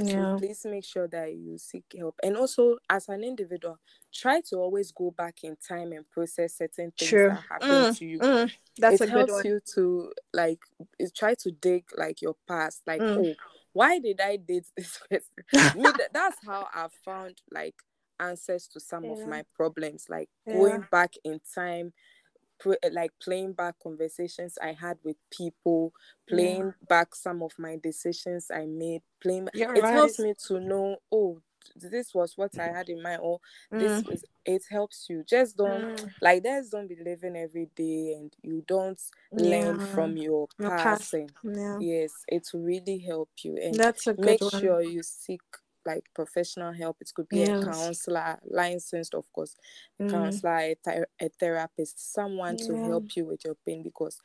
So 0.05 0.29
please 0.39 0.65
make 0.65 0.85
sure 0.85 1.09
that 1.09 1.35
you 1.35 1.59
seek 1.59 1.85
help. 1.99 2.15
And 2.23 2.37
also 2.37 2.79
as 2.89 3.09
an 3.09 3.25
individual 3.25 3.79
try 4.15 4.41
to 4.49 4.57
always 4.57 4.93
go 4.93 5.11
back 5.11 5.39
in 5.43 5.57
time 5.57 5.93
and 5.93 6.09
process 6.09 6.57
certain 6.59 6.93
things 6.99 7.11
True. 7.11 7.29
that 7.29 7.43
happen 7.51 7.87
Mm, 7.87 7.99
to 7.99 8.05
you. 8.07 8.21
mm, 8.23 8.51
that's 8.79 9.01
it 9.01 9.05
a 9.05 9.07
good 9.07 9.29
helps 9.29 9.45
you 9.45 9.61
to 9.75 10.13
like 10.33 10.61
try 11.15 11.35
to 11.35 11.51
dig 11.51 11.85
like 11.97 12.23
your 12.23 12.37
past 12.47 12.83
like 12.87 13.03
Mm. 13.03 13.17
oh 13.17 13.35
why 13.73 13.99
did 13.99 14.21
i 14.21 14.37
date 14.37 14.67
this 14.77 14.99
person? 15.11 15.75
Me 15.75 15.93
that's 16.13 16.39
how 16.47 16.69
i 16.75 16.87
found 17.05 17.41
like 17.51 17.75
answers 18.21 18.67
to 18.69 18.81
some 18.81 19.11
of 19.11 19.19
my 19.27 19.45
problems 19.55 20.07
like 20.09 20.29
Yeah. 20.47 20.53
going 20.53 20.87
back 20.91 21.15
in 21.25 21.41
time 21.55 21.93
like 22.93 23.13
playing 23.23 23.53
back 23.53 23.75
conversations 23.83 24.59
i 24.63 24.73
had 24.73 24.99
with 25.05 25.17
people 25.31 25.93
playing 26.29 26.73
back 26.89 27.15
some 27.15 27.43
of 27.43 27.53
my 27.59 27.77
decisions 27.83 28.51
i 28.55 28.67
made 28.67 29.03
playing 29.23 29.49
You're 29.53 29.75
it 29.75 29.89
helps 29.89 30.19
me 30.19 30.35
to 30.47 30.61
know 30.61 30.97
oh 31.13 31.41
this 31.77 32.15
was 32.15 32.37
what 32.37 32.59
i 32.59 32.67
had 32.67 32.89
in 32.89 33.03
mind 33.03 33.21
or 33.23 33.41
this 33.79 34.03
Mm, 34.03 34.05
is 34.11 34.25
it 34.45 34.63
helps 34.71 35.07
you 35.09 35.23
just 35.29 35.57
don't 35.57 35.87
mm, 35.87 36.15
like 36.21 36.43
just 36.43 36.73
don't 36.73 36.89
be 36.89 36.97
living 37.05 37.37
every 37.37 37.69
day 37.77 38.15
and 38.19 38.33
you 38.43 38.65
don't 38.67 39.01
learn 39.37 39.79
from 39.79 40.17
your 40.17 40.49
Your 40.59 40.71
past 40.71 41.11
past. 41.11 41.15
Yeah. 41.45 41.79
yes 41.79 42.25
it 42.29 42.49
will 42.53 42.63
really 42.63 42.99
help 42.99 43.29
you 43.43 43.57
and 43.63 43.75
That's 43.79 44.07
a 44.07 44.15
good 44.15 44.25
make 44.25 44.41
one. 44.41 44.51
sure 44.53 44.83
you 44.83 45.03
seek 45.03 45.43
like 45.89 46.05
professional 46.15 46.73
help 46.73 46.99
it 47.01 47.13
could 47.15 47.29
be 47.29 47.43
a 47.45 47.53
counselor 47.63 48.39
licensed 48.51 49.15
of 49.15 49.33
course 49.33 49.57
a 50.01 50.05
Mm, 50.05 50.05
counselor 50.05 50.59
a, 50.59 50.77
ther- 50.85 51.09
a 51.23 51.31
therapist 51.41 52.13
someone 52.15 52.57
to 52.59 52.77
help 52.77 53.07
you 53.17 53.27
with 53.27 53.45
your 53.45 53.57
pain 53.67 53.83
because 53.83 54.21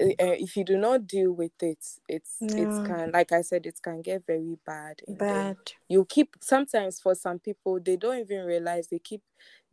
uh, 0.00 0.06
uh, 0.20 0.36
if 0.46 0.56
you 0.56 0.64
do 0.64 0.78
not 0.78 1.06
deal 1.06 1.32
with 1.32 1.52
it 1.62 1.84
it's 2.08 2.34
Yeah. 2.40 2.50
it 2.56 2.74
can 2.84 3.12
like 3.12 3.32
i 3.32 3.42
said 3.42 3.66
it 3.66 3.80
can 3.82 4.02
get 4.02 4.26
very 4.26 4.56
bad 4.66 5.02
Bad. 5.08 5.74
you 5.88 6.04
keep 6.06 6.36
sometimes 6.40 7.00
for 7.00 7.14
some 7.14 7.38
people 7.38 7.80
they 7.80 7.96
don't 7.96 8.18
even 8.20 8.44
realize 8.44 8.88
they 8.88 8.98
keep 8.98 9.22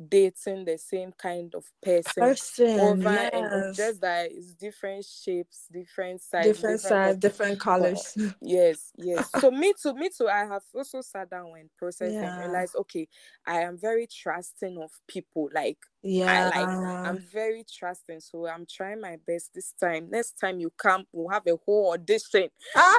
dating 0.07 0.65
the 0.65 0.77
same 0.77 1.11
kind 1.11 1.53
of 1.55 1.65
person 1.81 2.23
Person. 2.23 2.77
over 2.77 3.09
and 3.09 3.73
just 3.73 3.99
that 4.01 4.31
it's 4.31 4.53
different 4.53 5.03
shapes 5.03 5.65
different 5.71 6.21
sizes 6.21 6.53
Different 6.55 6.79
different 6.79 7.03
size, 7.03 7.15
different 7.17 7.59
colors. 7.59 8.15
yes 8.41 8.91
yes 8.97 9.29
so 9.37 9.51
me 9.51 9.73
too 9.81 9.93
me 9.93 10.09
too 10.15 10.27
i 10.27 10.45
have 10.45 10.63
also 10.73 11.01
sat 11.01 11.29
down 11.29 11.51
and 11.59 11.69
processed 11.77 12.21
and 12.21 12.37
Yeah. 12.37 12.37
realized 12.37 12.75
okay 12.75 13.07
i 13.45 13.59
am 13.61 13.77
very 13.77 14.07
trusting 14.07 14.77
of 14.81 14.91
people 15.07 15.49
like 15.53 15.77
yeah, 16.01 16.25
i 16.31 16.43
like 16.45 16.69
i'm 17.03 17.19
very 17.19 17.65
trusting 17.69 18.19
so 18.21 18.47
i'm 18.47 18.65
trying 18.69 19.01
my 19.01 19.17
best 19.27 19.51
this 19.53 19.73
time 19.73 20.09
next 20.09 20.33
time 20.39 20.59
you 20.59 20.71
come 20.77 21.05
we'll 21.11 21.29
have 21.29 21.43
a 21.47 21.57
whole 21.65 21.91
audition 21.93 22.47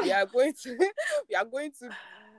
we 0.03 0.11
Ah, 0.11 0.13
are 0.13 0.27
going 0.27 0.53
to 0.63 0.77
we 1.29 1.35
are 1.37 1.45
going 1.45 1.71
to 1.79 1.89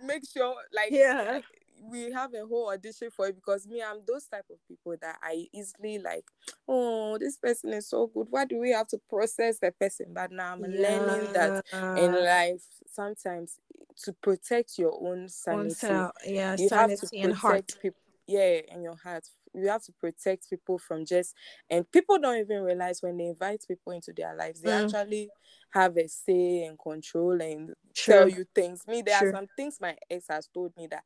make 0.04 0.24
sure 0.28 0.56
like 0.74 0.92
yeah. 0.92 1.24
like, 1.34 1.46
we 1.82 2.12
have 2.12 2.34
a 2.34 2.46
whole 2.46 2.70
audition 2.72 3.10
for 3.10 3.28
it 3.28 3.36
because 3.36 3.68
me 3.68 3.82
i'm 3.82 3.98
those 4.08 4.26
type 4.26 4.46
of 4.52 4.58
people 4.68 4.96
that 5.02 5.18
i 5.24 5.46
easily 5.54 5.98
like 5.98 6.26
oh 6.68 7.18
this 7.18 7.38
person 7.38 7.74
is 7.74 7.90
so 7.90 8.08
good 8.08 8.28
why 8.30 8.46
do 8.46 8.60
we 8.60 8.72
have 8.72 8.88
to 8.88 9.00
process 9.10 9.58
the 9.60 9.72
person 9.80 10.06
but 10.14 10.32
now 10.32 10.54
i'm 10.54 10.62
learning 10.62 11.34
that 11.34 11.64
in 11.98 12.14
life 12.24 12.64
sometimes 12.88 13.60
to 13.98 14.14
protect 14.22 14.78
your 14.78 14.98
own 15.02 15.28
sanity. 15.28 15.88
Yeah. 16.26 16.56
you 16.58 16.70
have 16.72 16.90
to 16.90 16.98
Sanity 16.98 17.22
and 17.22 17.34
heart. 17.34 17.66
protect 17.68 17.82
people 17.82 18.00
yeah 18.28 18.62
and 18.72 18.84
your 18.84 18.96
heart 19.04 19.28
you 19.54 19.68
have 19.68 19.84
to 19.84 19.92
protect 20.00 20.50
people 20.50 20.78
from 20.78 21.04
just 21.06 21.34
and 21.70 21.90
people 21.92 22.18
don't 22.20 22.38
even 22.38 22.62
realize 22.62 23.02
when 23.02 23.18
they 23.18 23.26
invite 23.26 23.64
people 23.68 23.92
into 23.92 24.14
their 24.16 24.36
lives 24.36 24.62
they 24.62 24.70
Mm. 24.70 24.84
actually 24.86 25.30
have 25.72 25.98
a 25.98 26.08
say 26.08 26.64
and 26.64 26.78
control 26.80 27.42
and 27.42 27.74
tell 27.94 28.30
you 28.30 28.46
things 28.56 28.86
me 28.88 29.02
there 29.02 29.18
True. 29.20 29.30
are 29.30 29.32
some 29.34 29.48
things 29.58 29.78
my 29.82 29.96
ex 30.10 30.26
has 30.30 30.48
told 30.54 30.72
me 30.78 30.88
that 30.88 31.04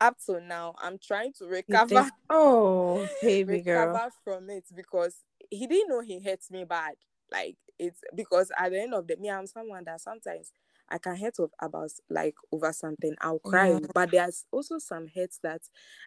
up 0.00 0.16
to 0.24 0.40
now 0.40 0.74
i'm 0.80 0.98
trying 0.98 1.32
to 1.32 1.46
recover 1.46 1.88
think, 1.88 2.12
oh, 2.30 3.06
baby 3.22 3.60
girl. 3.60 3.86
recover 3.88 4.10
from 4.24 4.50
it 4.50 4.64
because 4.74 5.22
he 5.50 5.66
didn't 5.66 5.88
know 5.88 6.00
he 6.00 6.20
hurt 6.20 6.40
me 6.50 6.64
bad 6.64 6.94
like 7.32 7.56
it's 7.78 8.00
because 8.14 8.50
at 8.58 8.70
the 8.72 8.80
end 8.80 8.94
of 8.94 9.06
the 9.06 9.16
me 9.16 9.30
i'm 9.30 9.46
someone 9.46 9.84
that 9.84 10.00
sometimes 10.00 10.52
I 10.88 10.98
can 10.98 11.16
hurt 11.16 11.34
about 11.60 11.90
like 12.10 12.34
over 12.52 12.72
something. 12.72 13.14
I'll 13.20 13.40
cry, 13.40 13.78
but 13.94 14.12
there's 14.12 14.44
also 14.52 14.78
some 14.78 15.08
hurts 15.14 15.38
that 15.42 15.62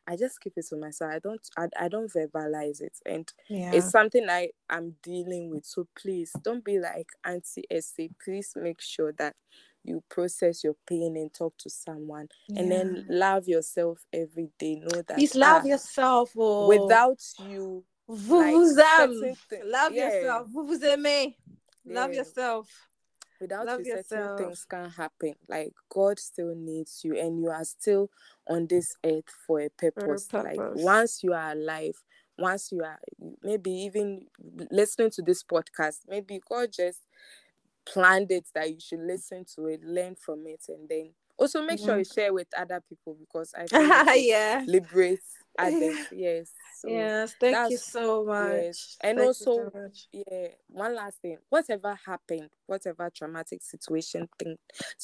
I 0.08 0.16
just 0.16 0.40
keep 0.40 0.54
it 0.56 0.66
to 0.70 0.78
myself. 0.78 1.12
I 1.14 1.20
don't, 1.20 1.42
I, 1.58 1.68
I 1.78 1.88
don't 1.90 2.12
verbalize 2.12 2.82
it, 2.82 2.98
and 3.06 3.32
Yeah. 3.50 3.72
it's 3.74 3.92
something 3.92 4.30
I 4.30 4.50
am 4.70 4.96
dealing 5.04 5.50
with. 5.50 5.66
So 5.66 5.88
please 6.02 6.32
don't 6.44 6.64
be 6.64 6.80
like 6.80 7.08
Auntie 7.26 7.66
Essie. 7.70 8.12
Please 8.24 8.54
make 8.56 8.82
sure 8.82 9.14
that 9.18 9.36
you 9.84 10.04
process 10.10 10.64
your 10.64 10.76
pain 10.88 11.16
and 11.18 11.34
talk 11.34 11.58
to 11.60 11.70
someone, 11.70 12.28
and 12.56 12.72
then 12.72 13.06
love 13.10 13.48
yourself 13.48 14.06
every 14.14 14.50
day. 14.60 14.76
Know 14.76 15.02
that 15.02 15.18
Please 15.18 15.36
love 15.36 15.64
ah, 15.66 15.68
yourself. 15.68 16.32
Oh. 16.38 16.68
without 16.68 17.22
you, 17.48 17.84
Vous 18.08 18.40
like, 18.40 18.54
vous 18.54 18.78
aime. 18.80 19.36
Love 19.66 19.94
yeah. 19.94 20.14
yourself. 20.14 20.48
Vous 20.52 20.68
vous 20.68 20.84
aimez. 20.84 21.36
Love 21.86 22.14
yourself. 22.14 22.68
without 23.40 23.66
Love 23.66 23.82
you, 23.86 23.96
certain 24.08 24.38
things 24.38 24.66
can't 24.70 24.94
happen. 24.94 25.34
Like 25.48 25.74
God 25.90 26.20
still 26.20 26.54
needs 26.56 27.02
you, 27.04 27.18
and 27.18 27.40
you 27.40 27.50
are 27.50 27.64
still 27.64 28.10
on 28.48 28.68
this 28.68 28.96
earth 29.06 29.30
for 29.46 29.62
a 29.62 29.70
purpose. 29.70 30.28
Like 30.34 30.58
purpose. 30.58 30.82
once 30.84 31.24
you 31.24 31.34
are 31.34 31.52
alive, 31.52 31.96
once 32.38 32.72
you 32.72 32.84
are 32.84 33.00
maybe 33.44 33.72
even 33.72 34.26
listening 34.72 35.12
to 35.12 35.22
this 35.22 35.44
podcast, 35.44 36.00
maybe 36.08 36.42
God 36.48 36.70
just 36.74 37.02
planned 37.92 38.32
it 38.32 38.48
that 38.54 38.70
you 38.70 38.80
should 38.80 39.00
listen 39.02 39.46
to 39.56 39.66
it, 39.68 39.82
learn 39.84 40.16
from 40.16 40.46
it, 40.48 40.62
and 40.70 40.88
then 40.90 41.12
also 41.38 41.62
make 41.62 41.80
sure 41.80 41.98
you 41.98 42.04
mm-hmm. 42.04 42.20
share 42.20 42.34
with 42.34 42.48
other 42.58 42.82
people 42.88 43.16
because 43.20 43.54
I 43.58 44.16
yeah. 44.16 44.64
liberate 44.68 45.20
others. 45.58 45.98
Yes. 46.12 46.52
So 46.80 46.90
yes. 46.90 47.36
Thank 47.40 47.72
you 47.72 47.78
so 47.78 48.26
much. 48.26 48.52
yes. 48.54 48.98
And 49.02 49.18
Thank 49.18 49.28
also, 49.28 49.56
so 49.56 49.72
much. 49.74 50.08
yeah 50.12 50.48
one 50.68 50.96
last 50.96 51.22
thing 51.22 51.38
whatever 51.50 51.98
happened 52.06 52.50
whatever 52.68 53.10
traumatic 53.14 53.62
situation 53.62 54.28
thing 54.38 54.56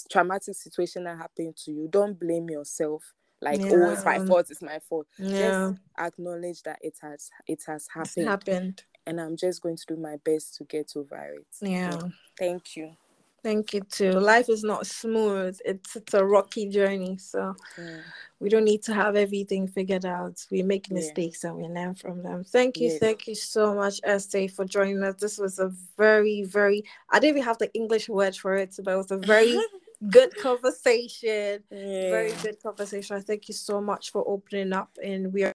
traumatic 0.09 0.55
situation 0.55 1.03
that 1.03 1.17
happened 1.17 1.55
to 1.65 1.71
you 1.71 1.88
don't 1.89 2.17
blame 2.17 2.49
yourself 2.49 3.03
like 3.41 3.59
oh 3.61 3.91
it's 3.91 4.05
my 4.05 4.19
fault 4.25 4.47
it's 4.49 4.61
my 4.61 4.79
fault 4.88 5.07
Yeah. 5.17 5.71
just 5.71 5.81
acknowledge 5.99 6.63
that 6.63 6.79
it 6.81 6.95
has 7.01 7.29
it 7.47 7.61
has 7.67 7.88
It's 7.88 7.93
happened 8.15 8.27
happened. 8.27 8.83
And 9.08 9.20
i'm 9.22 9.36
just 9.36 9.62
going 9.62 9.76
to 9.78 9.86
do 9.88 9.95
my 9.95 10.18
best 10.24 10.56
to 10.56 10.64
get 10.66 10.91
over 10.95 11.36
it 11.38 11.45
Yeah. 11.62 11.97
thank 12.38 12.76
you 12.76 12.95
Thank 13.43 13.76
you 13.76 13.82
too. 13.82 14.10
Life 14.14 14.49
is 14.49 14.64
not 14.64 14.88
smooth. 14.88 15.60
It's 15.64 15.95
it's 15.95 16.16
a 16.16 16.26
rocky 16.26 16.68
journey. 16.68 17.18
So 17.20 17.56
Mm. 17.78 18.01
we 18.39 18.49
don't 18.49 18.64
need 18.66 18.82
to 18.86 18.93
have 18.95 19.16
everything 19.16 19.68
figured 19.68 20.03
out. 20.03 20.43
We 20.49 20.64
make 20.64 20.88
Yeah. 20.89 20.95
mistakes 20.95 21.43
and 21.43 21.56
we 21.58 21.66
learn 21.68 21.93
from 21.93 22.24
them. 22.24 22.43
Thank 22.43 22.82
you, 22.82 22.89
thank 22.97 23.28
you 23.28 23.36
so 23.36 23.76
much, 23.76 23.99
Estee, 24.03 24.47
for 24.47 24.66
joining 24.66 25.03
us. 25.03 25.18
This 25.22 25.38
was 25.38 25.60
a 25.60 25.72
very, 25.95 26.41
very 26.41 26.84
I 27.12 27.20
didn't 27.20 27.36
even 27.38 27.43
have 27.43 27.60
the 27.60 27.72
English 27.76 28.10
word 28.10 28.36
for 28.36 28.56
it, 28.56 28.74
but 28.84 28.95
it 28.95 28.97
was 28.97 29.12
a 29.12 29.18
very 29.18 29.60
good 30.10 30.36
conversation. 30.38 31.64
Very 31.70 32.34
good 32.41 32.58
conversation. 32.64 33.16
I 33.16 33.22
thank 33.22 33.47
you 33.47 33.53
so 33.53 33.80
much 33.80 34.12
for 34.12 34.28
opening 34.28 34.74
up 34.74 34.97
and 35.03 35.32
we 35.32 35.43
are 35.43 35.53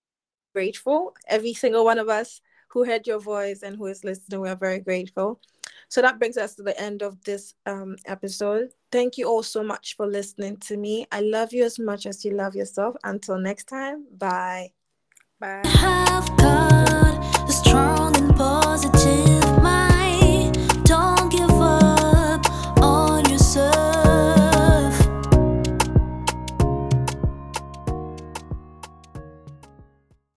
grateful. 0.55 1.17
Every 1.27 1.55
single 1.55 1.85
one 1.85 1.99
of 1.99 2.09
us 2.09 2.41
who 2.71 2.85
heard 2.85 3.07
your 3.07 3.19
voice 3.19 3.63
and 3.63 3.77
who 3.77 3.87
is 3.87 4.05
listening. 4.05 4.41
We 4.41 4.49
are 4.49 4.57
very 4.57 4.81
grateful. 4.81 5.41
So 5.89 6.01
that 6.03 6.19
brings 6.19 6.37
us 6.37 6.55
to 6.55 6.63
the 6.63 6.81
end 6.81 7.03
of 7.03 7.23
this 7.25 7.55
um, 7.67 7.97
episode. 8.07 8.71
Thank 8.93 9.19
you 9.19 9.27
all 9.27 9.43
so 9.43 9.63
much 9.63 9.97
for 9.97 10.07
listening 10.07 10.57
to 10.59 10.77
me. 10.77 11.07
I 11.11 11.21
love 11.21 11.53
you 11.53 11.65
as 11.65 11.79
much 11.79 12.07
as 12.07 12.25
you 12.25 12.31
love 12.33 12.55
yourself. 12.55 12.95
Until 13.03 13.39
next 13.39 13.65
time, 13.65 14.07
bye. 14.17 14.71
Bye. 19.01 19.30